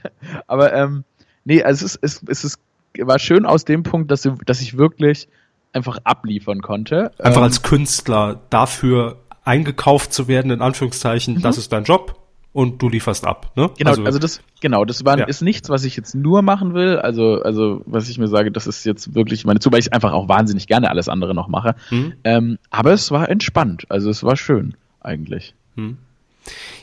Aber 0.47 0.73
ähm, 0.73 1.03
nee, 1.43 1.61
also 1.61 1.85
es 1.85 1.95
ist, 1.95 2.23
es, 2.23 2.29
es 2.29 2.43
ist, 2.45 2.59
war 2.97 3.19
schön 3.19 3.45
aus 3.45 3.65
dem 3.65 3.83
Punkt, 3.83 4.09
dass, 4.09 4.27
dass 4.45 4.61
ich 4.61 4.77
wirklich 4.77 5.27
einfach 5.73 5.97
abliefern 6.05 6.61
konnte. 6.61 7.11
Einfach 7.19 7.41
ähm, 7.41 7.43
als 7.43 7.61
Künstler 7.61 8.39
dafür 8.49 9.17
eingekauft 9.43 10.13
zu 10.13 10.29
werden, 10.29 10.49
in 10.51 10.61
Anführungszeichen, 10.61 11.35
mhm. 11.35 11.41
das 11.41 11.57
ist 11.57 11.73
dein 11.73 11.83
Job 11.83 12.20
und 12.53 12.81
du 12.81 12.89
lieferst 12.89 13.25
ab. 13.25 13.51
Ne? 13.55 13.69
Genau, 13.77 13.91
also, 13.91 14.03
also 14.03 14.19
das, 14.19 14.41
genau, 14.59 14.83
das 14.85 15.05
war, 15.05 15.17
ja. 15.17 15.25
ist 15.25 15.41
nichts, 15.41 15.69
was 15.69 15.83
ich 15.83 15.95
jetzt 15.95 16.15
nur 16.15 16.41
machen 16.41 16.73
will. 16.73 16.97
Also, 16.97 17.41
also 17.41 17.81
was 17.85 18.09
ich 18.09 18.17
mir 18.17 18.27
sage, 18.27 18.51
das 18.51 18.67
ist 18.67 18.85
jetzt 18.85 19.15
wirklich 19.15 19.45
meine 19.45 19.59
zu, 19.59 19.71
weil 19.71 19.79
ich 19.79 19.93
einfach 19.93 20.13
auch 20.13 20.27
wahnsinnig 20.27 20.67
gerne 20.67 20.89
alles 20.89 21.07
andere 21.07 21.33
noch 21.33 21.47
mache. 21.47 21.75
Mhm. 21.89 22.13
Ähm, 22.23 22.57
aber 22.69 22.91
es 22.91 23.11
war 23.11 23.29
entspannt, 23.29 23.85
also 23.89 24.09
es 24.09 24.23
war 24.23 24.35
schön 24.35 24.75
eigentlich. 24.99 25.55
Mhm. 25.75 25.97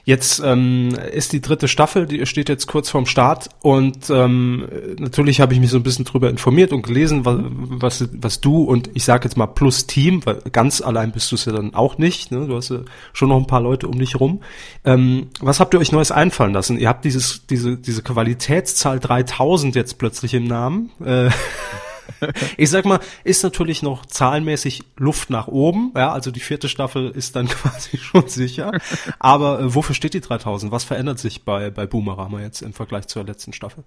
Jetzt 0.05 0.41
ähm, 0.43 0.97
ist 1.13 1.33
die 1.33 1.43
dritte 1.43 1.69
Staffel, 1.69 2.07
die 2.07 2.25
steht 2.25 2.49
jetzt 2.49 2.67
kurz 2.67 2.89
vorm 2.89 3.05
Start 3.05 3.51
und 3.61 4.09
ähm, 4.09 4.67
natürlich 4.99 5.41
habe 5.41 5.53
ich 5.53 5.61
mich 5.61 5.71
so 5.71 5.77
ein 5.77 5.83
bisschen 5.83 6.07
drüber 6.07 6.31
informiert 6.31 6.73
und 6.73 6.83
gelesen, 6.83 7.27
was, 7.27 8.01
was, 8.01 8.09
was 8.13 8.41
du 8.41 8.63
und 8.63 8.91
ich 8.95 9.05
sage 9.05 9.25
jetzt 9.25 9.37
mal 9.37 9.47
plus 9.47 9.87
Team, 9.87 10.25
weil 10.25 10.41
ganz 10.51 10.81
allein 10.81 11.13
bist 11.13 11.31
du 11.31 11.35
es 11.35 11.45
ja 11.45 11.53
dann 11.53 11.75
auch 11.75 11.99
nicht, 11.99 12.31
ne? 12.31 12.47
du 12.47 12.57
hast 12.57 12.71
ja 12.71 12.81
schon 13.13 13.29
noch 13.29 13.37
ein 13.37 13.47
paar 13.47 13.61
Leute 13.61 13.87
um 13.87 13.99
dich 13.99 14.19
rum. 14.19 14.41
Ähm, 14.85 15.29
was 15.41 15.61
habt 15.61 15.75
ihr 15.75 15.81
euch 15.81 15.93
Neues 15.93 16.11
einfallen 16.11 16.55
lassen? 16.55 16.79
Ihr 16.79 16.89
habt 16.89 17.05
dieses, 17.05 17.47
diese, 17.47 17.77
diese 17.77 18.03
Qualitätszahl 18.03 19.01
3000 19.01 19.75
jetzt 19.75 19.99
plötzlich 19.99 20.33
im 20.33 20.45
Namen. 20.45 20.91
Äh, 21.05 21.31
ich 22.57 22.71
sag 22.71 22.85
mal, 22.85 23.01
ist 23.25 23.43
natürlich 23.43 23.83
noch 23.83 24.07
zahlenmäßig 24.07 24.83
Luft 24.97 25.31
nach 25.31 25.49
oben. 25.49 25.93
Ja, 25.97 26.13
also 26.13 26.31
die 26.31 26.41
vierte 26.41 26.69
Staffel 26.69 27.11
ist 27.11 27.37
dann 27.37 27.49
quasi 27.49 27.99
schon 27.99 28.29
sicher. 28.29 28.73
Aber 29.19 29.61
äh, 29.61 29.75
wofür 29.75 29.95
steht 29.95 30.15
die 30.15 30.21
3000? 30.21 30.73
Was 30.73 30.85
verändert 30.85 31.19
sich 31.19 31.45
bei, 31.45 31.71
bei 31.71 31.87
Boomerama 31.87 32.41
jetzt 32.41 32.63
im 32.63 32.73
Vergleich 32.73 33.07
zur 33.07 33.25
letzten 33.25 33.53
Staffel? 33.53 33.85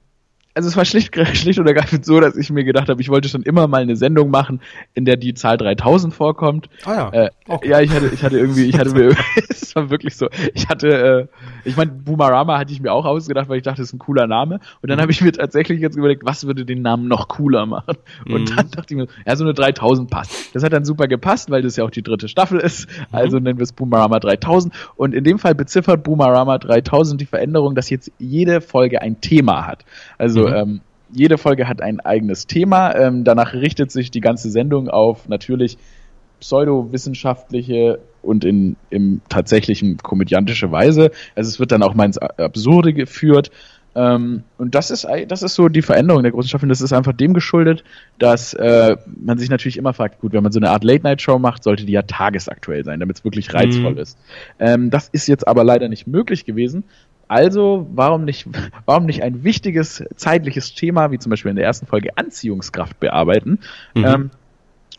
Also 0.53 0.67
es 0.67 0.75
war 0.75 0.85
schlicht, 0.85 1.15
schlicht 1.37 1.59
und 1.59 1.67
ergreifend 1.67 2.05
so, 2.05 2.19
dass 2.19 2.35
ich 2.35 2.49
mir 2.49 2.63
gedacht 2.63 2.89
habe, 2.89 3.01
ich 3.01 3.09
wollte 3.09 3.29
schon 3.29 3.43
immer 3.43 3.67
mal 3.67 3.81
eine 3.81 3.95
Sendung 3.95 4.29
machen, 4.29 4.61
in 4.93 5.05
der 5.05 5.17
die 5.17 5.33
Zahl 5.33 5.57
3000 5.57 6.13
vorkommt. 6.13 6.69
Ah 6.85 6.93
ja. 6.93 7.09
Äh, 7.09 7.29
okay. 7.47 7.69
Ja, 7.69 7.79
ich 7.79 7.91
hatte, 7.91 8.09
ich 8.13 8.23
hatte 8.23 8.37
irgendwie, 8.37 8.65
ich 8.65 8.77
hatte 8.77 8.91
mir, 8.91 9.15
es 9.49 9.75
war 9.75 9.89
wirklich 9.89 10.15
so, 10.15 10.29
ich 10.53 10.67
hatte, 10.67 11.29
äh, 11.63 11.69
ich 11.69 11.77
meine, 11.77 11.91
Boomerama 11.91 12.57
hatte 12.57 12.73
ich 12.73 12.81
mir 12.81 12.91
auch 12.91 13.05
ausgedacht, 13.05 13.47
weil 13.49 13.57
ich 13.57 13.63
dachte, 13.63 13.81
das 13.81 13.89
ist 13.89 13.93
ein 13.93 13.99
cooler 13.99 14.27
Name. 14.27 14.59
Und 14.81 14.89
dann 14.89 14.97
mhm. 14.97 15.03
habe 15.03 15.11
ich 15.11 15.21
mir 15.21 15.31
tatsächlich 15.31 15.79
jetzt 15.79 15.95
überlegt, 15.95 16.25
was 16.25 16.45
würde 16.45 16.65
den 16.65 16.81
Namen 16.81 17.07
noch 17.07 17.27
cooler 17.27 17.65
machen? 17.65 17.95
Und 18.25 18.51
mhm. 18.51 18.55
dann 18.55 18.71
dachte 18.71 18.93
ich 18.93 18.97
mir, 18.97 19.07
ja, 19.25 19.35
so 19.35 19.43
eine 19.43 19.53
3000 19.53 20.09
passt. 20.09 20.53
Das 20.53 20.63
hat 20.63 20.73
dann 20.73 20.85
super 20.85 21.07
gepasst, 21.07 21.49
weil 21.49 21.61
das 21.61 21.77
ja 21.77 21.85
auch 21.85 21.91
die 21.91 22.03
dritte 22.03 22.27
Staffel 22.27 22.59
ist. 22.59 22.89
Mhm. 22.89 23.05
Also 23.11 23.39
nennen 23.39 23.57
wir 23.57 23.63
es 23.63 23.73
Boomerama 23.73 24.19
3000. 24.19 24.73
Und 24.95 25.13
in 25.13 25.23
dem 25.23 25.39
Fall 25.39 25.55
beziffert 25.55 26.03
Boomerama 26.03 26.57
3000 26.57 27.21
die 27.21 27.25
Veränderung, 27.25 27.75
dass 27.75 27.89
jetzt 27.89 28.11
jede 28.19 28.61
Folge 28.61 29.01
ein 29.01 29.21
Thema 29.21 29.65
hat. 29.65 29.85
Also 30.17 30.40
mhm. 30.47 30.53
ähm, 30.53 30.81
jede 31.13 31.37
Folge 31.37 31.67
hat 31.67 31.81
ein 31.81 31.99
eigenes 31.99 32.47
Thema. 32.47 32.95
Ähm, 32.95 33.23
danach 33.23 33.53
richtet 33.53 33.91
sich 33.91 34.11
die 34.11 34.21
ganze 34.21 34.49
Sendung 34.49 34.89
auf 34.89 35.27
natürlich 35.27 35.77
pseudowissenschaftliche 36.39 37.99
und 38.21 38.45
in 38.45 38.75
im 38.89 39.21
tatsächlichen 39.29 39.97
komödiantische 39.97 40.71
Weise. 40.71 41.11
Also 41.35 41.49
es 41.49 41.59
wird 41.59 41.71
dann 41.71 41.83
auch 41.83 41.93
mal 41.93 42.05
ins 42.05 42.17
Absurde 42.17 42.93
geführt. 42.93 43.51
Ähm, 43.93 44.43
und 44.57 44.73
das 44.73 44.89
ist 44.89 45.05
das 45.27 45.43
ist 45.43 45.55
so 45.55 45.67
die 45.67 45.81
Veränderung 45.81 46.23
der 46.23 46.31
großen 46.31 46.47
Staffel. 46.47 46.69
Das 46.69 46.81
ist 46.81 46.93
einfach 46.93 47.13
dem 47.13 47.33
geschuldet, 47.33 47.83
dass 48.19 48.53
äh, 48.53 48.95
man 49.05 49.37
sich 49.37 49.49
natürlich 49.49 49.77
immer 49.77 49.93
fragt, 49.93 50.21
gut, 50.21 50.31
wenn 50.31 50.43
man 50.43 50.51
so 50.51 50.59
eine 50.59 50.69
Art 50.69 50.83
Late-Night-Show 50.83 51.39
macht, 51.39 51.63
sollte 51.63 51.85
die 51.85 51.91
ja 51.91 52.03
tagesaktuell 52.03 52.85
sein, 52.85 53.01
damit 53.01 53.17
es 53.17 53.23
wirklich 53.25 53.53
reizvoll 53.53 53.93
mhm. 53.93 53.97
ist. 53.97 54.17
Ähm, 54.59 54.89
das 54.91 55.09
ist 55.09 55.27
jetzt 55.27 55.47
aber 55.47 55.63
leider 55.63 55.89
nicht 55.89 56.07
möglich 56.07 56.45
gewesen, 56.45 56.85
also, 57.31 57.87
warum 57.93 58.25
nicht, 58.25 58.45
warum 58.85 59.05
nicht 59.05 59.23
ein 59.23 59.45
wichtiges 59.45 60.03
zeitliches 60.17 60.75
Thema, 60.75 61.11
wie 61.11 61.17
zum 61.17 61.29
Beispiel 61.29 61.49
in 61.49 61.55
der 61.55 61.65
ersten 61.65 61.85
Folge 61.85 62.17
Anziehungskraft 62.17 62.99
bearbeiten? 62.99 63.59
Mhm. 63.95 64.05
Ähm, 64.05 64.31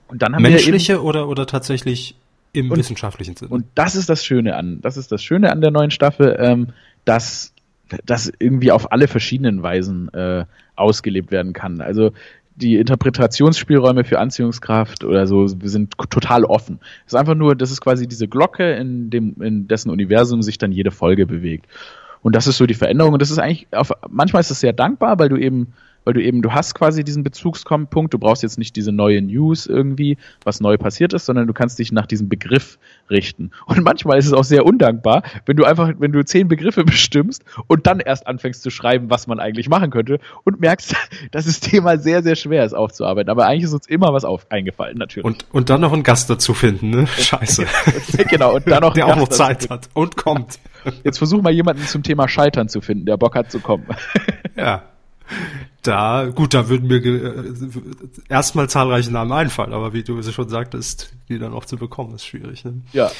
und 0.08 0.22
dann 0.22 0.34
haben 0.34 0.42
Menschliche 0.42 0.94
wir 0.94 0.98
eben, 1.00 1.06
oder, 1.06 1.28
oder 1.28 1.46
tatsächlich 1.46 2.16
im 2.54 2.70
und, 2.70 2.78
wissenschaftlichen 2.78 3.36
Sinne? 3.36 3.50
Und 3.50 3.66
das 3.74 3.94
ist 3.96 4.08
das 4.08 4.24
Schöne 4.24 4.56
an, 4.56 4.80
das 4.80 4.96
ist 4.96 5.12
das 5.12 5.22
Schöne 5.22 5.52
an 5.52 5.60
der 5.60 5.70
neuen 5.70 5.90
Staffel, 5.90 6.34
ähm, 6.38 6.68
dass 7.04 7.52
das 8.06 8.32
irgendwie 8.38 8.72
auf 8.72 8.92
alle 8.92 9.08
verschiedenen 9.08 9.62
Weisen 9.62 10.08
äh, 10.14 10.46
ausgelebt 10.74 11.30
werden 11.32 11.52
kann. 11.52 11.82
Also 11.82 12.12
die 12.56 12.76
Interpretationsspielräume 12.76 14.04
für 14.04 14.18
Anziehungskraft 14.18 15.04
oder 15.04 15.26
so 15.26 15.46
sind 15.46 15.98
total 15.98 16.44
offen. 16.44 16.80
Es 17.06 17.12
ist 17.12 17.18
einfach 17.18 17.34
nur, 17.34 17.56
das 17.56 17.70
ist 17.70 17.82
quasi 17.82 18.06
diese 18.08 18.28
Glocke, 18.28 18.72
in 18.72 19.10
dem, 19.10 19.36
in 19.42 19.68
dessen 19.68 19.90
Universum 19.90 20.40
sich 20.40 20.56
dann 20.56 20.72
jede 20.72 20.90
Folge 20.90 21.26
bewegt. 21.26 21.66
Und 22.22 22.34
das 22.36 22.46
ist 22.46 22.56
so 22.56 22.66
die 22.66 22.74
Veränderung. 22.74 23.12
Und 23.12 23.22
das 23.22 23.30
ist 23.30 23.38
eigentlich, 23.38 23.66
auf, 23.72 23.92
manchmal 24.08 24.40
ist 24.40 24.50
es 24.50 24.60
sehr 24.60 24.72
dankbar, 24.72 25.18
weil 25.18 25.28
du 25.28 25.36
eben, 25.36 25.74
weil 26.04 26.14
du 26.14 26.22
eben, 26.22 26.42
du 26.42 26.52
hast 26.52 26.74
quasi 26.74 27.04
diesen 27.04 27.22
Bezugspunkt. 27.22 28.14
Du 28.14 28.18
brauchst 28.18 28.42
jetzt 28.42 28.58
nicht 28.58 28.76
diese 28.76 28.92
neue 28.92 29.22
News 29.22 29.66
irgendwie, 29.66 30.16
was 30.44 30.60
neu 30.60 30.76
passiert 30.76 31.12
ist, 31.12 31.26
sondern 31.26 31.46
du 31.46 31.52
kannst 31.52 31.78
dich 31.78 31.92
nach 31.92 32.06
diesem 32.06 32.28
Begriff 32.28 32.78
richten. 33.10 33.50
Und 33.66 33.82
manchmal 33.82 34.18
ist 34.18 34.26
es 34.26 34.32
auch 34.32 34.44
sehr 34.44 34.64
undankbar, 34.64 35.22
wenn 35.46 35.56
du 35.56 35.64
einfach, 35.64 35.92
wenn 35.98 36.12
du 36.12 36.24
zehn 36.24 36.48
Begriffe 36.48 36.84
bestimmst 36.92 37.44
und 37.66 37.86
dann 37.86 38.00
erst 38.00 38.26
anfängst 38.26 38.62
zu 38.62 38.70
schreiben, 38.70 39.10
was 39.10 39.26
man 39.26 39.40
eigentlich 39.40 39.68
machen 39.68 39.90
könnte 39.90 40.18
und 40.44 40.60
merkst, 40.60 40.94
dass 41.30 41.46
das 41.46 41.60
Thema 41.60 41.98
sehr, 41.98 42.22
sehr 42.22 42.36
schwer 42.36 42.64
ist 42.64 42.74
aufzuarbeiten. 42.74 43.30
Aber 43.30 43.46
eigentlich 43.46 43.64
ist 43.64 43.74
uns 43.74 43.86
immer 43.86 44.12
was 44.12 44.24
auf, 44.24 44.46
eingefallen, 44.50 44.98
natürlich. 44.98 45.24
Und, 45.24 45.46
und 45.52 45.70
dann 45.70 45.80
noch 45.80 45.92
einen 45.92 46.02
Gast 46.02 46.30
dazu 46.30 46.54
finden, 46.54 46.90
ne? 46.90 47.06
Scheiße. 47.18 47.66
genau, 48.28 48.56
und 48.56 48.68
dann 48.68 48.82
noch 48.82 48.94
Der 48.94 49.06
auch 49.06 49.16
noch 49.16 49.28
Zeit 49.28 49.70
hat 49.70 49.88
und 49.94 50.16
kommt. 50.16 50.58
Jetzt 51.04 51.18
versuch 51.18 51.42
mal 51.42 51.52
jemanden 51.52 51.82
zum 51.86 52.02
Thema 52.02 52.28
Scheitern 52.28 52.68
zu 52.68 52.80
finden, 52.80 53.06
der 53.06 53.16
Bock 53.16 53.36
hat 53.36 53.50
zu 53.50 53.60
kommen. 53.60 53.86
Ja. 54.56 54.82
Da, 55.82 56.30
gut, 56.32 56.54
da 56.54 56.68
würden 56.68 56.86
mir 56.86 57.04
äh, 57.04 57.52
erstmal 58.28 58.70
zahlreiche 58.70 59.10
Namen 59.10 59.32
einfallen, 59.32 59.72
aber 59.72 59.92
wie 59.92 60.04
du 60.04 60.22
schon 60.22 60.48
sagtest, 60.48 61.12
die 61.28 61.38
dann 61.38 61.52
auch 61.52 61.64
zu 61.64 61.76
bekommen, 61.76 62.14
ist 62.14 62.24
schwierig. 62.24 62.64
Ne? 62.64 62.82
Ja. 62.92 63.10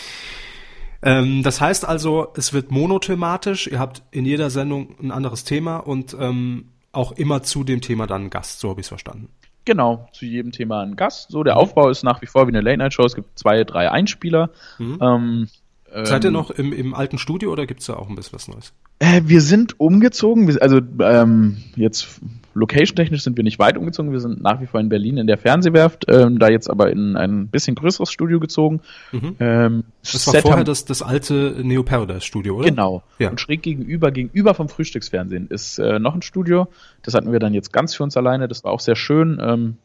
Ähm, 1.03 1.43
das 1.43 1.61
heißt 1.61 1.85
also, 1.85 2.33
es 2.37 2.53
wird 2.53 2.71
monothematisch, 2.71 3.67
ihr 3.67 3.81
habt 3.81 4.03
in 4.13 4.25
jeder 4.25 4.49
Sendung 4.51 4.95
ein 5.03 5.11
anderes 5.11 5.43
Thema 5.43 5.79
und 5.79 6.17
ähm, 6.19 6.67
auch 6.93 7.13
immer 7.13 7.43
zu 7.43 7.65
dem 7.65 7.81
Thema 7.81 8.07
dann 8.07 8.23
einen 8.23 8.31
Gast, 8.31 8.61
so 8.61 8.71
habe 8.71 8.81
ich 8.81 8.85
es 8.85 8.89
verstanden. 8.89 9.29
Genau, 9.65 10.09
zu 10.13 10.27
jedem 10.27 10.51
Thema 10.51 10.83
ein 10.83 10.97
Gast. 10.97 11.31
So, 11.31 11.45
der 11.45 11.55
mhm. 11.55 11.61
Aufbau 11.61 11.89
ist 11.89 12.03
nach 12.03 12.21
wie 12.21 12.27
vor 12.27 12.47
wie 12.47 12.51
eine 12.51 12.61
Late-Night-Show. 12.61 13.05
Es 13.05 13.15
gibt 13.15 13.39
zwei, 13.39 13.63
drei 13.63 13.91
Einspieler. 13.91 14.51
Mhm. 14.79 14.99
Ähm, 15.01 15.49
Seid 15.93 16.25
ihr 16.25 16.29
ähm, 16.29 16.33
noch 16.33 16.51
im, 16.51 16.73
im 16.73 16.95
alten 16.95 17.19
Studio 17.19 17.53
oder 17.53 17.67
gibt's 17.67 17.87
da 17.87 17.95
auch 17.95 18.09
ein 18.09 18.15
bisschen 18.15 18.35
was 18.35 18.49
Neues? 18.49 18.73
Äh, 18.99 19.23
wir 19.25 19.41
sind 19.41 19.79
umgezogen, 19.79 20.57
also 20.61 20.81
ähm, 21.01 21.59
jetzt 21.77 22.21
location-technisch 22.55 23.23
sind 23.23 23.37
wir 23.37 23.45
nicht 23.45 23.59
weit 23.59 23.77
umgezogen, 23.77 24.13
wir 24.13 24.21
sind 24.21 24.43
nach 24.43 24.61
wie 24.61 24.67
vor 24.67 24.81
in 24.81 24.89
Berlin 24.89 25.17
in 25.17 25.27
der 25.27 25.39
Fernsehwerft, 25.39 26.05
ähm, 26.09 26.39
da 26.39 26.49
jetzt 26.49 26.69
aber 26.69 26.91
in 26.91 27.17
ein 27.17 27.49
bisschen 27.49 27.75
größeres 27.75 28.13
Studio 28.13 28.41
gezogen. 28.41 28.81
Mhm. 29.11 29.37
Ähm, 29.41 29.85
das 30.03 30.27
war 30.27 30.33
Set 30.35 30.43
vorher 30.43 30.65
das, 30.65 30.85
das 30.85 31.03
alte 31.03 31.57
Neo 31.63 31.83
Paradise 31.83 32.23
Studio, 32.23 32.57
oder? 32.57 32.69
Genau. 32.69 33.03
Ja. 33.19 33.31
Und 33.31 33.41
schräg 33.41 33.63
gegenüber, 33.63 34.11
gegenüber 34.11 34.55
vom 34.55 34.69
Frühstücksfernsehen 34.69 35.49
ist 35.49 35.79
äh, 35.79 35.99
noch 35.99 36.15
ein 36.15 36.23
Studio. 36.23 36.69
Das 37.03 37.15
hatten 37.15 37.33
wir 37.33 37.39
dann 37.39 37.55
jetzt 37.55 37.73
ganz 37.73 37.95
für 37.95 38.03
uns 38.03 38.17
alleine, 38.17 38.49
das 38.49 38.65
war 38.65 38.73
auch 38.73 38.81
sehr 38.81 38.97
schön. 38.97 39.41
Ähm, 39.43 39.77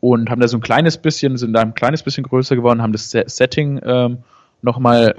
und 0.00 0.30
haben 0.30 0.40
da 0.40 0.48
so 0.48 0.58
ein 0.58 0.62
kleines 0.62 0.98
bisschen, 0.98 1.36
sind 1.36 1.52
da 1.52 1.60
ein 1.60 1.74
kleines 1.74 2.02
bisschen 2.02 2.24
größer 2.24 2.56
geworden, 2.56 2.82
haben 2.82 2.92
das 2.92 3.10
Setting 3.10 3.80
ähm, 3.84 4.18
nochmal 4.60 5.14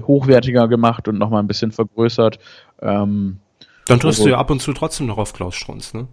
hochwertiger 0.00 0.68
gemacht 0.68 1.08
und 1.08 1.18
nochmal 1.18 1.42
ein 1.42 1.46
bisschen 1.46 1.72
vergrößert. 1.72 2.38
Ähm, 2.80 3.38
Dann 3.86 4.00
triffst 4.00 4.24
du 4.24 4.28
ja 4.28 4.38
ab 4.38 4.50
und 4.50 4.60
zu 4.60 4.72
trotzdem 4.72 5.06
noch 5.06 5.18
auf 5.18 5.32
Klaus 5.32 5.54
Strunz, 5.54 5.94
ne? 5.94 6.08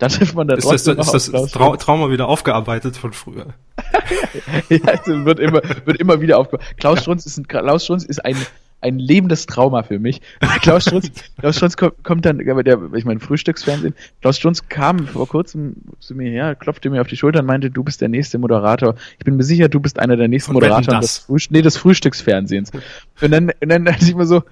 Da 0.00 0.08
trifft 0.08 0.34
man 0.34 0.48
dann 0.48 0.56
ist 0.56 0.64
trotzdem 0.64 0.96
das, 0.96 1.12
ist 1.12 1.34
das 1.34 1.50
Trau 1.50 1.76
Trauma 1.76 2.10
wieder 2.10 2.26
aufgearbeitet 2.26 2.96
von 2.96 3.12
früher. 3.12 3.48
ja, 4.70 4.80
also 4.86 5.26
wird 5.26 5.38
immer, 5.38 5.60
wird 5.84 5.98
immer 5.98 6.22
wieder 6.22 6.38
aufgearbeitet. 6.38 6.78
Klaus 6.78 7.00
Strunz 7.02 7.26
ist 7.26 7.36
ein, 7.36 7.46
Klaus 7.46 7.84
Strunz 7.84 8.04
ist 8.04 8.24
ein, 8.24 8.34
ein 8.80 8.98
lebendes 8.98 9.46
Trauma 9.46 9.82
für 9.82 9.98
mich. 9.98 10.20
Klaus 10.62 10.84
Strunz, 10.84 11.10
Klaus 11.38 11.56
Strunz 11.56 11.76
kommt, 11.76 12.02
kommt 12.02 12.24
dann, 12.24 12.38
der, 12.38 12.78
ich 12.94 13.04
meine, 13.04 13.20
Frühstücksfernsehen. 13.20 13.94
Klaus 14.20 14.36
Strunz 14.36 14.68
kam 14.68 15.06
vor 15.06 15.28
kurzem 15.28 15.76
zu 15.98 16.14
mir 16.14 16.30
her, 16.30 16.54
klopfte 16.54 16.90
mir 16.90 17.00
auf 17.00 17.08
die 17.08 17.16
Schulter 17.16 17.40
und 17.40 17.46
meinte, 17.46 17.70
du 17.70 17.84
bist 17.84 18.00
der 18.00 18.08
nächste 18.08 18.38
Moderator. 18.38 18.94
Ich 19.18 19.24
bin 19.24 19.36
mir 19.36 19.44
sicher, 19.44 19.68
du 19.68 19.80
bist 19.80 19.98
einer 19.98 20.16
der 20.16 20.28
nächsten 20.28 20.52
Moderatoren 20.52 21.00
des, 21.00 21.18
Früh 21.18 21.38
nee, 21.50 21.62
des 21.62 21.76
Frühstücksfernsehens. 21.76 22.70
Und 23.20 23.30
dann, 23.32 23.50
und 23.60 23.68
dann 23.68 23.84
dachte 23.84 24.04
ich 24.04 24.14
mir 24.14 24.24
so, 24.24 24.42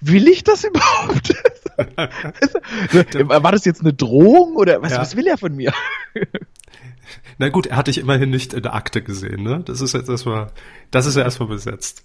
will 0.00 0.28
ich 0.28 0.44
das 0.44 0.64
überhaupt? 0.64 1.34
War 3.28 3.52
das 3.52 3.64
jetzt 3.64 3.80
eine 3.80 3.94
Drohung 3.94 4.56
oder 4.56 4.82
was, 4.82 4.92
ja. 4.92 4.98
was 4.98 5.16
will 5.16 5.26
er 5.26 5.38
von 5.38 5.56
mir? 5.56 5.72
Na 7.38 7.48
gut, 7.48 7.66
er 7.66 7.76
hat 7.76 7.86
dich 7.86 7.98
immerhin 7.98 8.28
nicht 8.28 8.52
in 8.52 8.62
der 8.62 8.74
Akte 8.74 9.00
gesehen, 9.02 9.42
ne? 9.44 9.62
Das 9.64 9.80
ist 9.80 9.94
jetzt 9.94 10.08
erstmal, 10.08 10.50
das 10.90 11.06
ist 11.06 11.16
ja 11.16 11.22
erstmal 11.22 11.48
besetzt. 11.48 12.02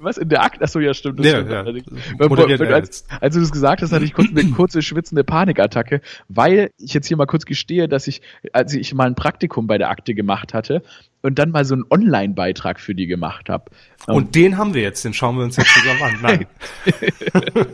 Was 0.00 0.16
in 0.16 0.28
der 0.28 0.42
Akte? 0.42 0.62
Achso, 0.64 0.78
ja, 0.80 0.94
stimmt. 0.94 1.20
Das 1.20 1.26
Ja, 1.26 1.32
stimmt. 1.36 1.50
ja. 1.50 1.58
Also, 1.60 2.28
Moderiert 2.28 2.60
wenn, 2.60 2.68
er 2.68 2.76
als, 2.76 3.04
als 3.20 3.34
du 3.34 3.40
das 3.40 3.52
gesagt 3.52 3.82
hast, 3.82 3.92
hatte 3.92 4.04
ich 4.04 4.14
kurz 4.14 4.28
eine 4.30 4.50
kurze 4.50 4.82
schwitzende 4.82 5.24
Panikattacke, 5.24 6.00
weil 6.28 6.70
ich 6.78 6.94
jetzt 6.94 7.06
hier 7.06 7.16
mal 7.16 7.26
kurz 7.26 7.44
gestehe, 7.44 7.88
dass 7.88 8.06
ich, 8.06 8.22
als 8.52 8.72
ich 8.74 8.94
mal 8.94 9.06
ein 9.06 9.14
Praktikum 9.14 9.66
bei 9.66 9.78
der 9.78 9.90
Akte 9.90 10.14
gemacht 10.14 10.54
hatte 10.54 10.82
und 11.22 11.38
dann 11.38 11.50
mal 11.50 11.64
so 11.64 11.74
einen 11.74 11.84
Online-Beitrag 11.90 12.80
für 12.80 12.94
die 12.94 13.06
gemacht 13.06 13.48
habe. 13.48 13.64
Und 14.06 14.34
den 14.34 14.56
haben 14.56 14.72
wir 14.74 14.82
jetzt, 14.82 15.04
den 15.04 15.12
schauen 15.12 15.36
wir 15.36 15.44
uns 15.44 15.56
jetzt 15.56 15.74
zusammen 15.74 16.02
an. 16.02 16.18
Nein. 16.22 16.46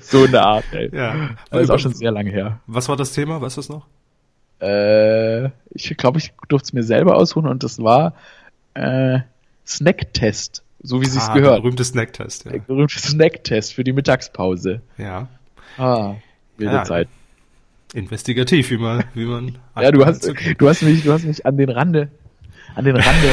so 0.00 0.24
eine 0.24 0.42
Art, 0.42 0.64
ey. 0.72 0.90
Ja. 0.94 1.30
Das 1.50 1.62
ist 1.62 1.70
auch 1.70 1.78
schon 1.78 1.94
sehr 1.94 2.10
lange 2.10 2.30
her. 2.30 2.60
Was 2.66 2.88
war 2.88 2.96
das 2.96 3.12
Thema? 3.12 3.40
Weißt 3.40 3.56
du 3.56 3.60
es 3.60 3.68
noch? 3.68 3.86
Äh, 4.60 5.46
ich 5.70 5.96
glaube, 5.96 6.18
ich 6.18 6.32
durfte 6.48 6.66
es 6.66 6.72
mir 6.72 6.82
selber 6.82 7.16
aussuchen 7.16 7.48
und 7.48 7.64
das 7.64 7.82
war 7.82 8.14
äh, 8.74 9.20
Snacktest, 9.66 10.62
so 10.82 11.00
wie 11.00 11.06
sich's 11.06 11.28
Ah, 11.28 11.34
Der 11.34 11.42
gehört. 11.42 11.62
berühmte 11.62 11.84
Snacktest, 11.84 12.44
ja. 12.44 12.52
Der 12.52 12.58
berühmte 12.60 12.98
Snacktest 12.98 13.74
für 13.74 13.84
die 13.84 13.92
Mittagspause. 13.92 14.80
ja. 14.98 15.28
Ah, 15.78 16.16
wilde 16.58 16.74
Ja. 16.74 16.84
Zeit. 16.84 17.08
Investigativ, 17.94 18.70
wie 18.70 18.78
man, 18.78 19.04
wie 19.14 19.24
man. 19.24 19.58
Ja, 19.80 19.90
du 19.90 20.04
hast, 20.04 20.26
du 20.58 20.68
hast 20.68 20.82
mich, 20.82 21.02
du 21.04 21.12
hast 21.12 21.24
mich 21.24 21.44
an 21.46 21.56
den 21.56 21.70
Rande, 21.70 22.08
an 22.74 22.84
den 22.84 22.96
Rande 22.96 23.28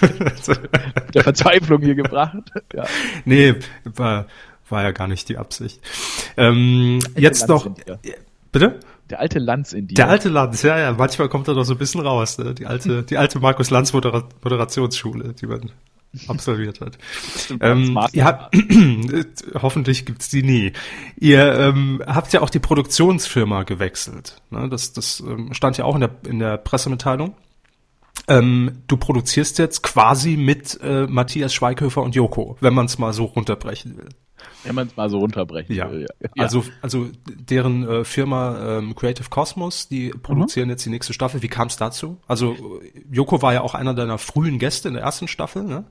der 1.14 1.22
Verzweiflung 1.24 1.80
hier 1.82 1.94
gebracht. 1.94 2.36
Ja. 2.74 2.84
nee, 3.24 3.54
war, 3.84 4.26
war 4.68 4.82
ja 4.82 4.90
gar 4.92 5.08
nicht 5.08 5.28
die 5.28 5.38
Absicht. 5.38 5.80
Ähm, 6.36 6.98
jetzt 7.16 7.48
noch, 7.48 7.68
bitte? 8.50 8.80
Der 9.10 9.20
alte 9.20 9.38
Lanz 9.38 9.72
in 9.72 9.88
dir. 9.88 9.94
Der 9.94 10.08
alte 10.08 10.28
Lanz, 10.30 10.62
ja, 10.62 10.78
ja, 10.78 10.92
manchmal 10.92 11.28
kommt 11.28 11.48
er 11.48 11.54
doch 11.54 11.64
so 11.64 11.74
ein 11.74 11.78
bisschen 11.78 12.00
raus, 12.00 12.38
ne? 12.38 12.54
Die 12.54 12.66
alte, 12.66 13.02
die 13.02 13.18
alte 13.18 13.40
Markus 13.40 13.68
Lanz 13.70 13.92
Modera 13.92 14.26
Moderationsschule, 14.42 15.34
die 15.34 15.46
man 15.46 15.70
absolviert 16.28 16.80
hat. 16.80 16.98
Stimmt, 17.36 17.62
Ähm, 17.64 17.98
ihr 18.12 18.24
habt, 18.24 18.54
hoffentlich 19.54 20.04
gibt's 20.06 20.28
die 20.28 20.42
nie. 20.42 20.72
Ihr 21.18 21.54
ähm, 21.58 22.02
habt 22.06 22.32
ja 22.32 22.40
auch 22.42 22.50
die 22.50 22.58
Produktionsfirma 22.58 23.62
gewechselt. 23.64 24.42
Ne? 24.50 24.68
Das, 24.68 24.92
das 24.92 25.20
ähm, 25.20 25.52
stand 25.54 25.78
ja 25.78 25.84
auch 25.84 25.94
in 25.94 26.00
der, 26.02 26.10
in 26.26 26.38
der 26.38 26.56
Pressemitteilung. 26.58 27.34
Ähm, 28.28 28.82
du 28.86 28.96
produzierst 28.96 29.58
jetzt 29.58 29.82
quasi 29.82 30.36
mit 30.36 30.78
äh, 30.82 31.06
Matthias 31.06 31.52
Schweighöfer 31.54 32.02
und 32.02 32.14
Joko, 32.14 32.56
wenn 32.60 32.74
man 32.74 32.86
es 32.86 32.98
mal 32.98 33.12
so 33.12 33.24
runterbrechen 33.24 33.96
will. 33.96 34.08
Wenn 34.64 34.74
man 34.74 34.86
es 34.86 34.96
mal 34.96 35.08
so 35.10 35.18
runterbrechen 35.18 35.74
Ja. 35.74 35.90
will. 35.90 36.06
Ja. 36.20 36.28
Also, 36.44 36.64
also 36.82 37.08
deren 37.26 37.88
äh, 37.88 38.04
Firma 38.04 38.78
ähm, 38.78 38.94
Creative 38.94 39.28
Cosmos, 39.28 39.88
die 39.88 40.10
produzieren 40.10 40.68
jetzt 40.68 40.84
die 40.84 40.90
nächste 40.90 41.12
Staffel. 41.12 41.42
Wie 41.42 41.48
kam 41.48 41.68
es 41.68 41.76
dazu? 41.76 42.18
Also 42.28 42.56
Joko 43.10 43.42
war 43.42 43.54
ja 43.54 43.62
auch 43.62 43.74
einer 43.74 43.94
deiner 43.94 44.18
frühen 44.18 44.58
Gäste 44.58 44.88
in 44.88 44.94
der 44.94 45.02
ersten 45.02 45.26
Staffel, 45.26 45.64
ne? 45.64 45.84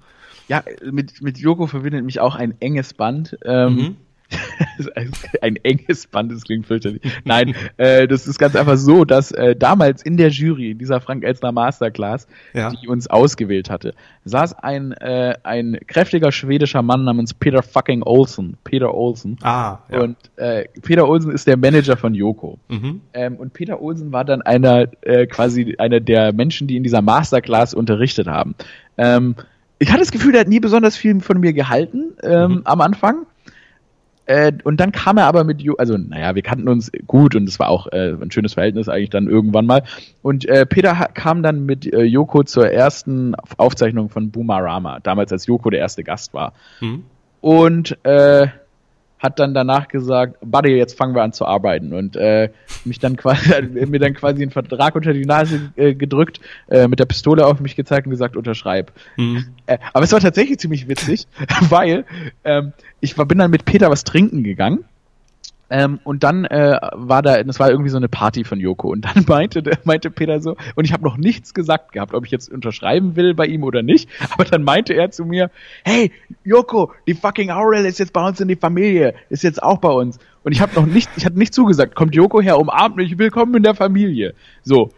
Ja, 0.52 0.64
mit, 0.92 1.22
mit 1.22 1.38
Joko 1.38 1.66
verbindet 1.66 2.04
mich 2.04 2.20
auch 2.20 2.36
ein 2.36 2.54
enges 2.60 2.94
Band. 2.94 3.38
Ähm, 3.46 3.76
Mhm. 3.76 3.96
ein 5.42 5.58
enges 5.64 6.08
Band, 6.08 6.32
das 6.32 6.44
klingt 6.44 6.66
fürchterlich. 6.66 7.02
Nein, 7.26 7.54
äh, 7.76 8.08
das 8.08 8.28
ist 8.28 8.40
ganz 8.40 8.56
einfach 8.56 8.78
so, 8.78 9.04
dass 9.04 9.32
äh, 9.32 9.56
damals 9.58 10.02
in 10.04 10.16
der 10.16 10.30
Jury, 10.30 10.72
in 10.72 10.78
dieser 10.78 11.02
Frank 11.02 11.24
Elstner 11.26 11.52
Masterclass, 11.52 12.28
Ja. 12.54 12.70
die 12.72 12.88
uns 12.88 13.08
ausgewählt 13.08 13.70
hatte, 13.70 13.94
saß 14.24 14.54
ein, 14.60 14.94
äh, 14.94 15.36
ein 15.44 15.78
kräftiger 15.88 16.32
schwedischer 16.32 16.82
Mann 16.82 17.04
namens 17.04 17.34
Peter 17.34 17.62
fucking 17.62 18.04
Olsen. 18.04 18.56
Peter 18.64 18.94
Olsen. 18.94 19.38
Ah, 19.42 19.80
ja. 19.92 20.00
Und 20.02 20.16
äh, 20.38 20.66
Peter 20.82 21.08
Olsen 21.10 21.32
ist 21.32 21.48
der 21.48 21.58
Manager 21.58 21.98
von 21.98 22.14
Joko. 22.14 22.58
mhm. 22.70 23.02
Ähm, 23.14 23.36
und 23.36 23.52
Peter 23.54 23.82
Olsen 23.82 24.14
war 24.14 24.24
dann 24.24 24.42
einer, 24.42 24.88
äh, 25.02 25.28
quasi 25.28 25.76
einer 25.78 26.00
der 26.00 26.32
Menschen, 26.34 26.68
die 26.68 26.78
in 26.78 26.84
dieser 26.84 27.02
Masterclass 27.02 27.74
unterrichtet 27.74 28.28
haben. 28.28 28.56
Ähm, 28.98 29.36
ich 29.82 29.90
hatte 29.90 30.00
das 30.02 30.12
Gefühl, 30.12 30.32
der 30.34 30.42
hat 30.42 30.48
nie 30.48 30.60
besonders 30.60 30.96
viel 30.96 31.20
von 31.22 31.40
mir 31.40 31.54
gehalten 31.54 32.14
ähm, 32.22 32.52
Mhm. 32.52 32.62
am 32.66 32.82
Anfang. 32.82 33.26
Äh, 34.28 34.52
und 34.64 34.80
dann 34.80 34.92
kam 34.92 35.18
er 35.18 35.26
aber 35.26 35.44
mit, 35.44 35.64
also 35.80 35.98
naja, 35.98 36.36
wir 36.36 36.44
kannten 36.44 36.70
uns 36.70 36.92
gut 37.08 37.36
und 37.36 37.50
es 37.50 37.58
war 37.60 37.70
auch 37.70 37.88
äh, 37.88 38.12
ein 38.22 38.30
schönes 38.30 38.54
Verhältnis 38.54 38.88
eigentlich 38.88 39.10
dann 39.10 39.28
irgendwann 39.28 39.66
mal. 39.66 39.82
Und 40.22 40.46
äh, 40.48 40.68
Peter 40.68 40.94
kam 41.14 41.42
dann 41.42 41.66
mit 41.66 41.92
äh, 41.92 42.04
Joko 42.04 42.44
zur 42.44 42.70
ersten 42.72 43.34
Aufzeichnung 43.58 44.10
von 44.10 44.30
Boomarama, 44.30 45.00
damals 45.02 45.32
als 45.32 45.48
Joko 45.48 45.72
der 45.72 45.80
erste 45.80 46.04
Gast 46.04 46.34
war 46.36 46.54
Mhm. 46.80 47.04
und 47.42 47.98
äh, 48.06 48.48
hat 49.22 49.40
dann 49.40 49.54
danach 49.54 49.88
gesagt, 49.88 50.38
Buddy, 50.42 50.76
jetzt 50.76 50.98
fangen 50.98 51.16
wir 51.16 51.22
an 51.22 51.32
zu 51.32 51.46
arbeiten 51.46 51.94
und 51.94 52.16
äh, 52.16 52.50
mich 52.86 53.00
dann 53.00 53.16
quasi 53.16 53.62
mir 53.86 54.00
dann 54.00 54.16
quasi 54.16 54.42
einen 54.42 54.52
Vertrag 54.52 54.96
unter 54.96 55.14
die 55.14 55.26
Nase 55.26 55.72
äh, 55.76 55.94
gedrückt, 55.94 56.42
äh, 56.70 56.88
mit 56.88 57.00
der 57.00 57.06
Pistole 57.06 57.46
auf 57.46 57.60
mich 57.60 57.76
gezeigt 57.76 58.08
und 58.08 58.12
gesagt, 58.12 58.36
unterschreib. 58.36 58.92
Mhm. 59.18 59.46
Äh, 59.68 59.78
aber 59.94 60.04
es 60.04 60.12
war 60.12 60.20
tatsächlich 60.20 60.60
ziemlich 60.60 60.88
witzig, 60.88 61.28
weil 61.70 62.06
ähm, 62.44 62.74
ich 63.00 63.18
war, 63.18 63.26
bin 63.26 63.38
dann 63.38 63.52
mit 63.52 63.66
Peter 63.66 63.90
was 63.92 64.04
trinken 64.04 64.44
gegangen. 64.44 64.84
Ähm, 65.74 66.02
und 66.04 66.24
dann 66.24 66.44
äh, 66.44 66.78
war 66.92 67.22
da, 67.22 67.42
das 67.42 67.58
war 67.58 67.70
irgendwie 67.72 67.90
so 67.90 67.96
eine 67.96 68.10
Party 68.10 68.44
von 68.44 68.60
Joko. 68.60 68.90
Und 68.90 69.06
dann 69.06 69.24
meinte, 69.28 69.64
meinte 69.86 70.12
Peter 70.12 70.42
so, 70.42 70.58
und 70.76 70.84
ich 70.84 70.92
habe 70.92 71.04
noch 71.04 71.16
nichts 71.16 71.54
gesagt 71.54 71.94
gehabt, 71.94 72.14
ob 72.14 72.26
ich 72.26 72.32
jetzt 72.32 72.52
unterschreiben 72.52 73.16
will 73.16 73.34
bei 73.34 73.46
ihm 73.46 73.64
oder 73.64 73.82
nicht. 73.82 74.10
Aber 74.32 74.44
dann 74.44 74.64
meinte 74.64 74.94
er 74.94 75.12
zu 75.12 75.24
mir, 75.24 75.50
hey, 75.86 76.12
Joko, 76.44 76.92
die 77.08 77.14
fucking 77.14 77.52
Aurel 77.52 77.86
ist 77.86 78.00
jetzt 78.00 78.12
bei 78.12 78.28
uns 78.28 78.42
in 78.42 78.50
die 78.50 78.58
Familie, 78.58 79.16
ist 79.30 79.44
jetzt 79.44 79.64
auch 79.64 79.78
bei 79.78 79.90
uns. 79.90 80.20
Und 80.44 80.52
ich 80.52 80.60
habe 80.60 80.76
noch 80.76 80.86
nicht, 80.86 81.10
ich 81.16 81.26
hatte 81.26 81.40
nicht 81.40 81.54
zugesagt, 81.54 81.96
kommt 81.96 82.16
Joko 82.16 82.42
her, 82.42 82.60
umarmt 82.60 82.98
mich, 82.98 83.18
willkommen 83.18 83.56
in 83.56 83.64
der 83.64 83.76
Familie. 83.76 84.34
So. 84.64 84.92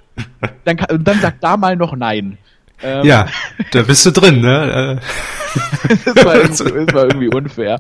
Dann, 0.66 0.78
dann 0.78 1.20
sagt 1.20 1.44
da 1.44 1.56
mal 1.56 1.76
noch 1.76 1.96
nein. 1.96 2.40
Ähm, 2.82 3.06
Ja, 3.06 3.28
da 3.72 3.84
bist 3.84 4.06
du 4.08 4.12
drin, 4.12 4.42
ne? 4.42 5.00
Das, 6.06 6.26
war 6.26 6.34
das 6.34 6.94
war 6.94 7.04
irgendwie 7.04 7.28
unfair. 7.28 7.80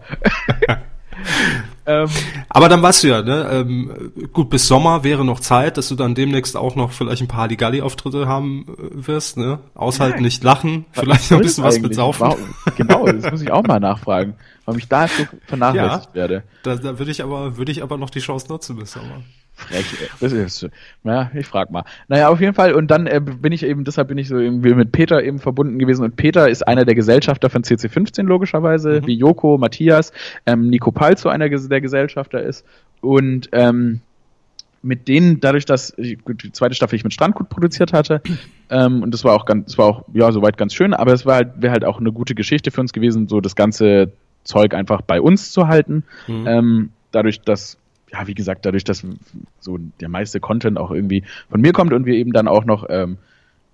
Ähm, 1.85 2.09
Aber 2.49 2.69
dann 2.69 2.81
weißt 2.81 3.03
du 3.03 3.07
ja, 3.07 3.21
ne? 3.21 3.49
Ähm, 3.51 4.11
gut, 4.31 4.49
bis 4.49 4.67
Sommer 4.67 5.03
wäre 5.03 5.23
noch 5.25 5.39
Zeit, 5.39 5.77
dass 5.77 5.89
du 5.89 5.95
dann 5.95 6.15
demnächst 6.15 6.55
auch 6.57 6.75
noch 6.75 6.91
vielleicht 6.91 7.21
ein 7.21 7.27
paar 7.27 7.41
Halligalli-Auftritte 7.41 8.27
haben 8.27 8.65
äh, 8.77 9.07
wirst, 9.07 9.37
ne? 9.37 9.59
Aushalten, 9.75 10.17
Ja. 10.19 10.23
nicht 10.23 10.43
lachen, 10.43 10.85
vielleicht 10.91 11.31
noch 11.31 11.37
ein 11.39 11.43
bisschen 11.43 11.63
was 11.63 11.79
mit 11.79 11.95
Saufen. 11.95 12.33
Genau, 12.77 13.05
das 13.05 13.31
muss 13.31 13.41
ich 13.41 13.51
auch 13.51 13.63
mal 13.63 13.79
nachfragen, 13.79 14.35
warum 14.65 14.79
ich 14.79 14.87
da 14.87 15.07
so 15.07 15.25
vernachlässigt 15.47 16.09
Ja. 16.09 16.13
werde. 16.13 16.43
Da, 16.63 16.75
da 16.75 16.97
würde 16.99 17.11
ich 17.11 17.23
aber, 17.23 17.57
würde 17.57 17.71
ich 17.71 17.83
aber 17.83 17.97
noch 17.97 18.09
die 18.09 18.19
Chance 18.19 18.47
nutzen 18.49 18.75
bis 18.77 18.93
Sommer. 18.93 19.21
Frech, 19.55 19.85
das 20.19 20.31
ist, 20.33 20.67
naja, 21.03 21.29
ich 21.35 21.45
frag 21.45 21.69
mal. 21.69 21.83
Naja, 22.07 22.29
auf 22.29 22.41
jeden 22.41 22.55
Fall, 22.55 22.73
und 22.73 22.89
dann 22.89 23.05
äh, 23.07 23.21
bin 23.21 23.51
ich 23.53 23.63
eben, 23.63 23.83
deshalb 23.83 24.07
bin 24.07 24.17
ich 24.17 24.27
so 24.27 24.37
irgendwie 24.37 24.73
mit 24.73 24.91
Peter 24.91 25.23
eben 25.23 25.39
verbunden 25.39 25.77
gewesen 25.77 26.03
und 26.03 26.15
Peter 26.15 26.49
ist 26.49 26.67
einer 26.67 26.85
der 26.85 26.95
Gesellschafter 26.95 27.49
von 27.49 27.63
CC15 27.63 28.23
logischerweise, 28.23 29.01
Mhm. 29.01 29.07
wie 29.07 29.13
Joko, 29.15 29.57
Matthias, 29.57 30.11
ähm, 30.45 30.69
Nico 30.69 30.91
Palzo 30.91 31.29
einer 31.29 31.49
der 31.49 31.81
Gesellschafter 31.81 32.41
ist 32.41 32.65
und 33.01 33.49
ähm, 33.51 34.01
mit 34.81 35.07
denen, 35.07 35.39
dadurch, 35.39 35.65
dass 35.65 35.95
gut, 36.25 36.43
die 36.43 36.51
zweite 36.51 36.75
Staffel 36.75 36.95
ich 36.95 37.03
mit 37.03 37.13
Strandgut 37.13 37.47
produziert 37.47 37.93
hatte, 37.93 38.21
ähm, 38.69 39.01
und 39.03 39.13
das 39.13 39.23
war 39.23 39.33
auch 39.33 39.45
ganz, 39.45 39.67
das 39.67 39.77
war 39.77 39.85
auch, 39.85 40.03
ja, 40.13 40.31
soweit 40.31 40.57
ganz 40.57 40.73
schön, 40.73 40.93
aber 40.93 41.13
es 41.13 41.25
war 41.25 41.35
halt, 41.35 41.61
wäre 41.61 41.71
halt 41.71 41.85
auch 41.85 41.99
eine 41.99 42.11
gute 42.11 42.35
Geschichte 42.35 42.71
für 42.71 42.81
uns 42.81 42.91
gewesen, 42.91 43.27
so 43.29 43.39
das 43.39 43.55
ganze 43.55 44.11
Zeug 44.43 44.73
einfach 44.73 45.01
bei 45.01 45.21
uns 45.21 45.51
zu 45.51 45.67
halten. 45.69 46.03
Mhm. 46.27 46.47
Ähm, 46.47 46.89
dadurch, 47.11 47.39
dass, 47.41 47.77
ja, 48.13 48.27
wie 48.27 48.35
gesagt, 48.35 48.65
dadurch, 48.65 48.83
dass 48.83 49.05
so 49.59 49.79
der 49.99 50.09
meiste 50.09 50.39
Content 50.39 50.77
auch 50.77 50.91
irgendwie 50.91 51.23
von 51.49 51.59
mir 51.59 51.73
kommt 51.73 51.93
und 51.93 52.05
wir 52.05 52.13
eben 52.13 52.31
dann 52.31 52.47
auch 52.47 52.63
noch 52.63 52.85
ähm, 52.89 53.17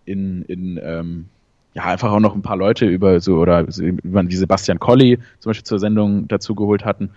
in, 0.06 0.44
in 0.44 0.80
ähm, 0.82 1.26
ja, 1.74 1.84
einfach 1.84 2.12
auch 2.12 2.20
noch 2.20 2.36
ein 2.36 2.42
paar 2.42 2.58
Leute 2.58 2.86
über 2.86 3.20
so 3.20 3.38
oder 3.38 3.68
über 3.80 4.24
die 4.24 4.36
Sebastian 4.36 4.80
Colli 4.80 5.20
zum 5.40 5.50
Beispiel 5.50 5.66
zur 5.66 5.80
Sendung 5.80 6.28
dazu 6.28 6.56
geholt 6.56 6.86
hatten 6.86 7.12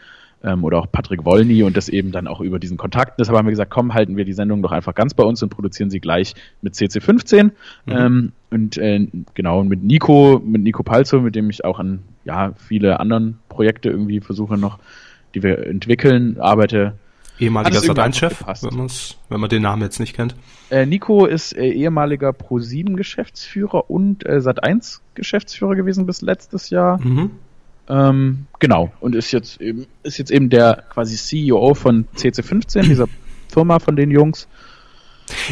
ähm, 0.44 0.64
oder 0.64 0.78
auch 0.78 0.90
Patrick 0.90 1.24
Wollny 1.24 1.62
und 1.62 1.76
das 1.76 1.88
eben 1.88 2.12
dann 2.12 2.26
auch 2.26 2.40
über 2.40 2.58
diesen 2.58 2.76
Kontakt. 2.76 3.18
Deshalb 3.20 3.38
haben 3.38 3.46
wir 3.46 3.50
gesagt, 3.50 3.70
komm, 3.70 3.94
halten 3.94 4.16
wir 4.16 4.24
die 4.24 4.32
Sendung 4.32 4.62
doch 4.62 4.72
einfach 4.72 4.94
ganz 4.94 5.14
bei 5.14 5.24
uns 5.24 5.42
und 5.42 5.50
produzieren 5.50 5.90
sie 5.90 6.00
gleich 6.00 6.34
mit 6.60 6.74
CC15 6.74 7.52
ähm, 7.86 8.32
und 8.50 8.76
äh, 8.78 9.06
genau 9.34 9.60
und 9.60 9.68
mit 9.68 9.82
Nico, 9.82 10.42
mit 10.44 10.62
Nico 10.62 10.82
Palzo, 10.82 11.20
mit 11.20 11.34
dem 11.34 11.50
ich 11.50 11.64
auch 11.64 11.78
an 11.78 12.00
ja 12.24 12.52
viele 12.56 13.00
anderen 13.00 13.38
Projekte 13.48 13.90
irgendwie 13.90 14.20
versuche 14.20 14.58
noch, 14.58 14.78
die 15.34 15.42
wir 15.42 15.66
entwickeln, 15.66 16.38
arbeite. 16.40 16.94
Ehemaliger 17.42 17.76
Hat 17.76 17.82
es 17.82 17.88
irgendwie 17.88 18.00
Sat1-Chef, 18.00 18.30
einfach 18.30 18.60
gepasst. 18.60 18.64
wenn, 18.64 18.90
wenn 19.30 19.40
man 19.40 19.50
den 19.50 19.62
Namen 19.62 19.82
jetzt 19.82 19.98
nicht 19.98 20.14
kennt. 20.14 20.36
Äh, 20.70 20.86
Nico 20.86 21.26
ist 21.26 21.56
äh, 21.56 21.68
ehemaliger 21.70 22.30
Pro7-Geschäftsführer 22.30 23.90
und 23.90 24.24
äh, 24.24 24.38
Sat1-Geschäftsführer 24.38 25.74
gewesen 25.74 26.06
bis 26.06 26.22
letztes 26.22 26.70
Jahr. 26.70 27.00
Mhm. 27.02 27.30
Ähm, 27.88 28.46
genau. 28.60 28.92
Und 29.00 29.16
ist 29.16 29.32
jetzt 29.32 29.60
eben, 29.60 29.86
ist 30.04 30.18
jetzt 30.18 30.30
eben 30.30 30.50
der 30.50 30.84
quasi 30.90 31.16
CEO 31.16 31.74
von 31.74 32.06
CC15, 32.16 32.82
dieser 32.82 33.06
Firma 33.48 33.80
von 33.80 33.96
den 33.96 34.10
Jungs. 34.10 34.46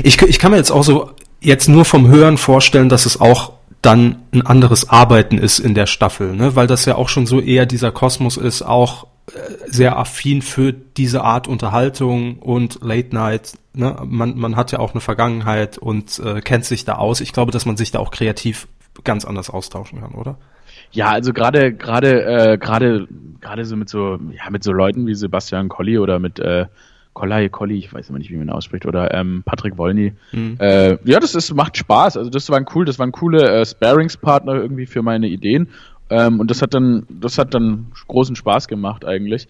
Ich, 0.03 0.21
ich 0.23 0.39
kann 0.39 0.53
mir 0.53 0.59
jetzt 0.59 0.71
auch 0.71 0.85
so 0.85 1.11
jetzt 1.41 1.69
nur 1.69 1.85
vom 1.85 2.09
Hören 2.09 2.39
vorstellen, 2.39 2.89
dass 2.89 3.05
es 3.05 3.21
auch 3.21 3.55
dann 3.83 4.23
ein 4.33 4.47
anderes 4.47 4.91
Arbeiten 4.91 5.39
ist 5.39 5.59
in 5.59 5.75
der 5.75 5.87
Staffel, 5.87 6.37
ne? 6.37 6.55
weil 6.55 6.67
das 6.67 6.85
ja 6.85 6.97
auch 6.97 7.09
schon 7.09 7.27
so 7.27 7.41
eher 7.41 7.67
dieser 7.67 7.91
Kosmos 7.91 8.37
ist, 8.37 8.63
auch 8.63 9.07
sehr 9.67 9.97
affin 9.97 10.43
für 10.43 10.73
diese 10.73 11.23
Art 11.23 11.49
Unterhaltung 11.49 12.39
und 12.39 12.83
Late 12.83 13.15
Night. 13.15 13.59
Ne? 13.75 13.97
Man, 14.05 14.37
man 14.37 14.57
hat 14.57 14.73
ja 14.73 14.79
auch 14.79 14.93
eine 14.93 15.01
Vergangenheit 15.01 15.79
und 15.79 16.19
äh, 16.19 16.41
kennt 16.41 16.65
sich 16.65 16.85
da 16.85 16.95
aus. 16.95 17.21
Ich 17.21 17.33
glaube, 17.33 17.53
dass 17.53 17.67
man 17.67 17.77
sich 17.77 17.91
da 17.91 18.01
auch 18.01 18.11
kreativ 18.11 18.67
ganz 19.05 19.25
anders 19.25 19.51
austauschen 19.51 20.01
kann, 20.01 20.13
oder? 20.13 20.39
Ja, 20.93 21.11
also 21.11 21.33
gerade 21.33 21.73
gerade 21.73 22.25
äh, 22.25 22.59
gerade 22.59 23.07
gerade 23.41 23.65
so 23.65 23.77
mit 23.77 23.89
so 23.89 24.19
ja 24.33 24.51
mit 24.51 24.65
so 24.65 24.73
Leuten 24.73 25.07
wie 25.07 25.15
Sebastian 25.15 25.69
Colli 25.69 25.99
oder 25.99 26.19
mit 26.19 26.41
äh, 26.41 26.67
Kollai 27.13 27.49
Colli, 27.49 27.77
ich 27.77 27.93
weiß 27.93 28.09
immer 28.09 28.19
nicht, 28.19 28.31
wie 28.31 28.37
man 28.37 28.47
ihn 28.47 28.53
ausspricht, 28.53 28.87
oder 28.87 29.13
ähm, 29.13 29.43
Patrick 29.45 29.77
Wolny. 29.79 30.13
Mhm. 30.33 30.57
Äh, 30.59 30.97
ja, 31.05 31.19
das 31.19 31.35
ist 31.35 31.53
macht 31.55 31.77
Spaß. 31.77 32.17
Also 32.17 32.31
das 32.31 32.49
waren 32.51 32.67
cool, 32.75 32.85
das 32.85 32.99
waren 32.99 33.13
coole 33.13 33.61
äh, 33.61 33.67
Sparingspartner 33.67 34.55
irgendwie 34.55 34.87
für 34.87 35.03
meine 35.03 35.29
Ideen. 35.29 35.69
Ähm, 36.11 36.41
und 36.41 36.51
das 36.51 36.63
hat 36.63 36.75
dann 36.75 37.07
das 37.09 37.39
hat 37.39 37.55
dann 37.55 37.93
großen 38.09 38.37
Spaß 38.37 38.69
gemacht 38.69 39.05
eigentlich. 39.05 39.49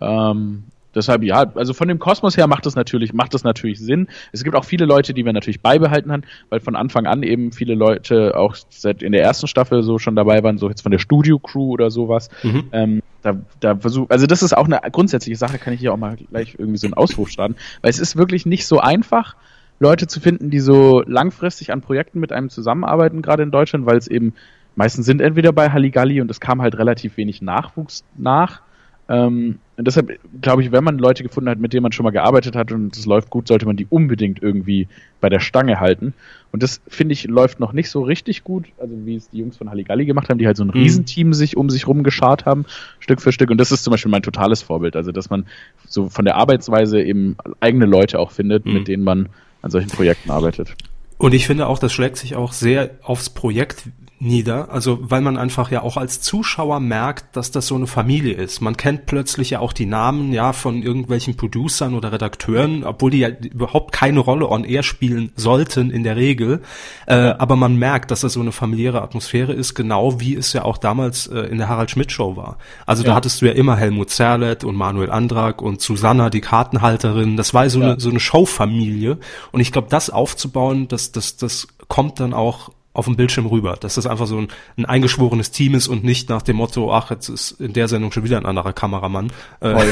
Ähm, 0.00 0.64
Deshalb 0.94 1.22
ja, 1.22 1.46
also 1.54 1.72
von 1.72 1.88
dem 1.88 1.98
Kosmos 1.98 2.36
her 2.36 2.46
macht 2.46 2.66
das 2.66 2.74
natürlich, 2.74 3.12
macht 3.12 3.34
das 3.34 3.44
natürlich 3.44 3.80
Sinn. 3.80 4.08
Es 4.32 4.44
gibt 4.44 4.56
auch 4.56 4.64
viele 4.64 4.84
Leute, 4.84 5.14
die 5.14 5.24
wir 5.24 5.32
natürlich 5.32 5.60
beibehalten 5.60 6.12
haben, 6.12 6.22
weil 6.50 6.60
von 6.60 6.76
Anfang 6.76 7.06
an 7.06 7.22
eben 7.22 7.52
viele 7.52 7.74
Leute 7.74 8.36
auch 8.36 8.54
seit 8.68 9.02
in 9.02 9.12
der 9.12 9.22
ersten 9.22 9.46
Staffel 9.46 9.82
so 9.82 9.98
schon 9.98 10.16
dabei 10.16 10.42
waren, 10.42 10.58
so 10.58 10.68
jetzt 10.68 10.82
von 10.82 10.92
der 10.92 10.98
Studio 10.98 11.38
Crew 11.38 11.70
oder 11.70 11.90
sowas. 11.90 12.28
Mhm. 12.42 12.64
Ähm, 12.72 13.02
da, 13.22 13.36
da 13.60 13.76
versuch, 13.76 14.10
also 14.10 14.26
das 14.26 14.42
ist 14.42 14.56
auch 14.56 14.66
eine 14.66 14.80
grundsätzliche 14.90 15.38
Sache, 15.38 15.58
kann 15.58 15.72
ich 15.72 15.80
hier 15.80 15.92
auch 15.92 15.98
mal 15.98 16.16
gleich 16.16 16.56
irgendwie 16.58 16.78
so 16.78 16.86
einen 16.86 16.94
Ausruf 16.94 17.30
starten, 17.30 17.56
weil 17.80 17.90
es 17.90 17.98
ist 17.98 18.16
wirklich 18.16 18.46
nicht 18.46 18.66
so 18.66 18.78
einfach, 18.78 19.36
Leute 19.78 20.06
zu 20.06 20.20
finden, 20.20 20.50
die 20.50 20.60
so 20.60 21.02
langfristig 21.06 21.72
an 21.72 21.80
Projekten 21.80 22.20
mit 22.20 22.32
einem 22.32 22.50
zusammenarbeiten, 22.50 23.20
gerade 23.20 23.42
in 23.42 23.50
Deutschland, 23.50 23.84
weil 23.86 23.96
es 23.96 24.06
eben 24.06 24.34
meistens 24.76 25.06
sind 25.06 25.20
entweder 25.20 25.52
bei 25.52 25.70
Halligalli 25.70 26.20
und 26.20 26.30
es 26.30 26.40
kam 26.40 26.62
halt 26.62 26.78
relativ 26.78 27.16
wenig 27.16 27.42
Nachwuchs 27.42 28.04
nach 28.16 28.62
ähm, 29.08 29.58
und 29.76 29.86
deshalb 29.86 30.18
glaube 30.40 30.62
ich, 30.62 30.70
wenn 30.70 30.84
man 30.84 30.96
Leute 30.96 31.22
gefunden 31.22 31.50
hat, 31.50 31.58
mit 31.58 31.72
denen 31.72 31.82
man 31.82 31.92
schon 31.92 32.04
mal 32.04 32.10
gearbeitet 32.10 32.54
hat 32.54 32.72
und 32.72 32.96
es 32.96 33.04
läuft 33.04 33.30
gut, 33.30 33.48
sollte 33.48 33.66
man 33.66 33.76
die 33.76 33.86
unbedingt 33.90 34.42
irgendwie 34.42 34.86
bei 35.20 35.28
der 35.28 35.40
Stange 35.40 35.80
halten. 35.80 36.14
Und 36.52 36.62
das 36.62 36.80
finde 36.86 37.12
ich 37.14 37.24
läuft 37.24 37.58
noch 37.58 37.72
nicht 37.72 37.90
so 37.90 38.02
richtig 38.02 38.44
gut, 38.44 38.66
also 38.78 38.94
wie 39.04 39.16
es 39.16 39.28
die 39.28 39.38
Jungs 39.38 39.56
von 39.56 39.68
Halligalli 39.68 40.06
gemacht 40.06 40.28
haben, 40.28 40.38
die 40.38 40.46
halt 40.46 40.56
so 40.56 40.64
ein 40.64 40.68
mhm. 40.68 40.74
Riesenteam 40.74 41.34
sich 41.34 41.56
um 41.56 41.68
sich 41.68 41.86
rumgeschart 41.86 42.46
haben, 42.46 42.64
Stück 43.00 43.20
für 43.20 43.32
Stück. 43.32 43.50
Und 43.50 43.58
das 43.58 43.72
ist 43.72 43.82
zum 43.82 43.90
Beispiel 43.90 44.10
mein 44.10 44.22
totales 44.22 44.62
Vorbild, 44.62 44.94
also 44.94 45.10
dass 45.10 45.30
man 45.30 45.46
so 45.86 46.08
von 46.08 46.24
der 46.24 46.36
Arbeitsweise 46.36 47.02
eben 47.02 47.36
eigene 47.60 47.86
Leute 47.86 48.18
auch 48.18 48.30
findet, 48.30 48.64
mhm. 48.64 48.74
mit 48.74 48.88
denen 48.88 49.04
man 49.04 49.28
an 49.62 49.70
solchen 49.70 49.90
Projekten 49.90 50.30
arbeitet. 50.30 50.74
Und 51.18 51.34
ich 51.34 51.46
finde 51.46 51.66
auch, 51.66 51.78
das 51.78 51.92
schlägt 51.92 52.16
sich 52.16 52.34
auch 52.34 52.52
sehr 52.52 52.90
aufs 53.02 53.30
Projekt 53.30 53.84
nieder. 54.22 54.70
Also 54.70 54.98
weil 55.02 55.20
man 55.20 55.36
einfach 55.36 55.70
ja 55.70 55.82
auch 55.82 55.96
als 55.96 56.20
Zuschauer 56.20 56.80
merkt, 56.80 57.36
dass 57.36 57.50
das 57.50 57.66
so 57.66 57.74
eine 57.74 57.86
Familie 57.86 58.34
ist. 58.34 58.60
Man 58.60 58.76
kennt 58.76 59.06
plötzlich 59.06 59.50
ja 59.50 59.58
auch 59.60 59.72
die 59.72 59.86
Namen 59.86 60.32
ja 60.32 60.52
von 60.52 60.82
irgendwelchen 60.82 61.36
Producern 61.36 61.94
oder 61.94 62.12
Redakteuren, 62.12 62.84
obwohl 62.84 63.10
die 63.10 63.18
ja 63.18 63.28
überhaupt 63.28 63.92
keine 63.92 64.20
Rolle 64.20 64.48
on 64.48 64.64
air 64.64 64.82
spielen 64.82 65.32
sollten 65.36 65.90
in 65.90 66.04
der 66.04 66.16
Regel. 66.16 66.62
Äh, 67.06 67.14
aber 67.14 67.56
man 67.56 67.76
merkt, 67.76 68.10
dass 68.10 68.20
das 68.20 68.34
so 68.34 68.40
eine 68.40 68.52
familiäre 68.52 69.02
Atmosphäre 69.02 69.52
ist, 69.52 69.74
genau 69.74 70.20
wie 70.20 70.36
es 70.36 70.52
ja 70.52 70.64
auch 70.64 70.78
damals 70.78 71.26
äh, 71.26 71.40
in 71.40 71.58
der 71.58 71.68
Harald 71.68 71.90
Schmidt 71.90 72.12
Show 72.12 72.36
war. 72.36 72.58
Also 72.86 73.02
ja. 73.02 73.10
da 73.10 73.14
hattest 73.16 73.42
du 73.42 73.46
ja 73.46 73.52
immer 73.52 73.76
Helmut 73.76 74.10
Zerlett 74.10 74.62
und 74.62 74.76
Manuel 74.76 75.10
Andrak 75.10 75.60
und 75.60 75.80
Susanna, 75.80 76.30
die 76.30 76.40
Kartenhalterin. 76.40 77.36
Das 77.36 77.54
war 77.54 77.68
so 77.68 77.80
ja. 77.80 77.92
eine 77.92 78.00
so 78.00 78.10
eine 78.10 78.20
Showfamilie. 78.20 79.18
Und 79.50 79.60
ich 79.60 79.72
glaube, 79.72 79.88
das 79.90 80.10
aufzubauen, 80.10 80.86
das 80.86 81.10
das 81.10 81.36
das 81.36 81.66
kommt 81.88 82.20
dann 82.20 82.32
auch 82.32 82.70
auf 82.94 83.06
dem 83.06 83.16
Bildschirm 83.16 83.46
rüber, 83.46 83.76
dass 83.80 83.94
das 83.94 84.06
einfach 84.06 84.26
so 84.26 84.38
ein, 84.38 84.48
ein 84.76 84.84
eingeschworenes 84.84 85.50
Team 85.50 85.74
ist 85.74 85.88
und 85.88 86.04
nicht 86.04 86.28
nach 86.28 86.42
dem 86.42 86.56
Motto, 86.56 86.92
ach, 86.92 87.10
jetzt 87.10 87.28
ist 87.28 87.52
in 87.52 87.72
der 87.72 87.88
Sendung 87.88 88.12
schon 88.12 88.24
wieder 88.24 88.36
ein 88.36 88.46
anderer 88.46 88.72
Kameramann. 88.72 89.32
Äh, 89.60 89.84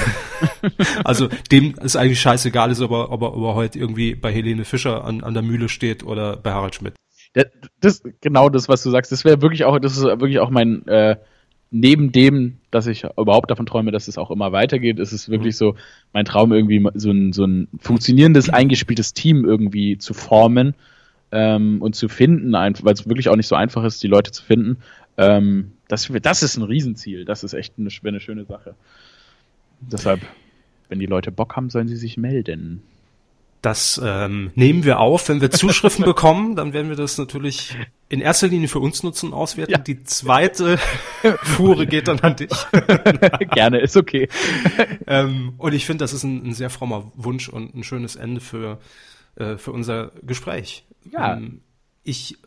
also 1.05 1.29
dem 1.51 1.75
ist 1.83 1.97
eigentlich 1.97 2.21
scheißegal, 2.21 2.71
ist 2.71 2.83
aber, 2.83 3.11
ob 3.11 3.23
er, 3.23 3.35
ob 3.35 3.43
er 3.43 3.55
heute 3.55 3.79
irgendwie 3.79 4.15
bei 4.15 4.33
Helene 4.33 4.65
Fischer 4.65 5.05
an, 5.05 5.23
an 5.23 5.35
der 5.35 5.43
Mühle 5.43 5.69
steht 5.69 6.05
oder 6.05 6.37
bei 6.37 6.53
Harald 6.53 6.75
Schmidt. 6.75 6.95
Das 7.81 8.03
genau 8.21 8.49
das, 8.49 8.69
was 8.69 8.83
du 8.83 8.91
sagst. 8.91 9.13
Das 9.13 9.25
wäre 9.25 9.41
wirklich 9.41 9.65
auch, 9.65 9.79
das 9.79 9.97
ist 9.97 10.03
wirklich 10.03 10.41
auch 10.41 10.51
mein 10.51 10.87
äh, 10.89 11.17
neben 11.71 12.11
dem, 12.11 12.59
dass 12.73 12.89
ich 12.89 13.05
überhaupt 13.17 13.51
davon 13.51 13.67
träume, 13.67 13.93
dass 13.93 14.09
es 14.09 14.19
auch 14.19 14.33
immer 14.33 14.51
weitergeht, 14.51 14.99
ist 14.99 15.13
es 15.13 15.29
wirklich 15.29 15.55
mhm. 15.55 15.59
so 15.59 15.75
mein 16.13 16.25
Traum 16.25 16.53
irgendwie 16.53 16.85
so 16.95 17.13
ein 17.13 17.33
so 17.33 17.45
ein 17.45 17.69
funktionierendes 17.79 18.51
eingespieltes 18.51 19.15
Team 19.15 19.45
irgendwie 19.45 19.97
zu 19.97 20.13
formen 20.13 20.75
ähm, 21.33 21.81
und 21.83 21.95
zu 21.95 22.09
finden, 22.09 22.53
weil 22.53 22.93
es 22.93 23.09
wirklich 23.09 23.29
auch 23.29 23.37
nicht 23.37 23.49
so 23.49 23.55
einfach 23.55 23.85
ist, 23.85 24.03
die 24.03 24.09
Leute 24.09 24.31
zu 24.33 24.43
finden. 24.43 24.79
Ähm, 25.17 25.73
das, 25.89 26.11
das 26.23 26.43
ist 26.43 26.57
ein 26.57 26.63
Riesenziel. 26.63 27.25
Das 27.25 27.45
ist 27.45 27.53
echt 27.53 27.75
eine, 27.79 27.91
eine 28.05 28.21
schöne 28.21 28.45
Sache. 28.45 28.75
Deshalb, 29.81 30.21
wenn 30.89 30.99
die 30.99 31.07
Leute 31.07 31.33
Bock 31.33 31.57
haben, 31.57 31.71
sollen 31.71 31.89
sie 31.89 31.97
sich 31.97 32.17
melden. 32.17 32.83
Das 33.63 34.01
ähm, 34.03 34.53
nehmen 34.55 34.85
wir 34.85 35.01
auf. 35.01 35.29
Wenn 35.29 35.43
wir 35.43 35.51
Zuschriften 35.51 36.05
bekommen, 36.07 36.57
dann 36.57 36.73
werden 36.73 36.89
wir 36.89 36.97
das 36.97 37.19
natürlich 37.19 37.77
in 38.09 38.21
erster 38.21 38.49
Linie 38.49 38.69
für 38.69 38.79
uns 38.79 39.03
nutzen 39.03 39.27
und 39.27 39.33
auswerten. 39.35 39.73
Ja. 39.73 39.79
Die 39.79 40.03
zweite 40.05 40.79
Fuhre 41.43 41.87
geht 41.87 42.09
dann 42.09 42.21
an 42.21 42.37
dich. 42.37 42.51
Gerne, 43.53 43.81
ist 43.81 43.99
okay. 43.99 44.29
ähm, 45.07 45.55
und 45.59 45.75
ich 45.75 45.85
finde, 45.85 46.05
das 46.05 46.15
ist 46.15 46.25
ein, 46.25 46.47
ein, 46.47 46.55
sehr 46.55 46.71
frommer 46.71 47.13
Wunsch 47.17 47.51
und 47.51 47.75
ein 47.75 47.85
schönes 47.85 48.17
Ende 48.17 48.41
für, 48.41 48.79
äh, 49.41 49.59
für 49.59 49.73
unser 49.73 50.13
Gespräch. 50.23 50.85
Ja. 51.11 51.35
Ähm, 51.35 51.63
ich 52.03 52.39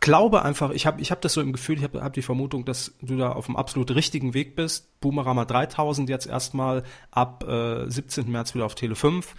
glaube 0.00 0.42
einfach, 0.42 0.70
ich 0.70 0.86
habe 0.86 1.00
ich 1.00 1.10
hab 1.10 1.20
das 1.20 1.32
so 1.32 1.40
im 1.40 1.52
Gefühl, 1.52 1.78
ich 1.78 1.84
habe 1.84 2.02
hab 2.02 2.12
die 2.12 2.22
Vermutung, 2.22 2.64
dass 2.64 2.94
du 3.00 3.16
da 3.16 3.32
auf 3.32 3.46
dem 3.46 3.56
absolut 3.56 3.90
richtigen 3.92 4.34
Weg 4.34 4.56
bist. 4.56 5.00
Boomerama 5.00 5.44
3000 5.44 6.10
jetzt 6.10 6.26
erstmal 6.26 6.82
ab 7.10 7.44
äh, 7.48 7.88
17. 7.88 8.30
März 8.30 8.54
wieder 8.54 8.66
auf 8.66 8.74
Tele 8.74 8.94
5. 8.94 9.34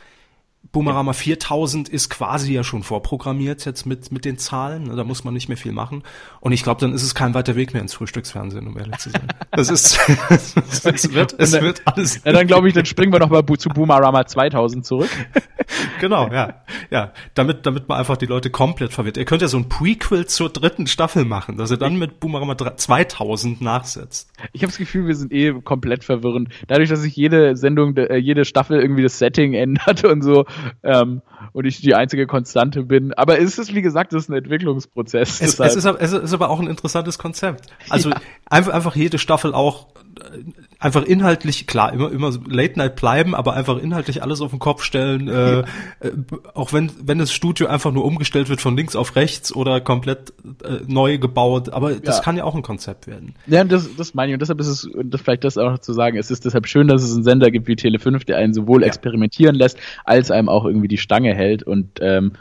Boomerama 0.72 1.12
ja. 1.12 1.14
4000 1.14 1.90
ist 1.90 2.10
quasi 2.10 2.54
ja 2.54 2.64
schon 2.64 2.84
vorprogrammiert 2.84 3.66
jetzt 3.66 3.86
mit, 3.86 4.12
mit 4.14 4.24
den 4.24 4.38
Zahlen. 4.38 4.96
Da 4.96 5.04
muss 5.04 5.26
man 5.26 5.34
nicht 5.34 5.50
mehr 5.50 5.58
viel 5.58 5.74
machen. 5.74 6.04
Und 6.40 6.54
ich 6.54 6.64
glaube, 6.64 6.80
dann 6.80 6.94
ist 6.94 7.04
es 7.04 7.14
kein 7.14 7.34
weiter 7.34 7.56
Weg 7.56 7.74
mehr 7.74 7.82
ins 7.82 7.94
Frühstücksfernsehen, 7.94 8.66
um 8.66 8.78
ehrlich 8.80 8.98
zu 8.98 9.10
sein. 9.10 9.28
Das 9.52 9.70
ist, 9.70 10.00
es 10.30 11.14
wird, 11.14 11.36
es 11.38 11.52
wird 11.52 11.82
alles. 11.86 12.24
Ja, 12.24 12.32
dann 12.32 12.48
glaube 12.48 12.70
ich, 12.70 12.74
dann 12.74 12.86
springen 12.86 13.12
wir 13.12 13.20
noch 13.20 13.30
mal 13.30 13.46
zu 13.58 13.70
Boomerama 13.70 14.26
2000 14.26 14.86
zurück. 14.86 15.10
genau, 16.00 16.32
ja. 16.32 16.63
Ja, 16.94 17.12
damit, 17.34 17.66
damit 17.66 17.90
man 17.90 17.98
einfach 17.98 18.18
die 18.18 18.28
Leute 18.28 18.52
komplett 18.52 18.94
verwirrt. 18.94 19.18
Ihr 19.18 19.26
könnt 19.26 19.42
ja 19.42 19.48
so 19.48 19.58
ein 19.58 19.68
Prequel 19.68 20.28
zur 20.28 20.52
dritten 20.52 20.86
Staffel 20.86 21.26
machen, 21.26 21.58
dass 21.58 21.72
ihr 21.72 21.78
dann 21.78 21.98
mit 21.98 22.20
Boomerama 22.20 22.56
2000 22.56 23.62
nachsetzt. 23.62 24.32
Ich 24.52 24.62
habe 24.62 24.68
das 24.72 24.78
Gefühl, 24.78 25.08
wir 25.08 25.16
sind 25.16 25.34
eh 25.34 25.54
komplett 25.54 26.04
verwirrend. 26.04 26.50
Dadurch, 26.68 26.90
dass 26.90 27.02
sich 27.02 27.16
jede 27.16 27.56
Sendung, 27.58 27.98
äh, 27.98 28.18
jede 28.18 28.46
Staffel 28.46 28.80
irgendwie 28.80 29.02
das 29.02 29.18
Setting 29.18 29.54
ändert 29.56 30.06
und 30.06 30.22
so, 30.22 30.46
ähm, 30.84 31.24
und 31.52 31.66
ich 31.66 31.82
die 31.82 31.96
einzige 31.96 32.28
Konstante 32.28 32.84
bin. 32.84 33.14
Aber 33.14 33.40
es 33.40 33.58
ist, 33.58 33.74
wie 33.76 33.82
gesagt, 33.82 34.14
es 34.14 34.24
ist 34.24 34.30
ein 34.30 34.36
Entwicklungsprozess. 34.36 35.42
Es, 35.42 35.60
es, 35.60 35.76
ist, 35.76 35.86
es 35.86 36.14
ist 36.14 36.34
aber 36.34 36.50
auch 36.50 36.60
ein 36.60 36.68
interessantes 36.68 37.18
Konzept. 37.18 37.68
Also 37.90 38.10
ja. 38.10 38.18
einfach, 38.50 38.74
einfach 38.74 38.96
jede 38.96 39.18
Staffel 39.18 39.54
auch 39.54 39.88
einfach 40.80 41.04
inhaltlich, 41.04 41.66
klar, 41.66 41.94
immer, 41.94 42.12
immer 42.12 42.32
Late 42.48 42.78
Night 42.78 42.96
bleiben, 42.96 43.36
aber 43.36 43.54
einfach 43.54 43.78
inhaltlich 43.78 44.22
alles 44.22 44.42
auf 44.42 44.52
den 44.52 44.60
Kopf 44.60 44.84
stellen, 44.84 45.28
äh, 45.28 45.60
äh, 45.60 45.64
auch 46.54 46.74
wenn, 46.74 46.92
wenn 47.02 47.18
das 47.18 47.32
Studio 47.32 47.68
einfach 47.68 47.92
nur 47.92 48.04
umgestellt 48.04 48.50
wird 48.50 48.62
von 48.62 48.76
links 48.76 48.96
auf 48.96 49.16
rechts 49.16 49.56
oder 49.56 49.82
komplett 49.82 50.34
äh, 50.64 50.80
neu 50.88 51.18
gebaut, 51.18 51.70
aber 51.70 51.94
das 51.96 52.18
ja. 52.18 52.24
kann 52.24 52.38
ja 52.38 52.44
auch 52.44 52.56
ein 52.56 52.62
Konzept 52.62 53.08
werden. 53.08 53.36
Ja, 53.48 53.64
das, 53.64 53.96
das 53.96 54.14
meine 54.14 54.32
ich 54.32 54.34
und 54.34 54.42
deshalb 54.42 54.60
ist 54.60 54.68
es, 54.68 54.86
und 54.86 55.12
das 55.12 55.22
vielleicht 55.22 55.44
das 55.44 55.58
auch 55.58 55.80
zu 55.80 55.94
sagen, 55.94 56.18
es 56.18 56.30
ist 56.30 56.46
deshalb 56.46 56.68
schön, 56.68 56.88
dass 56.88 57.02
es 57.02 57.14
einen 57.14 57.24
Sender 57.24 57.50
gibt 57.50 57.68
wie 57.68 57.76
Tele5, 57.76 58.26
der 58.26 58.38
einen 58.38 58.54
sowohl 58.54 58.82
ja. 58.82 58.88
experimentieren 58.88 59.56
lässt, 59.56 59.78
als 60.04 60.32
einem 60.32 60.50
auch 60.50 60.66
irgendwie 60.66 60.90
die 60.90 60.98
Stange 60.98 61.33
hält 61.36 61.64
und 61.64 62.00
ähm, 62.02 62.34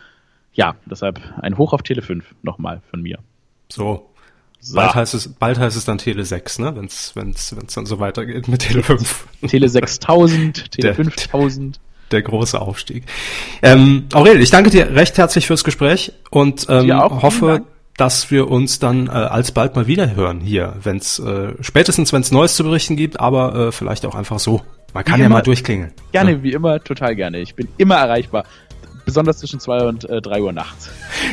ja, 0.55 0.77
deshalb 0.87 1.21
ein 1.41 1.57
Hoch 1.59 1.73
auf 1.73 1.83
Tele5 1.83 2.23
nochmal 2.43 2.83
von 2.91 3.03
mir. 3.03 3.19
So, 3.69 4.13
so. 4.65 4.77
Bald 4.77 4.95
heißt 4.95 5.15
es, 5.15 5.29
bald 5.29 5.59
heißt 5.59 5.77
es 5.77 5.85
dann 5.85 5.99
Tele 5.99 6.25
6, 6.25 6.61
ne? 6.61 6.77
Wenn's, 6.77 7.13
wenn's, 7.17 7.55
wenn's 7.57 7.75
dann 7.75 7.85
so 7.85 7.99
weitergeht 7.99 8.47
mit 8.47 8.61
Tele 8.61 8.85
5. 8.85 9.27
Tele 9.49 9.69
6000, 9.69 10.71
Tele 10.71 10.95
5000. 10.95 11.81
Der 12.13 12.23
große 12.23 12.61
Aufstieg. 12.61 13.05
Ähm, 13.63 14.05
Aurel, 14.13 14.41
ich 14.41 14.51
danke 14.51 14.71
dir 14.71 14.95
recht 14.95 15.19
herzlich 15.19 15.49
fürs 15.49 15.65
Gespräch 15.65 16.13
und 16.31 16.67
ähm, 16.69 16.93
hoffe, 16.93 17.63
dass 17.97 18.31
wir 18.31 18.49
uns 18.49 18.79
dann 18.79 19.09
äh, 19.09 19.11
alsbald 19.11 19.75
mal 19.75 19.89
wieder 19.89 20.15
hören 20.15 20.41
hier, 20.41 20.77
wenn's 20.83 21.19
äh, 21.19 21.55
spätestens 21.61 22.13
wenn's 22.13 22.31
Neues 22.31 22.55
zu 22.55 22.63
berichten 22.63 22.97
gibt, 22.97 23.19
aber 23.19 23.55
äh, 23.55 23.73
vielleicht 23.73 24.07
auch 24.07 24.15
einfach 24.15 24.39
so. 24.39 24.63
Man 24.95 25.05
kann 25.05 25.17
wie 25.17 25.21
ja 25.21 25.27
immer, 25.27 25.37
mal 25.37 25.43
durchklingeln. 25.43 25.93
Gerne, 26.13 26.33
ja. 26.33 26.43
wie 26.43 26.53
immer, 26.53 26.85
total 26.85 27.17
gerne. 27.17 27.39
Ich 27.39 27.55
bin 27.55 27.67
immer 27.79 27.97
erreichbar 27.97 28.45
besonders 29.05 29.39
zwischen 29.39 29.61
zwei 29.61 29.85
und 29.85 30.09
äh, 30.09 30.21
drei 30.21 30.43
Uhr 30.43 30.53
nachts. 30.53 30.91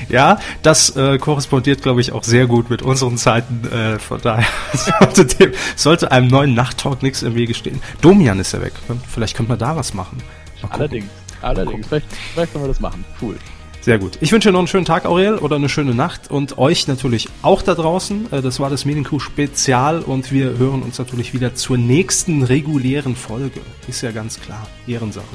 Ja, 0.10 0.40
das 0.62 0.96
äh, 0.96 1.18
korrespondiert, 1.18 1.82
glaube 1.82 2.02
ich, 2.02 2.12
auch 2.12 2.24
sehr 2.24 2.48
gut 2.48 2.70
mit 2.70 2.82
unseren 2.82 3.18
Zeiten. 3.18 3.68
Äh, 3.72 4.00
von 4.00 4.20
daher 4.22 4.48
sollte, 4.74 5.26
dem, 5.26 5.52
sollte 5.76 6.12
einem 6.12 6.28
neuen 6.28 6.54
Nachttalk 6.54 7.04
nichts 7.04 7.24
im 7.24 7.36
Wege 7.36 7.54
stehen. 7.54 7.82
Domian 8.02 8.40
ist 8.40 8.54
ja 8.54 8.62
weg. 8.62 8.74
Vielleicht 9.08 9.36
könnte 9.36 9.52
man 9.52 9.60
da 9.60 9.76
was 9.76 9.94
machen. 9.94 10.22
Allerdings, 10.70 11.10
allerdings. 11.42 11.88
Vielleicht, 11.88 12.08
vielleicht 12.34 12.52
können 12.52 12.64
wir 12.64 12.70
das 12.70 12.80
machen. 12.80 13.06
Cool. 13.22 13.36
Sehr 13.82 13.98
gut. 13.98 14.18
Ich 14.20 14.32
wünsche 14.32 14.52
noch 14.52 14.60
einen 14.60 14.68
schönen 14.68 14.86
Tag, 14.86 15.06
Aurel, 15.06 15.38
oder 15.38 15.56
eine 15.56 15.70
schöne 15.70 15.96
Nacht 15.96 16.30
und 16.30 16.58
euch 16.58 16.88
natürlich 16.88 17.30
auch 17.42 17.62
da 17.62 17.76
draußen. 17.76 18.32
Äh, 18.32 18.42
das 18.42 18.60
war 18.60 18.70
das 18.70 18.86
Medienkuh 18.86 19.20
Spezial 19.20 20.02
und 20.02 20.32
wir 20.32 20.58
hören 20.58 20.82
uns 20.82 21.00
natürlich 21.00 21.34
wieder 21.34 21.56
zur 21.56 21.78
nächsten 21.78 22.44
regulären 22.44 23.16
Folge. 23.16 23.62
Ist 23.88 24.02
ja 24.02 24.12
ganz 24.12 24.40
klar. 24.40 24.68
Ehrensache. 24.86 25.26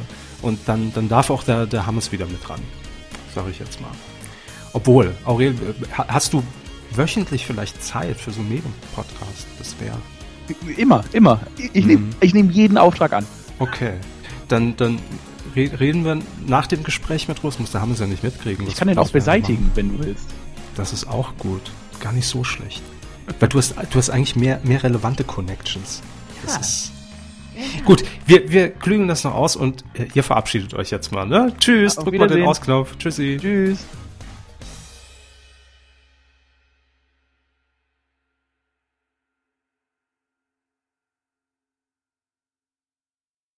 Und 0.42 0.60
dann, 0.66 0.92
dann 0.94 1.08
darf 1.08 1.30
auch 1.30 1.42
der, 1.42 1.66
der 1.66 1.86
Hammes 1.86 2.12
wieder 2.12 2.26
mit 2.26 2.48
ran. 2.48 2.60
Sage 3.34 3.50
ich 3.50 3.58
jetzt 3.58 3.80
mal. 3.80 3.90
Obwohl, 4.72 5.14
Aurel, 5.24 5.54
hast 6.08 6.32
du 6.32 6.42
wöchentlich 6.92 7.46
vielleicht 7.46 7.82
Zeit 7.82 8.16
für 8.16 8.30
so 8.30 8.40
einen 8.40 8.50
Medium-Podcast? 8.50 9.46
Das 9.58 9.74
wäre. 9.80 9.96
Immer, 10.76 11.04
immer. 11.12 11.40
Ich 11.72 11.86
nehme 11.86 12.02
mhm. 12.02 12.14
nehm 12.20 12.50
jeden 12.50 12.76
Auftrag 12.76 13.12
an. 13.12 13.26
Okay. 13.58 13.94
Dann, 14.48 14.76
dann 14.76 14.98
reden 15.56 16.04
wir 16.04 16.18
nach 16.46 16.66
dem 16.66 16.82
Gespräch 16.82 17.28
mit 17.28 17.42
Rosmus. 17.42 17.70
Da 17.70 17.80
haben 17.80 17.90
wir 17.90 17.94
es 17.94 18.00
ja 18.00 18.06
nicht 18.06 18.22
mitkriegen. 18.22 18.66
Ich 18.66 18.76
kann 18.76 18.88
den 18.88 18.98
auch 18.98 19.10
beseitigen, 19.10 19.70
wenn 19.74 19.96
du 19.96 20.04
willst. 20.04 20.26
Das 20.74 20.92
ist 20.92 21.08
auch 21.08 21.36
gut. 21.38 21.62
Gar 22.00 22.12
nicht 22.12 22.26
so 22.26 22.44
schlecht. 22.44 22.82
Weil 23.38 23.48
du 23.48 23.58
hast, 23.58 23.74
du 23.76 23.98
hast 23.98 24.10
eigentlich 24.10 24.36
mehr, 24.36 24.60
mehr 24.64 24.82
relevante 24.82 25.24
Connections. 25.24 26.02
Das 26.44 26.54
ja. 26.54 26.60
ist. 26.60 26.93
Gut, 27.84 28.04
wir, 28.26 28.50
wir 28.50 28.70
klügeln 28.70 29.08
das 29.08 29.24
noch 29.24 29.34
aus 29.34 29.56
und 29.56 29.84
ihr 30.14 30.22
verabschiedet 30.22 30.74
euch 30.74 30.90
jetzt 30.90 31.12
mal. 31.12 31.26
Ne? 31.26 31.52
Tschüss, 31.58 31.96
drückt 31.96 32.18
mal 32.18 32.28
den 32.28 32.44
Ausknopf. 32.44 32.96
Tschüssi. 32.98 33.38
Tschüss. 33.40 33.84